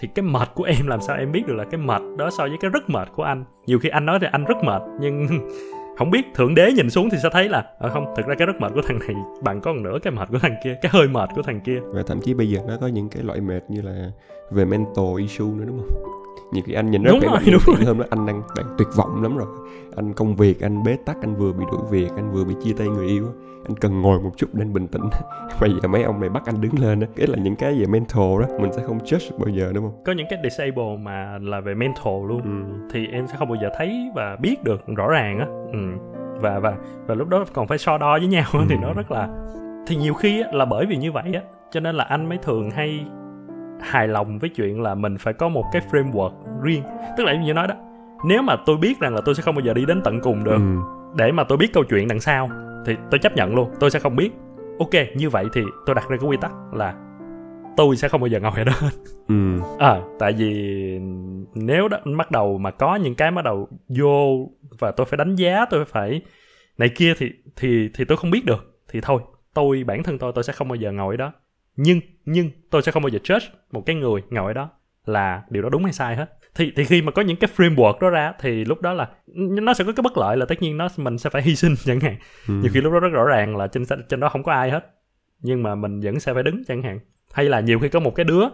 thì 0.00 0.08
cái 0.14 0.22
mệt 0.22 0.48
của 0.54 0.64
em 0.64 0.86
làm 0.86 1.00
sao 1.00 1.16
em 1.16 1.32
biết 1.32 1.46
được 1.46 1.54
là 1.54 1.64
cái 1.64 1.80
mệt 1.80 2.02
đó 2.18 2.30
so 2.38 2.44
với 2.44 2.56
cái 2.60 2.70
rất 2.70 2.90
mệt 2.90 3.08
của 3.14 3.22
anh? 3.22 3.44
Nhiều 3.66 3.78
khi 3.78 3.88
anh 3.88 4.06
nói 4.06 4.18
thì 4.20 4.26
anh 4.32 4.44
rất 4.44 4.64
mệt 4.64 4.82
nhưng 5.00 5.26
không 5.98 6.10
biết 6.10 6.26
thượng 6.34 6.54
đế 6.54 6.72
nhìn 6.72 6.90
xuống 6.90 7.10
thì 7.10 7.18
sẽ 7.22 7.28
thấy 7.32 7.48
là 7.48 7.64
ờ 7.78 7.88
không 7.90 8.14
thực 8.16 8.26
ra 8.26 8.34
cái 8.34 8.46
rất 8.46 8.60
mệt 8.60 8.72
của 8.74 8.82
thằng 8.82 8.98
này 8.98 9.16
bằng 9.42 9.60
có 9.60 9.72
nửa 9.72 9.98
cái 10.02 10.12
mệt 10.12 10.28
của 10.28 10.38
thằng 10.38 10.54
kia 10.64 10.76
cái 10.82 10.90
hơi 10.94 11.08
mệt 11.08 11.28
của 11.34 11.42
thằng 11.42 11.60
kia. 11.60 11.80
Và 11.84 12.02
thậm 12.06 12.20
chí 12.20 12.34
bây 12.34 12.48
giờ 12.48 12.60
nó 12.68 12.76
có 12.80 12.86
những 12.86 13.08
cái 13.08 13.22
loại 13.22 13.40
mệt 13.40 13.60
như 13.68 13.82
là 13.82 14.10
về 14.50 14.64
mental 14.64 15.06
issue 15.18 15.46
nữa 15.46 15.64
đúng 15.66 15.78
không 15.78 16.21
nhiều 16.52 16.62
khi 16.66 16.72
anh 16.72 16.90
nhìn 16.90 17.02
rất 17.02 17.10
Đúng 17.12 17.20
khỏe 17.20 17.28
rồi, 17.30 17.52
đúng 17.52 17.86
hôm 17.86 17.98
đó 17.98 18.04
anh 18.10 18.26
đang, 18.26 18.42
đang 18.56 18.66
tuyệt 18.78 18.88
vọng 18.96 19.22
lắm 19.22 19.36
rồi. 19.36 19.46
Anh 19.96 20.12
công 20.12 20.36
việc 20.36 20.60
anh 20.60 20.82
bế 20.84 20.96
tắc 21.06 21.16
anh 21.20 21.34
vừa 21.34 21.52
bị 21.52 21.64
đuổi 21.72 21.80
việc 21.90 22.08
anh 22.16 22.32
vừa 22.32 22.44
bị 22.44 22.54
chia 22.64 22.72
tay 22.78 22.88
người 22.88 23.06
yêu 23.06 23.26
anh 23.68 23.76
cần 23.76 24.02
ngồi 24.02 24.20
một 24.20 24.30
chút 24.36 24.46
để 24.52 24.62
anh 24.62 24.72
bình 24.72 24.86
tĩnh. 24.88 25.02
Bây 25.60 25.70
giờ 25.82 25.88
mấy 25.88 26.02
ông 26.02 26.20
này 26.20 26.28
bắt 26.28 26.42
anh 26.46 26.60
đứng 26.60 26.72
lên 26.80 27.00
á. 27.00 27.06
Cái 27.16 27.26
là 27.26 27.36
những 27.38 27.56
cái 27.56 27.74
về 27.74 27.86
mental 27.86 28.40
đó 28.40 28.46
mình 28.60 28.72
sẽ 28.72 28.82
không 28.86 28.98
judge 28.98 29.38
bao 29.38 29.48
giờ 29.48 29.72
đúng 29.74 29.84
không? 29.84 30.02
Có 30.04 30.12
những 30.12 30.26
cái 30.30 30.38
disable 30.44 30.96
mà 31.02 31.38
là 31.42 31.60
về 31.60 31.74
mental 31.74 32.14
luôn. 32.28 32.42
Ừ. 32.42 32.78
thì 32.92 33.06
em 33.12 33.26
sẽ 33.26 33.34
không 33.38 33.48
bao 33.48 33.56
giờ 33.62 33.70
thấy 33.78 34.10
và 34.14 34.36
biết 34.40 34.64
được 34.64 34.80
rõ 34.96 35.08
ràng 35.08 35.38
á. 35.38 35.46
Ừ. 35.72 35.78
và 36.40 36.58
và 36.58 36.76
và 37.06 37.14
lúc 37.14 37.28
đó 37.28 37.44
còn 37.52 37.66
phải 37.68 37.78
so 37.78 37.98
đo 37.98 38.18
với 38.18 38.26
nhau 38.28 38.44
á, 38.52 38.60
thì 38.68 38.74
Ừ. 38.74 38.78
nó 38.82 38.92
rất 38.92 39.10
là 39.10 39.28
thì 39.86 39.96
nhiều 39.96 40.14
khi 40.14 40.40
á, 40.42 40.48
là 40.52 40.64
bởi 40.64 40.86
vì 40.86 40.96
như 40.96 41.12
vậy 41.12 41.24
á 41.34 41.40
cho 41.70 41.80
nên 41.80 41.94
là 41.94 42.04
anh 42.04 42.28
mới 42.28 42.38
thường 42.38 42.70
hay 42.70 43.06
hài 43.82 44.08
lòng 44.08 44.38
với 44.38 44.50
chuyện 44.50 44.82
là 44.82 44.94
mình 44.94 45.18
phải 45.18 45.34
có 45.34 45.48
một 45.48 45.64
cái 45.72 45.82
framework 45.90 46.32
riêng 46.62 46.82
tức 47.18 47.24
là 47.24 47.34
như 47.34 47.54
nói 47.54 47.68
đó 47.68 47.74
nếu 48.26 48.42
mà 48.42 48.56
tôi 48.66 48.76
biết 48.76 49.00
rằng 49.00 49.14
là 49.14 49.20
tôi 49.24 49.34
sẽ 49.34 49.42
không 49.42 49.54
bao 49.54 49.64
giờ 49.64 49.74
đi 49.74 49.84
đến 49.86 50.00
tận 50.04 50.20
cùng 50.20 50.44
được 50.44 50.52
Ừ. 50.56 50.76
để 51.16 51.32
mà 51.32 51.44
tôi 51.44 51.58
biết 51.58 51.72
câu 51.72 51.84
chuyện 51.84 52.08
đằng 52.08 52.20
sau 52.20 52.50
thì 52.86 52.96
tôi 53.10 53.18
chấp 53.18 53.36
nhận 53.36 53.54
luôn 53.54 53.70
tôi 53.80 53.90
sẽ 53.90 53.98
không 53.98 54.16
biết 54.16 54.30
ok 54.78 54.90
như 55.16 55.30
vậy 55.30 55.44
thì 55.52 55.62
tôi 55.86 55.94
đặt 55.94 56.08
ra 56.08 56.16
cái 56.20 56.28
quy 56.28 56.36
tắc 56.36 56.52
là 56.72 56.94
tôi 57.76 57.96
sẽ 57.96 58.08
không 58.08 58.20
bao 58.20 58.28
giờ 58.28 58.40
ngồi 58.40 58.52
ở 58.56 58.64
đó 58.64 58.72
Ừ. 59.28 59.34
à 59.78 60.00
tại 60.18 60.32
vì 60.32 60.52
nếu 61.54 61.88
đó 61.88 61.98
bắt 62.18 62.30
đầu 62.30 62.58
mà 62.58 62.70
có 62.70 62.96
những 62.96 63.14
cái 63.14 63.30
bắt 63.30 63.44
đầu 63.44 63.68
vô 63.88 64.48
và 64.78 64.90
tôi 64.90 65.06
phải 65.06 65.16
đánh 65.16 65.34
giá 65.34 65.64
tôi 65.70 65.84
phải 65.84 66.22
này 66.78 66.88
kia 66.88 67.12
thì 67.18 67.30
thì 67.56 67.90
thì 67.94 68.04
tôi 68.04 68.16
không 68.16 68.30
biết 68.30 68.44
được 68.44 68.80
thì 68.88 69.00
thôi 69.00 69.22
tôi 69.54 69.84
bản 69.86 70.02
thân 70.02 70.18
tôi 70.18 70.32
tôi 70.34 70.44
sẽ 70.44 70.52
không 70.52 70.68
bao 70.68 70.76
giờ 70.76 70.92
ngồi 70.92 71.14
ở 71.14 71.16
đó 71.16 71.32
nhưng 71.76 72.00
nhưng 72.24 72.50
tôi 72.70 72.82
sẽ 72.82 72.92
không 72.92 73.02
bao 73.02 73.08
giờ 73.08 73.18
judge 73.24 73.48
một 73.72 73.82
cái 73.86 73.96
người 73.96 74.22
ngồi 74.30 74.50
ở 74.50 74.52
đó 74.52 74.70
là 75.06 75.42
điều 75.50 75.62
đó 75.62 75.68
đúng 75.68 75.84
hay 75.84 75.92
sai 75.92 76.16
hết. 76.16 76.38
Thì 76.54 76.72
thì 76.76 76.84
khi 76.84 77.02
mà 77.02 77.12
có 77.12 77.22
những 77.22 77.36
cái 77.36 77.50
framework 77.56 77.98
đó 78.00 78.10
ra 78.10 78.32
thì 78.40 78.64
lúc 78.64 78.80
đó 78.80 78.92
là 78.92 79.08
nó 79.36 79.74
sẽ 79.74 79.84
có 79.84 79.92
cái 79.92 80.02
bất 80.02 80.18
lợi 80.18 80.36
là 80.36 80.46
tất 80.46 80.62
nhiên 80.62 80.76
nó 80.76 80.88
mình 80.96 81.18
sẽ 81.18 81.30
phải 81.30 81.42
hy 81.42 81.56
sinh 81.56 81.74
chẳng 81.84 82.00
hạn. 82.00 82.16
Ừ. 82.48 82.54
nhiều 82.54 82.70
khi 82.74 82.80
lúc 82.80 82.92
đó 82.92 83.00
rất 83.00 83.08
rõ 83.08 83.24
ràng 83.24 83.56
là 83.56 83.66
trên 83.66 83.84
trên 84.08 84.20
đó 84.20 84.28
không 84.28 84.42
có 84.42 84.52
ai 84.52 84.70
hết 84.70 84.86
nhưng 85.40 85.62
mà 85.62 85.74
mình 85.74 86.00
vẫn 86.00 86.20
sẽ 86.20 86.34
phải 86.34 86.42
đứng 86.42 86.64
chẳng 86.68 86.82
hạn. 86.82 86.98
Hay 87.32 87.44
là 87.44 87.60
nhiều 87.60 87.78
khi 87.78 87.88
có 87.88 88.00
một 88.00 88.14
cái 88.14 88.24
đứa 88.24 88.44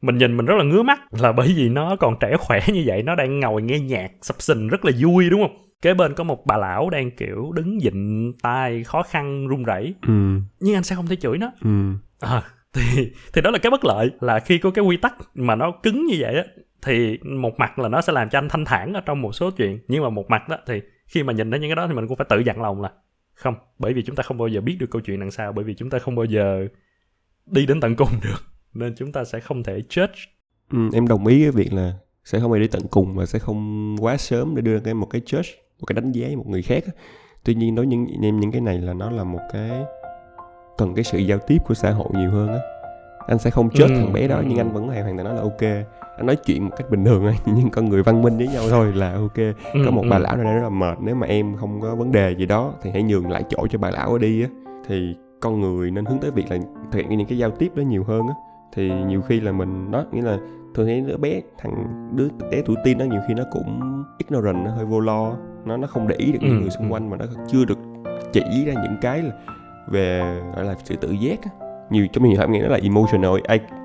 mình 0.00 0.18
nhìn 0.18 0.36
mình 0.36 0.46
rất 0.46 0.54
là 0.58 0.64
ngứa 0.64 0.82
mắt 0.82 1.00
là 1.10 1.32
bởi 1.32 1.54
vì 1.56 1.68
nó 1.68 1.96
còn 1.96 2.16
trẻ 2.20 2.36
khỏe 2.36 2.60
như 2.66 2.82
vậy 2.86 3.02
nó 3.02 3.14
đang 3.14 3.40
ngồi 3.40 3.62
nghe 3.62 3.78
nhạc 3.78 4.10
sập 4.22 4.42
sình 4.42 4.68
rất 4.68 4.84
là 4.84 4.92
vui 5.00 5.30
đúng 5.30 5.42
không 5.42 5.67
kế 5.82 5.94
bên 5.94 6.14
có 6.14 6.24
một 6.24 6.46
bà 6.46 6.56
lão 6.56 6.90
đang 6.90 7.10
kiểu 7.10 7.52
đứng 7.52 7.80
dịnh 7.80 8.32
tai 8.42 8.84
khó 8.84 9.02
khăn 9.02 9.48
run 9.48 9.64
rẩy. 9.64 9.94
Ừ. 10.06 10.40
nhưng 10.60 10.74
anh 10.74 10.82
sẽ 10.82 10.96
không 10.96 11.06
thể 11.06 11.16
chửi 11.16 11.38
nó. 11.38 11.50
Ừ. 11.64 11.70
à, 12.20 12.42
thì 12.72 13.12
thì 13.32 13.42
đó 13.42 13.50
là 13.50 13.58
cái 13.58 13.70
bất 13.70 13.84
lợi 13.84 14.10
là 14.20 14.38
khi 14.38 14.58
có 14.58 14.70
cái 14.70 14.84
quy 14.84 14.96
tắc 14.96 15.14
mà 15.34 15.54
nó 15.54 15.72
cứng 15.82 16.06
như 16.06 16.16
vậy 16.18 16.34
á 16.34 16.44
thì 16.82 17.18
một 17.18 17.58
mặt 17.58 17.78
là 17.78 17.88
nó 17.88 18.00
sẽ 18.00 18.12
làm 18.12 18.28
cho 18.28 18.38
anh 18.38 18.48
thanh 18.48 18.64
thản 18.64 18.92
ở 18.92 19.00
trong 19.00 19.22
một 19.22 19.32
số 19.32 19.50
chuyện. 19.50 19.78
Nhưng 19.88 20.02
mà 20.02 20.10
một 20.10 20.30
mặt 20.30 20.48
đó 20.48 20.56
thì 20.66 20.80
khi 21.06 21.22
mà 21.22 21.32
nhìn 21.32 21.50
thấy 21.50 21.60
những 21.60 21.70
cái 21.70 21.76
đó 21.76 21.86
thì 21.86 21.94
mình 21.94 22.08
cũng 22.08 22.16
phải 22.16 22.26
tự 22.30 22.38
dặn 22.38 22.62
lòng 22.62 22.82
là 22.82 22.90
không 23.34 23.54
bởi 23.78 23.92
vì 23.92 24.02
chúng 24.02 24.16
ta 24.16 24.22
không 24.22 24.38
bao 24.38 24.48
giờ 24.48 24.60
biết 24.60 24.76
được 24.80 24.86
câu 24.90 25.02
chuyện 25.02 25.20
đằng 25.20 25.30
sau 25.30 25.52
bởi 25.52 25.64
vì 25.64 25.74
chúng 25.74 25.90
ta 25.90 25.98
không 25.98 26.14
bao 26.14 26.24
giờ 26.24 26.66
đi 27.46 27.66
đến 27.66 27.80
tận 27.80 27.96
cùng 27.96 28.08
được 28.22 28.44
nên 28.74 28.94
chúng 28.96 29.12
ta 29.12 29.24
sẽ 29.24 29.40
không 29.40 29.62
thể 29.62 29.80
judge. 29.88 30.26
Ừ, 30.72 30.78
em 30.92 31.08
đồng 31.08 31.26
ý 31.26 31.42
với 31.42 31.52
việc 31.52 31.72
là 31.72 31.92
sẽ 32.24 32.40
không 32.40 32.52
ai 32.52 32.60
đi 32.60 32.68
tận 32.68 32.82
cùng 32.90 33.14
và 33.16 33.26
sẽ 33.26 33.38
không 33.38 33.96
quá 34.00 34.16
sớm 34.16 34.54
để 34.56 34.62
đưa 34.62 34.74
ra 34.74 34.80
cái 34.84 34.94
một 34.94 35.06
cái 35.06 35.20
judge 35.26 35.54
một 35.80 35.86
cái 35.86 35.94
đánh 35.94 36.12
giá 36.12 36.26
với 36.26 36.36
một 36.36 36.46
người 36.46 36.62
khác 36.62 36.84
tuy 37.44 37.54
nhiên 37.54 37.74
đối 37.74 37.86
với 37.86 37.96
những 37.96 38.22
em 38.22 38.40
những 38.40 38.52
cái 38.52 38.60
này 38.60 38.78
là 38.78 38.94
nó 38.94 39.10
là 39.10 39.24
một 39.24 39.40
cái 39.52 39.70
cần 40.78 40.94
cái 40.94 41.04
sự 41.04 41.18
giao 41.18 41.38
tiếp 41.38 41.58
của 41.68 41.74
xã 41.74 41.90
hội 41.90 42.08
nhiều 42.14 42.30
hơn 42.30 42.48
á. 42.48 42.58
Anh 43.26 43.38
sẽ 43.38 43.50
không 43.50 43.68
judge 43.68 43.94
Ừ, 43.94 44.00
thằng 44.00 44.12
bé 44.12 44.28
đó 44.28 44.36
ừ. 44.36 44.44
nhưng 44.48 44.58
anh 44.58 44.72
vẫn 44.72 44.88
hoàn 44.88 45.04
toàn 45.04 45.16
nói 45.16 45.34
là 45.34 45.40
ok. 45.40 45.86
Anh 46.16 46.26
nói 46.26 46.36
chuyện 46.36 46.64
một 46.64 46.70
cách 46.76 46.90
bình 46.90 47.04
thường 47.04 47.22
thôi 47.22 47.36
nhưng 47.56 47.70
con 47.70 47.88
người 47.88 48.02
văn 48.02 48.22
minh 48.22 48.36
với 48.36 48.48
nhau 48.48 48.62
thôi 48.70 48.92
là 48.94 49.12
ok. 49.12 49.36
Ừ, 49.72 49.82
có 49.84 49.90
một 49.90 50.02
ừ. 50.02 50.08
bà 50.10 50.18
lão 50.18 50.36
nào 50.36 50.44
đây 50.44 50.54
rất 50.54 50.62
là 50.62 50.68
mệt 50.68 50.98
nếu 51.00 51.14
mà 51.14 51.26
em 51.26 51.56
không 51.56 51.80
có 51.80 51.94
vấn 51.94 52.12
đề 52.12 52.34
gì 52.38 52.46
đó 52.46 52.74
thì 52.82 52.90
hãy 52.90 53.02
nhường 53.02 53.30
lại 53.30 53.44
chỗ 53.48 53.66
cho 53.70 53.78
bà 53.78 53.90
lão 53.90 54.12
ở 54.12 54.18
đi 54.18 54.42
á. 54.42 54.48
Thì 54.88 55.16
con 55.40 55.60
người 55.60 55.90
nên 55.90 56.04
hướng 56.04 56.18
tới 56.18 56.30
việc 56.30 56.50
là 56.50 56.58
thực 56.92 56.98
hiện 56.98 57.08
những 57.08 57.26
cái 57.26 57.38
giao 57.38 57.50
tiếp 57.50 57.72
đó 57.74 57.80
nhiều 57.82 58.04
hơn 58.04 58.28
á. 58.28 58.34
Thì 58.72 58.90
nhiều 59.08 59.22
khi 59.22 59.40
là 59.40 59.52
mình 59.52 59.90
đó 59.90 60.04
nghĩa 60.12 60.22
là 60.22 60.38
thường 60.78 60.86
thấy 60.86 61.00
đứa 61.00 61.16
bé 61.16 61.40
thằng 61.58 61.84
đứa 62.16 62.28
bé 62.50 62.62
tuổi 62.66 62.76
teen 62.84 62.98
đó 62.98 63.04
nhiều 63.04 63.20
khi 63.28 63.34
nó 63.34 63.42
cũng 63.52 64.02
ignorant 64.18 64.64
nó 64.64 64.70
hơi 64.70 64.84
vô 64.84 65.00
lo 65.00 65.36
nó 65.64 65.76
nó 65.76 65.86
không 65.86 66.08
để 66.08 66.16
ý 66.16 66.32
được 66.32 66.38
những 66.42 66.56
Ừ, 66.56 66.60
người 66.60 66.70
xung 66.70 66.88
ừ. 66.88 66.92
quanh 66.92 67.10
mà 67.10 67.16
nó 67.16 67.24
chưa 67.48 67.64
được 67.64 67.78
chỉ 68.32 68.64
ra 68.66 68.72
những 68.82 68.96
cái 69.00 69.22
là 69.22 69.30
về 69.90 70.40
gọi 70.56 70.64
là 70.64 70.74
sự 70.84 70.96
tự 70.96 71.10
giác 71.10 71.38
á 71.42 71.50
nhiều 71.90 72.06
trong 72.12 72.24
nhiều 72.28 72.38
hợp 72.38 72.50
nghĩa 72.50 72.62
nó 72.62 72.68
là 72.68 72.78
emotional 72.82 73.32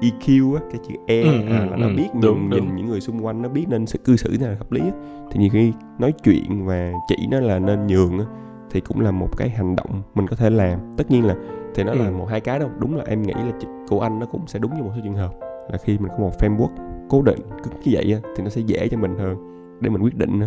EQ 0.01 0.55
á 0.55 0.61
cái 0.71 0.79
chữ 0.87 0.93
E 1.07 1.21
Ừ, 1.23 1.29
à, 1.49 1.59
ừ, 1.59 1.69
là 1.71 1.77
nó 1.77 1.87
ừ, 1.87 1.93
biết 1.97 2.07
đúng, 2.21 2.21
nhìn, 2.21 2.49
đúng. 2.49 2.65
nhìn 2.65 2.75
những 2.75 2.85
người 2.87 3.01
xung 3.01 3.25
quanh 3.25 3.41
nó 3.41 3.49
biết 3.49 3.65
nên 3.69 3.85
sự 3.85 3.99
cư 4.05 4.15
xử 4.15 4.29
thế 4.31 4.37
nào 4.37 4.49
là 4.51 4.57
hợp 4.57 4.71
lý 4.71 4.79
á 4.81 4.91
thì 5.31 5.39
nhiều 5.39 5.49
khi 5.53 5.73
nói 5.99 6.13
chuyện 6.23 6.65
và 6.65 6.91
chỉ 7.07 7.15
nó 7.31 7.39
là 7.39 7.59
nên 7.59 7.87
nhường 7.87 8.19
á 8.19 8.25
thì 8.71 8.81
cũng 8.81 9.01
là 9.01 9.11
một 9.11 9.37
cái 9.37 9.49
hành 9.49 9.75
động 9.75 10.01
mình 10.15 10.27
có 10.27 10.35
thể 10.35 10.49
làm 10.49 10.79
tất 10.97 11.11
nhiên 11.11 11.25
là 11.25 11.35
thì 11.75 11.83
nó 11.83 11.93
là 11.93 12.05
Ừ. 12.05 12.11
một 12.11 12.25
hai 12.29 12.39
cái 12.41 12.59
đâu 12.59 12.69
đúng 12.79 12.95
là 12.95 13.03
em 13.07 13.21
nghĩ 13.21 13.33
là 13.33 13.51
chị- 13.59 13.67
của 13.89 13.99
anh 14.01 14.19
nó 14.19 14.25
cũng 14.25 14.47
sẽ 14.47 14.59
đúng 14.59 14.75
như 14.77 14.83
một 14.83 14.91
số 14.95 15.01
trường 15.03 15.13
hợp 15.13 15.31
là 15.71 15.77
khi 15.77 15.97
mình 15.97 16.07
có 16.11 16.17
một 16.17 16.31
framework 16.39 16.69
cố 17.09 17.21
định 17.21 17.39
cứ 17.63 17.71
như 17.83 17.91
vậy 17.93 18.21
thì 18.35 18.43
nó 18.43 18.49
sẽ 18.49 18.61
dễ 18.61 18.87
cho 18.87 18.97
mình 18.97 19.15
hơn 19.17 19.35
để 19.81 19.89
mình 19.89 20.01
quyết 20.03 20.15
định. 20.17 20.39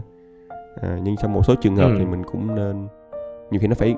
À, 0.83 0.99
nhưng 1.03 1.17
trong 1.17 1.33
một 1.33 1.43
số 1.47 1.55
trường 1.55 1.77
hợp 1.77 1.89
Ừ. 1.89 1.97
thì 1.99 2.05
mình 2.07 2.23
cũng 2.25 2.55
nên 2.55 2.87
nhiều 3.51 3.61
khi 3.61 3.67
nó 3.69 3.75
phải 3.75 3.97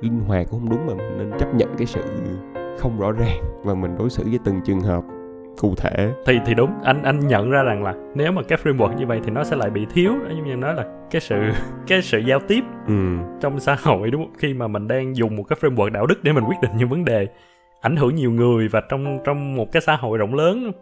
linh 0.00 0.20
hoạt 0.26 0.46
cũng 0.50 0.60
không 0.60 0.70
đúng 0.70 0.86
mà 0.86 0.94
mình 0.94 1.18
nên 1.18 1.38
chấp 1.38 1.54
nhận 1.54 1.68
cái 1.78 1.86
sự 1.86 2.00
không 2.78 3.00
rõ 3.00 3.12
ràng 3.12 3.42
và 3.64 3.74
mình 3.74 3.96
đối 3.98 4.10
xử 4.10 4.24
với 4.30 4.38
từng 4.44 4.60
trường 4.64 4.80
hợp 4.80 5.04
cụ 5.60 5.74
thể 5.76 6.12
thì 6.26 6.38
thì 6.46 6.54
đúng 6.54 6.70
anh 6.82 7.02
anh 7.02 7.18
nhận 7.26 7.50
ra 7.50 7.62
rằng 7.62 7.82
là 7.84 7.94
nếu 8.14 8.32
mà 8.32 8.42
cái 8.42 8.58
framework 8.62 8.94
như 8.96 9.06
vậy 9.06 9.20
thì 9.24 9.30
nó 9.30 9.44
sẽ 9.44 9.56
lại 9.56 9.70
bị 9.70 9.86
thiếu 9.94 10.12
giống 10.28 10.44
như 10.44 10.56
nói 10.56 10.74
là 10.74 10.84
cái 11.10 11.20
sự 11.20 11.36
cái 11.86 12.02
sự 12.02 12.18
giao 12.18 12.38
tiếp 12.48 12.60
ừ 12.86 12.94
trong 13.40 13.60
xã 13.60 13.76
hội 13.82 14.10
đúng 14.10 14.22
không 14.24 14.32
khi 14.38 14.54
mà 14.54 14.68
mình 14.68 14.88
đang 14.88 15.16
dùng 15.16 15.36
một 15.36 15.42
cái 15.42 15.58
framework 15.60 15.90
đạo 15.92 16.06
đức 16.06 16.24
để 16.24 16.32
mình 16.32 16.44
quyết 16.44 16.56
định 16.62 16.70
những 16.76 16.88
vấn 16.88 17.04
đề 17.04 17.26
ảnh 17.80 17.96
hưởng 17.96 18.14
nhiều 18.14 18.30
người 18.30 18.68
và 18.68 18.82
trong 18.88 19.18
trong 19.24 19.56
một 19.56 19.72
cái 19.72 19.82
xã 19.82 19.96
hội 19.96 20.18
rộng 20.18 20.34
lớn. 20.34 20.72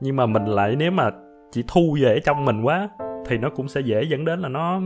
Nhưng 0.00 0.16
mà 0.16 0.26
mình 0.26 0.44
lại 0.44 0.76
nếu 0.78 0.90
mà 0.90 1.10
chỉ 1.52 1.64
thu 1.68 1.96
về 2.00 2.20
trong 2.24 2.44
mình 2.44 2.62
quá 2.62 2.88
thì 3.26 3.38
nó 3.38 3.50
cũng 3.50 3.68
sẽ 3.68 3.80
dễ 3.80 4.02
dẫn 4.02 4.24
đến 4.24 4.40
là 4.40 4.48
nó 4.48 4.80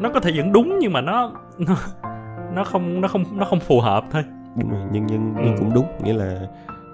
nó 0.00 0.08
có 0.14 0.20
thể 0.20 0.30
vẫn 0.36 0.52
đúng 0.52 0.78
nhưng 0.80 0.92
mà 0.92 1.00
nó 1.00 1.32
nó 1.58 1.74
nó 2.54 2.64
không 2.64 3.00
nó 3.00 3.08
không 3.08 3.24
nó 3.32 3.44
không 3.44 3.60
phù 3.60 3.80
hợp 3.80 4.04
thôi. 4.10 4.22
Đúng 4.56 4.70
rồi 4.70 4.80
nhưng 4.92 5.06
nhưng 5.06 5.34
Ừ. 5.36 5.42
nhưng 5.44 5.56
cũng 5.58 5.74
đúng 5.74 5.86
nghĩa 6.04 6.12
là 6.12 6.40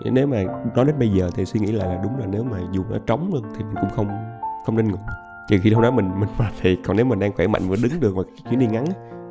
nếu 0.05 0.26
mà 0.26 0.42
nói 0.76 0.85
đến 0.85 0.94
bây 0.98 1.09
giờ 1.09 1.31
thì 1.35 1.44
suy 1.44 1.61
nghĩ 1.61 1.72
lại 1.72 1.88
là 1.88 2.00
đúng 2.02 2.18
là 2.18 2.26
nếu 2.31 2.44
mà 2.44 2.59
dùng 2.72 2.85
nó 2.90 2.98
trống 3.07 3.31
luôn 3.33 3.42
thì 3.57 3.64
mình 3.64 3.74
cũng 3.81 3.90
không 3.90 4.09
không 4.66 4.76
nên 4.76 4.88
ngồi. 4.88 4.98
Trừ 5.48 5.57
khi 5.62 5.72
hôm 5.72 5.83
đó 5.83 5.90
mình 5.90 6.11
mình 6.20 6.29
mệt 6.38 6.52
thiệt 6.61 6.79
còn 6.87 6.96
nếu 6.96 7.07
mình 7.07 7.18
đang 7.18 7.33
khỏe 7.33 7.46
mạnh 7.46 7.62
và 7.68 7.76
đứng 7.83 8.00
được 8.00 8.16
mà 8.16 8.22
chuyến 8.50 8.59
đi 8.61 8.66
ngắn 8.66 8.85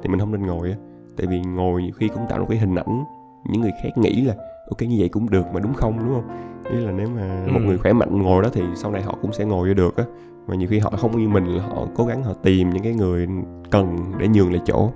thì 0.04 0.10
mình 0.10 0.20
không 0.20 0.32
nên 0.32 0.46
ngồi 0.46 0.70
á. 0.70 0.76
Tại 1.18 1.28
vì 1.28 1.40
ngồi 1.42 1.82
nhiều 1.84 1.92
khi 1.98 2.08
cũng 2.08 2.24
tạo 2.30 2.40
một 2.40 2.46
cái 2.50 2.58
hình 2.58 2.76
ảnh 2.76 3.04
những 3.50 3.62
người 3.62 3.72
khác 3.84 3.90
nghĩ 3.98 4.22
là 4.22 4.36
ok 4.70 4.82
như 4.82 4.96
vậy 5.00 5.10
cũng 5.10 5.30
được 5.30 5.46
mà 5.54 5.60
đúng 5.60 5.74
không 5.74 6.00
đúng 6.00 6.14
không 6.14 6.28
ý 6.70 6.86
là 6.86 6.92
nếu 6.92 7.08
mà 7.10 7.46
một 7.52 7.60
Ừ. 7.60 7.66
người 7.66 7.78
khỏe 7.78 7.94
mạnh 7.94 8.22
ngồi 8.22 8.44
đó 8.44 8.50
thì 8.54 8.62
sau 8.76 8.92
này 8.92 9.02
họ 9.02 9.18
cũng 9.22 9.34
sẽ 9.34 9.46
ngồi 9.46 9.68
vô 9.68 9.74
được 9.74 9.98
á 9.98 10.04
mà 10.48 10.56
nhiều 10.56 10.68
khi 10.72 10.80
họ 10.80 10.90
không 10.90 11.18
như 11.22 11.28
mình 11.30 11.46
là 11.46 11.64
họ 11.64 11.88
cố 11.96 12.06
gắng 12.06 12.24
họ 12.24 12.34
tìm 12.34 12.70
những 12.70 12.84
cái 12.84 12.94
người 12.94 13.28
cần 13.72 13.98
để 14.20 14.28
nhường 14.28 14.52
lại 14.54 14.62
chỗ 14.66 14.92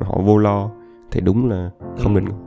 mà 0.00 0.06
họ 0.06 0.18
vô 0.18 0.38
lo 0.38 0.70
thì 1.10 1.20
đúng 1.20 1.50
là 1.50 1.70
không 1.98 2.14
Ừ. 2.14 2.20
nên 2.20 2.24
ngồi 2.24 2.38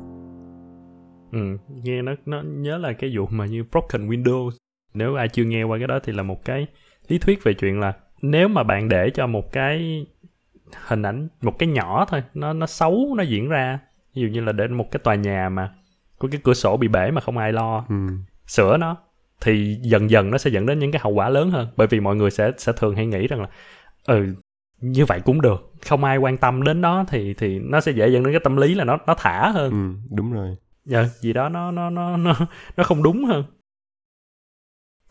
Ừ, 1.32 1.58
nghe 1.84 2.02
nó 2.02 2.12
nó 2.26 2.42
nhớ 2.46 2.78
là 2.78 2.94
cái 2.94 3.18
vụ 3.18 3.26
mà 3.30 3.46
như 3.46 3.64
broken 3.72 4.10
windows. 4.10 4.50
Nếu 4.94 5.16
ai 5.16 5.28
chưa 5.28 5.44
nghe 5.44 5.64
qua 5.64 5.78
cái 5.78 5.88
đó 5.88 6.00
thì 6.04 6.14
là 6.14 6.24
một 6.24 6.46
cái 6.46 6.68
lý 7.08 7.18
thuyết 7.18 7.44
về 7.44 7.54
chuyện 7.54 7.80
là 7.80 7.94
nếu 8.22 8.48
mà 8.48 8.64
bạn 8.64 8.90
để 8.90 9.10
cho 9.10 9.28
một 9.28 9.52
cái 9.52 10.06
hình 10.88 11.02
ảnh 11.04 11.28
một 11.42 11.60
cái 11.60 11.70
nhỏ 11.70 12.06
thôi, 12.10 12.24
nó 12.34 12.54
nó 12.54 12.66
xấu 12.66 13.14
nó 13.18 13.24
diễn 13.24 13.50
ra, 13.50 13.80
ví 14.16 14.22
dụ 14.22 14.28
như 14.28 14.42
là 14.42 14.52
để 14.52 14.68
một 14.68 14.92
cái 14.92 15.00
tòa 15.04 15.16
nhà 15.16 15.50
mà 15.50 15.74
có 16.20 16.28
cái 16.32 16.42
cửa 16.44 16.54
sổ 16.54 16.78
bị 16.78 16.88
bể 16.88 17.12
mà 17.12 17.22
không 17.22 17.38
ai 17.38 17.54
lo 17.54 17.86
ừ. 17.90 17.96
sửa 18.48 18.78
nó 18.78 18.98
thì 19.42 19.78
dần 19.82 20.10
dần 20.10 20.32
nó 20.32 20.38
sẽ 20.38 20.50
dẫn 20.50 20.66
đến 20.66 20.80
những 20.80 20.92
cái 20.92 21.00
hậu 21.04 21.14
quả 21.14 21.30
lớn 21.30 21.52
hơn. 21.52 21.68
Bởi 21.78 21.88
vì 21.88 22.00
mọi 22.00 22.16
người 22.16 22.32
sẽ 22.32 22.52
sẽ 22.58 22.72
thường 22.78 22.96
hay 22.96 23.06
nghĩ 23.06 23.28
rằng 23.28 23.42
là 23.42 23.48
ừ 24.06 24.26
như 24.82 25.06
vậy 25.06 25.22
cũng 25.26 25.42
được 25.42 25.74
không 25.86 26.04
ai 26.04 26.18
quan 26.18 26.38
tâm 26.38 26.64
đến 26.64 26.82
nó 26.82 27.06
thì 27.08 27.34
thì 27.34 27.60
nó 27.60 27.82
sẽ 27.82 27.92
dễ 27.92 28.10
dẫn 28.10 28.24
đến 28.24 28.34
cái 28.34 28.42
tâm 28.44 28.58
lý 28.58 28.76
là 28.76 28.84
nó 28.84 28.98
nó 29.08 29.16
thả 29.18 29.50
hơn. 29.50 29.72
Ừ 29.72 30.16
đúng 30.16 30.34
rồi. 30.34 30.56
Dạ 30.86 31.04
gì 31.04 31.34
đó 31.34 31.50
nó 31.50 31.72
nó 31.72 31.90
nó 31.90 32.18
nó 32.18 32.34
nó 32.78 32.84
không 32.84 33.04
đúng 33.04 33.26
hơn. 33.26 33.44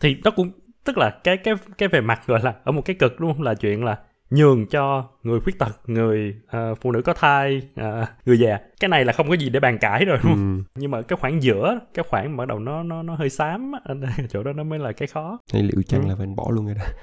Thì 0.00 0.16
nó 0.24 0.30
cũng 0.30 0.50
tức 0.84 0.98
là 0.98 1.10
cái 1.24 1.36
cái 1.36 1.54
cái 1.78 1.88
về 1.88 2.00
mặt 2.00 2.22
gọi 2.26 2.40
là 2.42 2.54
ở 2.64 2.72
một 2.72 2.82
cái 2.84 2.96
cực 2.96 3.20
đúng 3.20 3.32
không? 3.32 3.42
Là 3.42 3.54
chuyện 3.54 3.84
là 3.84 3.98
nhường 4.34 4.66
cho 4.66 5.08
người 5.22 5.40
khuyết 5.40 5.58
tật 5.58 5.80
người 5.86 6.34
ờ, 6.46 6.74
phụ 6.74 6.92
nữ 6.92 7.02
có 7.02 7.14
thai 7.14 7.62
ờ, 7.76 8.06
người 8.26 8.38
già. 8.38 8.58
Cái 8.80 8.88
này 8.88 9.04
là 9.04 9.12
không 9.12 9.28
có 9.28 9.34
gì 9.34 9.48
để 9.50 9.60
bàn 9.60 9.78
cãi 9.78 10.04
rồi 10.04 10.18
đúng 10.22 10.32
không? 10.32 10.56
Ừ. 10.56 10.62
nhưng 10.80 10.90
mà 10.90 11.02
cái 11.02 11.16
khoảng 11.20 11.42
giữa 11.42 11.78
cái 11.94 12.04
khoảng 12.08 12.36
bắt 12.36 12.48
đầu 12.48 12.58
nó 12.58 12.82
nó 12.82 13.02
nó 13.02 13.14
hơi 13.14 13.30
xám 13.30 13.72
chỗ 14.30 14.42
đó 14.42 14.52
nó 14.52 14.64
mới 14.64 14.78
là 14.78 14.92
cái 14.92 15.08
khó. 15.08 15.38
Hay 15.52 15.62
liệu 15.62 15.82
chăng 15.82 16.02
Ừ. 16.02 16.08
là 16.08 16.14
phải 16.16 16.26
bỏ 16.26 16.50
luôn 16.50 16.66
rồi 16.66 16.74
đó. 16.74 16.84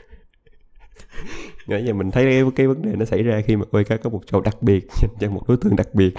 Nãy 1.67 1.85
giờ 1.85 1.93
mình 1.93 2.11
thấy 2.11 2.23
cái, 2.25 2.43
cái 2.55 2.67
vấn 2.67 2.81
đề 2.81 2.95
nó 2.95 3.05
xảy 3.05 3.23
ra 3.23 3.41
khi 3.45 3.55
mà 3.55 3.65
quay 3.71 3.83
có 3.83 4.09
một 4.09 4.21
chỗ 4.25 4.41
đặc 4.41 4.55
biệt 4.61 4.87
dành 5.01 5.11
cho 5.19 5.29
một 5.29 5.47
đối 5.47 5.57
tượng 5.57 5.75
đặc 5.75 5.87
biệt. 5.93 6.13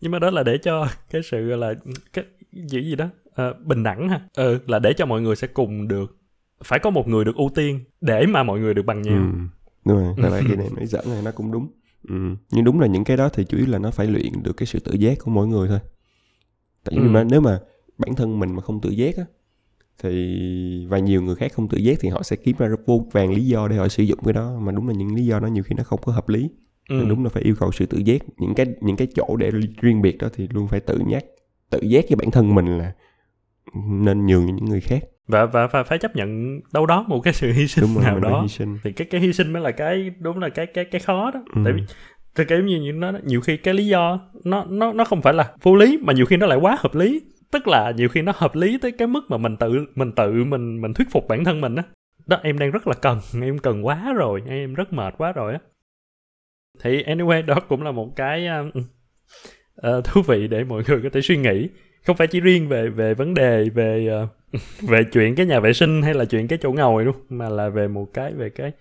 Nhưng 0.00 0.12
mà 0.12 0.18
đó 0.18 0.30
là 0.30 0.42
để 0.42 0.58
cho 0.58 0.86
cái 1.10 1.22
sự 1.22 1.56
là 1.56 1.74
cái 2.12 2.24
gì 2.52 2.82
gì 2.84 2.96
đó 2.96 3.08
ờ, 3.34 3.52
bình 3.64 3.82
đẳng 3.82 4.08
ha. 4.08 4.20
Ừ, 4.36 4.58
là 4.66 4.78
để 4.78 4.92
cho 4.92 5.06
mọi 5.06 5.20
người 5.20 5.36
sẽ 5.36 5.46
cùng 5.46 5.88
được 5.88 6.16
phải 6.64 6.78
có 6.78 6.90
một 6.90 7.08
người 7.08 7.24
được 7.24 7.36
ưu 7.36 7.50
tiên 7.54 7.80
để 8.00 8.26
mà 8.26 8.42
mọi 8.42 8.60
người 8.60 8.74
được 8.74 8.82
bằng 8.86 9.02
nhau 9.02 9.16
ừ. 9.16 9.38
đúng 9.84 9.98
rồi 9.98 10.14
tại 10.22 10.42
cái 10.48 10.56
này 10.56 10.68
nói 10.76 10.86
dẫn 10.86 11.04
này 11.10 11.22
nó 11.24 11.30
cũng 11.30 11.52
đúng 11.52 11.68
ừ. 12.08 12.14
nhưng 12.50 12.64
đúng 12.64 12.80
là 12.80 12.86
những 12.86 13.04
cái 13.04 13.16
đó 13.16 13.28
thì 13.28 13.44
chủ 13.44 13.56
yếu 13.58 13.66
là 13.66 13.78
nó 13.78 13.90
phải 13.90 14.06
luyện 14.06 14.42
được 14.42 14.56
cái 14.56 14.66
sự 14.66 14.78
tự 14.78 14.92
giác 14.94 15.18
của 15.18 15.30
mỗi 15.30 15.46
người 15.48 15.68
thôi 15.68 15.78
tại 16.84 16.94
vì 16.98 17.02
Ừ. 17.06 17.10
mà 17.10 17.24
nếu 17.24 17.40
mà 17.40 17.60
bản 17.98 18.14
thân 18.14 18.38
mình 18.38 18.54
mà 18.56 18.62
không 18.62 18.80
tự 18.80 18.90
giác 18.90 19.16
á 19.16 19.24
thì 20.02 20.86
và 20.88 20.98
nhiều 20.98 21.22
người 21.22 21.34
khác 21.34 21.52
không 21.52 21.68
tự 21.68 21.78
giác 21.78 21.98
thì 22.00 22.08
họ 22.08 22.22
sẽ 22.22 22.36
kiếm 22.36 22.56
ra 22.58 22.66
rất 22.66 22.80
vô 22.86 23.06
vàng 23.12 23.32
lý 23.34 23.46
do 23.46 23.68
để 23.68 23.76
họ 23.76 23.88
sử 23.88 24.02
dụng 24.02 24.18
cái 24.24 24.32
đó 24.32 24.58
mà 24.60 24.72
đúng 24.72 24.88
là 24.88 24.94
những 24.94 25.14
lý 25.14 25.26
do 25.26 25.38
đó 25.40 25.46
nhiều 25.46 25.62
khi 25.62 25.74
nó 25.74 25.84
không 25.84 26.00
có 26.02 26.12
hợp 26.12 26.28
lý 26.28 26.50
ừ. 26.88 26.94
Nên 26.94 27.08
đúng 27.08 27.24
là 27.24 27.30
phải 27.30 27.42
yêu 27.42 27.54
cầu 27.60 27.72
sự 27.72 27.86
tự 27.86 27.98
giác 27.98 28.22
những 28.38 28.54
cái 28.54 28.66
những 28.80 28.96
cái 28.96 29.08
chỗ 29.14 29.36
để 29.36 29.50
riêng 29.80 30.02
biệt 30.02 30.18
đó 30.18 30.28
thì 30.34 30.48
luôn 30.52 30.68
phải 30.68 30.80
tự 30.80 30.98
nhắc 31.06 31.24
tự 31.70 31.80
giác 31.82 32.04
với 32.08 32.16
bản 32.16 32.30
thân 32.30 32.54
mình 32.54 32.78
là 32.78 32.92
nên 33.74 34.26
nhường 34.26 34.46
cho 34.46 34.54
những 34.54 34.64
người 34.64 34.80
khác. 34.80 35.04
Và 35.28 35.46
và 35.46 35.66
và 35.66 35.82
phải 35.82 35.98
chấp 35.98 36.16
nhận 36.16 36.60
đâu 36.72 36.86
đó 36.86 37.04
một 37.08 37.20
cái 37.20 37.32
sự 37.32 37.52
hy 37.52 37.66
sinh 37.66 37.84
đúng 37.84 37.94
rồi 37.94 38.04
nào 38.04 38.20
đó. 38.20 38.40
hy 38.42 38.48
sinh. 38.48 38.78
Thì 38.84 38.92
cái 38.92 39.08
cái 39.10 39.20
hy 39.20 39.32
sinh 39.32 39.52
mới 39.52 39.62
là 39.62 39.70
cái 39.70 40.10
đúng 40.18 40.38
là 40.38 40.48
cái 40.48 40.66
cái 40.66 40.84
cái 40.84 41.00
khó 41.00 41.30
đó. 41.30 41.40
Ừ. 41.54 41.62
tại 41.64 41.72
vì 41.72 41.82
thì 42.34 42.44
cái 42.44 42.58
như 42.58 42.80
như 42.80 42.92
nó 42.92 43.12
nhiều 43.24 43.40
khi 43.40 43.56
cái 43.56 43.74
lý 43.74 43.86
do 43.86 44.20
nó 44.44 44.64
nó 44.64 44.92
nó 44.92 45.04
không 45.04 45.22
phải 45.22 45.34
là 45.34 45.52
vô 45.62 45.74
lý 45.74 45.98
mà 46.02 46.12
nhiều 46.12 46.26
khi 46.26 46.36
nó 46.36 46.46
lại 46.46 46.58
quá 46.58 46.76
hợp 46.80 46.94
lý. 46.94 47.20
Tức 47.50 47.68
là 47.68 47.92
nhiều 47.96 48.08
khi 48.08 48.22
nó 48.22 48.32
hợp 48.36 48.54
lý 48.54 48.78
tới 48.78 48.92
cái 48.92 49.08
mức 49.08 49.20
mà 49.28 49.36
mình 49.36 49.56
tự 49.56 49.86
mình 49.94 50.12
tự 50.12 50.44
mình 50.44 50.80
mình 50.80 50.94
thuyết 50.94 51.10
phục 51.10 51.28
bản 51.28 51.44
thân 51.44 51.60
mình 51.60 51.74
á. 51.74 51.82
Đó 52.26 52.38
em 52.42 52.58
đang 52.58 52.70
rất 52.70 52.86
là 52.86 52.94
cần 52.94 53.20
em 53.42 53.58
cần 53.58 53.86
quá 53.86 54.12
rồi 54.16 54.42
em 54.46 54.74
rất 54.74 54.92
mệt 54.92 55.14
quá 55.18 55.32
rồi 55.32 55.52
á. 55.52 55.58
Thì 56.82 57.02
anyway 57.02 57.46
đó 57.46 57.60
cũng 57.68 57.82
là 57.82 57.92
một 57.92 58.16
cái 58.16 58.46
um, 58.46 58.70
ờ, 59.74 60.00
thú 60.04 60.22
vị 60.26 60.48
để 60.48 60.64
mọi 60.64 60.82
người 60.88 61.00
có 61.02 61.08
thể 61.12 61.20
suy 61.20 61.36
nghĩ 61.36 61.68
không 62.06 62.16
phải 62.16 62.26
chỉ 62.26 62.40
riêng 62.40 62.68
về 62.68 62.88
về 62.88 63.14
vấn 63.14 63.34
đề 63.34 63.68
về 63.68 64.06
ờ, 64.06 64.28
về 64.80 65.04
chuyện 65.12 65.34
cái 65.34 65.46
nhà 65.46 65.60
vệ 65.60 65.72
sinh 65.72 66.02
hay 66.02 66.14
là 66.14 66.24
chuyện 66.24 66.48
cái 66.48 66.58
chỗ 66.62 66.72
ngồi 66.72 67.04
đúng 67.04 67.16
mà 67.28 67.48
là 67.48 67.68
về 67.68 67.88
một 67.88 68.06
cái, 68.14 68.32
về 68.32 68.50
cái, 68.50 68.72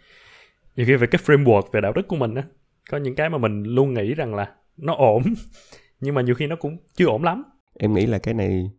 nhiều 0.75 0.85
khi 0.85 0.95
về 0.95 1.07
cái 1.07 1.21
framework 1.25 1.61
về 1.71 1.81
đạo 1.81 1.93
đức 1.93 2.07
của 2.07 2.15
mình 2.15 2.35
á. 2.35 2.43
Có 2.89 2.97
những 2.97 3.15
cái 3.15 3.29
mà 3.29 3.37
mình 3.37 3.63
luôn 3.63 3.93
nghĩ 3.93 4.13
rằng 4.13 4.35
là 4.35 4.51
nó 4.77 4.95
ổn, 4.95 5.23
nhưng 5.99 6.15
mà 6.15 6.21
nhiều 6.21 6.35
khi 6.35 6.47
nó 6.47 6.55
cũng 6.55 6.77
chưa 6.95 7.05
ổn 7.05 7.23
lắm. 7.23 7.43
Em 7.79 7.93
nghĩ 7.93 8.05
là 8.05 8.17
cái 8.17 8.33
này 8.33 8.71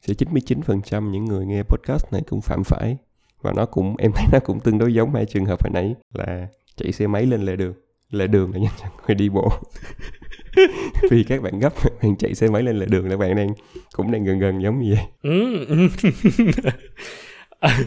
sẽ 0.00 0.14
99% 0.14 1.10
những 1.10 1.24
người 1.24 1.46
nghe 1.46 1.62
podcast 1.62 2.12
này 2.12 2.22
cũng 2.26 2.40
phạm 2.40 2.64
phải, 2.64 2.96
và 3.42 3.52
nó 3.56 3.66
cũng, 3.66 3.96
em 3.96 4.10
thấy 4.14 4.26
nó 4.32 4.38
cũng 4.38 4.60
tương 4.60 4.78
đối 4.78 4.94
giống 4.94 5.14
hai 5.14 5.26
trường 5.26 5.44
hợp 5.44 5.62
hồi 5.62 5.70
nãy, 5.74 5.94
là 6.12 6.48
chạy 6.76 6.92
xe 6.92 7.06
máy 7.06 7.26
lên 7.26 7.42
lề 7.42 7.56
đường. 7.56 7.74
Lề 8.10 8.26
đường 8.26 8.52
là 8.52 8.58
dành 8.58 8.72
cho 8.78 8.86
người 9.06 9.14
đi 9.14 9.28
bộ. 9.28 9.52
vì 11.10 11.24
các 11.24 11.42
bạn 11.42 11.58
gấp 11.58 11.74
bạn 12.02 12.16
chạy 12.16 12.34
xe 12.34 12.48
máy 12.48 12.62
lên 12.62 12.78
lề 12.78 12.86
đường 12.86 13.08
là 13.08 13.16
bạn 13.16 13.36
đang 13.36 13.48
cũng 13.92 14.12
đang 14.12 14.24
gần 14.24 14.38
gần 14.38 14.62
giống 14.62 14.78
như 14.78 14.94
vậy. 14.94 15.04
Ừ, 15.22 15.66
à, 17.60 17.78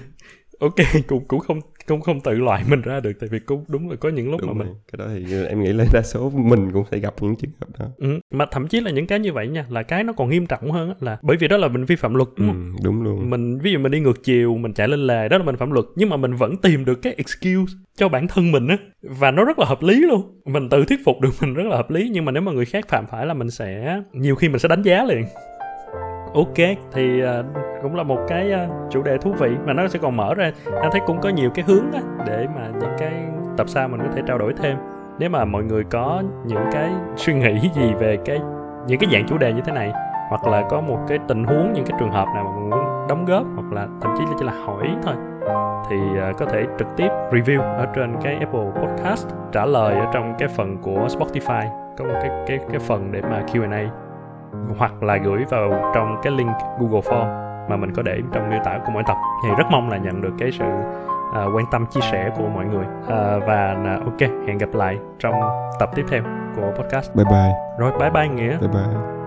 ok 0.60 0.76
cũng 1.08 1.26
cũng 1.26 1.40
không 1.40 1.60
cũng 1.88 2.02
không 2.02 2.22
tự 2.22 2.34
loại 2.34 2.64
mình 2.70 2.82
ra 2.82 3.00
được 3.00 3.12
tại 3.20 3.30
vì 3.32 3.40
cũng 3.40 3.66
đúng 3.68 3.90
là 3.90 3.96
có 3.96 4.10
những 4.10 4.32
lúc 4.32 4.42
đúng 4.42 4.50
mà 4.50 4.64
rồi 4.64 4.66
mình 4.66 4.82
cái 4.92 4.98
đó 4.98 5.14
thì 5.14 5.46
em 5.48 5.64
nghĩ 5.64 5.74
là 5.74 5.86
đa 5.94 6.02
số 6.02 6.30
mình 6.30 6.72
cũng 6.72 6.84
sẽ 6.92 6.98
gặp 7.00 7.14
những 7.22 7.36
trường 7.36 7.52
hợp 7.62 7.68
đó. 7.80 7.86
Ừ. 7.98 8.20
mà 8.34 8.46
thậm 8.52 8.68
chí 8.68 8.80
là 8.82 8.92
những 8.92 9.08
cái 9.08 9.20
như 9.20 9.34
vậy 9.34 9.48
nha 9.48 9.66
là 9.70 9.84
cái 9.84 10.04
nó 10.04 10.14
còn 10.14 10.30
nghiêm 10.30 10.46
trọng 10.46 10.72
hơn 10.72 10.90
á, 10.90 10.96
là 11.00 11.18
bởi 11.22 11.38
vì 11.38 11.48
đó 11.48 11.58
là 11.58 11.68
mình 11.68 11.86
vi 11.86 11.96
phạm 11.96 12.16
luật 12.16 12.30
đúng 12.36 12.48
không? 12.48 12.74
ừ, 12.78 12.84
đúng 12.84 13.02
luôn. 13.04 13.30
Mình 13.30 13.60
ví 13.60 13.72
dụ 13.72 13.80
mình 13.80 13.92
đi 13.92 14.00
ngược 14.00 14.24
chiều 14.24 14.58
mình 14.58 14.74
chạy 14.74 14.88
lên 14.88 15.08
lề 15.08 15.30
đó 15.30 15.38
là 15.38 15.44
mình 15.44 15.58
phạm 15.58 15.72
luật 15.72 15.86
nhưng 15.96 16.10
mà 16.10 16.18
mình 16.18 16.34
vẫn 16.36 16.58
tìm 16.58 16.86
được 16.86 17.02
cái 17.02 17.14
excuse 17.18 17.74
cho 17.98 18.10
bản 18.10 18.28
thân 18.28 18.52
mình 18.52 18.68
á 18.68 18.78
và 19.02 19.32
nó 19.32 19.44
rất 19.46 19.60
là 19.60 19.66
hợp 19.66 19.84
lý 19.84 20.02
luôn. 20.02 20.42
Mình 20.46 20.70
tự 20.70 20.86
thuyết 20.86 21.00
phục 21.06 21.22
được 21.22 21.30
mình 21.42 21.54
rất 21.54 21.66
là 21.70 21.76
hợp 21.78 21.92
lý 21.92 22.10
nhưng 22.12 22.26
mà 22.26 22.32
nếu 22.32 22.42
mà 22.44 22.52
người 22.52 22.66
khác 22.66 22.88
phạm 22.88 23.06
phải 23.12 23.26
là 23.26 23.34
mình 23.34 23.52
sẽ 23.52 24.02
nhiều 24.14 24.36
khi 24.36 24.50
mình 24.50 24.60
sẽ 24.60 24.68
đánh 24.68 24.82
giá 24.82 25.04
liền 25.04 25.24
ok 26.34 26.78
thì 26.92 27.24
uh, 27.24 27.46
cũng 27.82 27.96
là 27.96 28.04
một 28.04 28.20
cái 28.28 28.52
uh, 28.54 28.92
chủ 28.92 29.04
đề 29.04 29.18
thú 29.18 29.34
vị 29.40 29.50
mà 29.66 29.74
nó 29.74 29.88
sẽ 29.88 30.00
còn 30.02 30.18
mở 30.18 30.34
ra. 30.34 30.52
Anh 30.82 30.92
thấy 30.92 31.02
cũng 31.06 31.22
có 31.22 31.30
nhiều 31.30 31.50
cái 31.56 31.66
hướng 31.68 31.92
á 31.92 32.02
để 32.28 32.48
mà 32.56 32.68
những 32.80 32.94
cái 32.98 33.14
tập 33.58 33.70
sau 33.70 33.88
mình 33.88 34.00
có 34.00 34.16
thể 34.16 34.22
trao 34.28 34.38
đổi 34.38 34.54
thêm. 34.54 34.78
Nếu 35.20 35.30
mà 35.30 35.46
mọi 35.46 35.64
người 35.64 35.84
có 35.84 36.24
những 36.46 36.66
cái 36.72 36.92
suy 37.16 37.34
nghĩ 37.34 37.70
gì 37.76 37.94
về 38.00 38.18
cái 38.26 38.40
những 38.88 39.00
cái 39.00 39.10
dạng 39.14 39.28
chủ 39.28 39.38
đề 39.38 39.54
như 39.54 39.62
thế 39.66 39.72
này 39.72 39.92
hoặc 40.30 40.48
là 40.48 40.68
có 40.70 40.82
một 40.82 41.00
cái 41.08 41.20
tình 41.28 41.44
huống 41.44 41.74
những 41.74 41.86
cái 41.86 41.98
trường 42.00 42.12
hợp 42.12 42.26
nào 42.36 42.44
mà 42.44 42.52
muốn 42.52 42.70
đóng 43.10 43.26
góp 43.26 43.46
hoặc 43.56 43.74
là 43.74 43.88
thậm 44.02 44.14
chí 44.18 44.26
là 44.26 44.32
chỉ 44.40 44.46
là 44.46 44.54
hỏi 44.66 44.88
thôi 45.04 45.16
thì 45.90 45.98
uh, 46.30 46.38
có 46.38 46.46
thể 46.46 46.66
trực 46.80 46.88
tiếp 46.98 47.10
review 47.32 47.62
ở 47.62 47.86
trên 47.96 48.16
cái 48.22 48.36
Apple 48.36 48.72
Podcast 48.82 49.28
trả 49.52 49.66
lời 49.66 49.96
ở 49.96 50.12
trong 50.14 50.36
cái 50.40 50.48
phần 50.48 50.78
của 50.82 51.08
Spotify. 51.08 51.68
Có 51.98 52.06
một 52.06 52.14
cái 52.22 52.30
cái 52.48 52.60
cái 52.70 52.80
phần 52.80 53.12
để 53.12 53.22
mà 53.22 53.44
Q&A 53.54 54.09
hoặc 54.78 55.04
là 55.04 55.18
gửi 55.18 55.46
vào 55.50 55.92
trong 55.96 56.18
cái 56.24 56.34
link 56.34 56.52
Google 56.80 57.02
Form 57.02 57.50
mà 57.70 57.78
mình 57.78 57.94
có 57.96 58.02
để 58.02 58.22
trong 58.34 58.50
miêu 58.50 58.60
tả 58.66 58.80
của 58.86 58.92
mỗi 58.92 59.04
tập. 59.08 59.18
Thì 59.44 59.50
rất 59.58 59.64
mong 59.72 59.90
là 59.90 59.98
nhận 59.98 60.22
được 60.22 60.34
cái 60.40 60.52
sự 60.52 60.66
à, 61.34 61.46
quan 61.56 61.66
tâm 61.72 61.86
chia 61.86 62.02
sẻ 62.12 62.30
của 62.38 62.48
mọi 62.50 62.66
người. 62.66 62.86
À, 63.08 63.38
và 63.48 63.76
à, 63.86 64.00
ok 64.06 64.22
hẹn 64.48 64.58
gặp 64.58 64.70
lại 64.74 64.98
trong 65.20 65.36
tập 65.80 65.90
tiếp 65.96 66.06
theo 66.10 66.24
của 66.56 66.72
podcast. 66.78 67.16
Bye 67.16 67.26
bye. 67.26 67.54
Rồi 67.80 67.92
bye 68.00 68.10
bye 68.10 68.28
nghĩa. 68.28 68.58
Bye 68.58 68.70
bye 68.74 69.19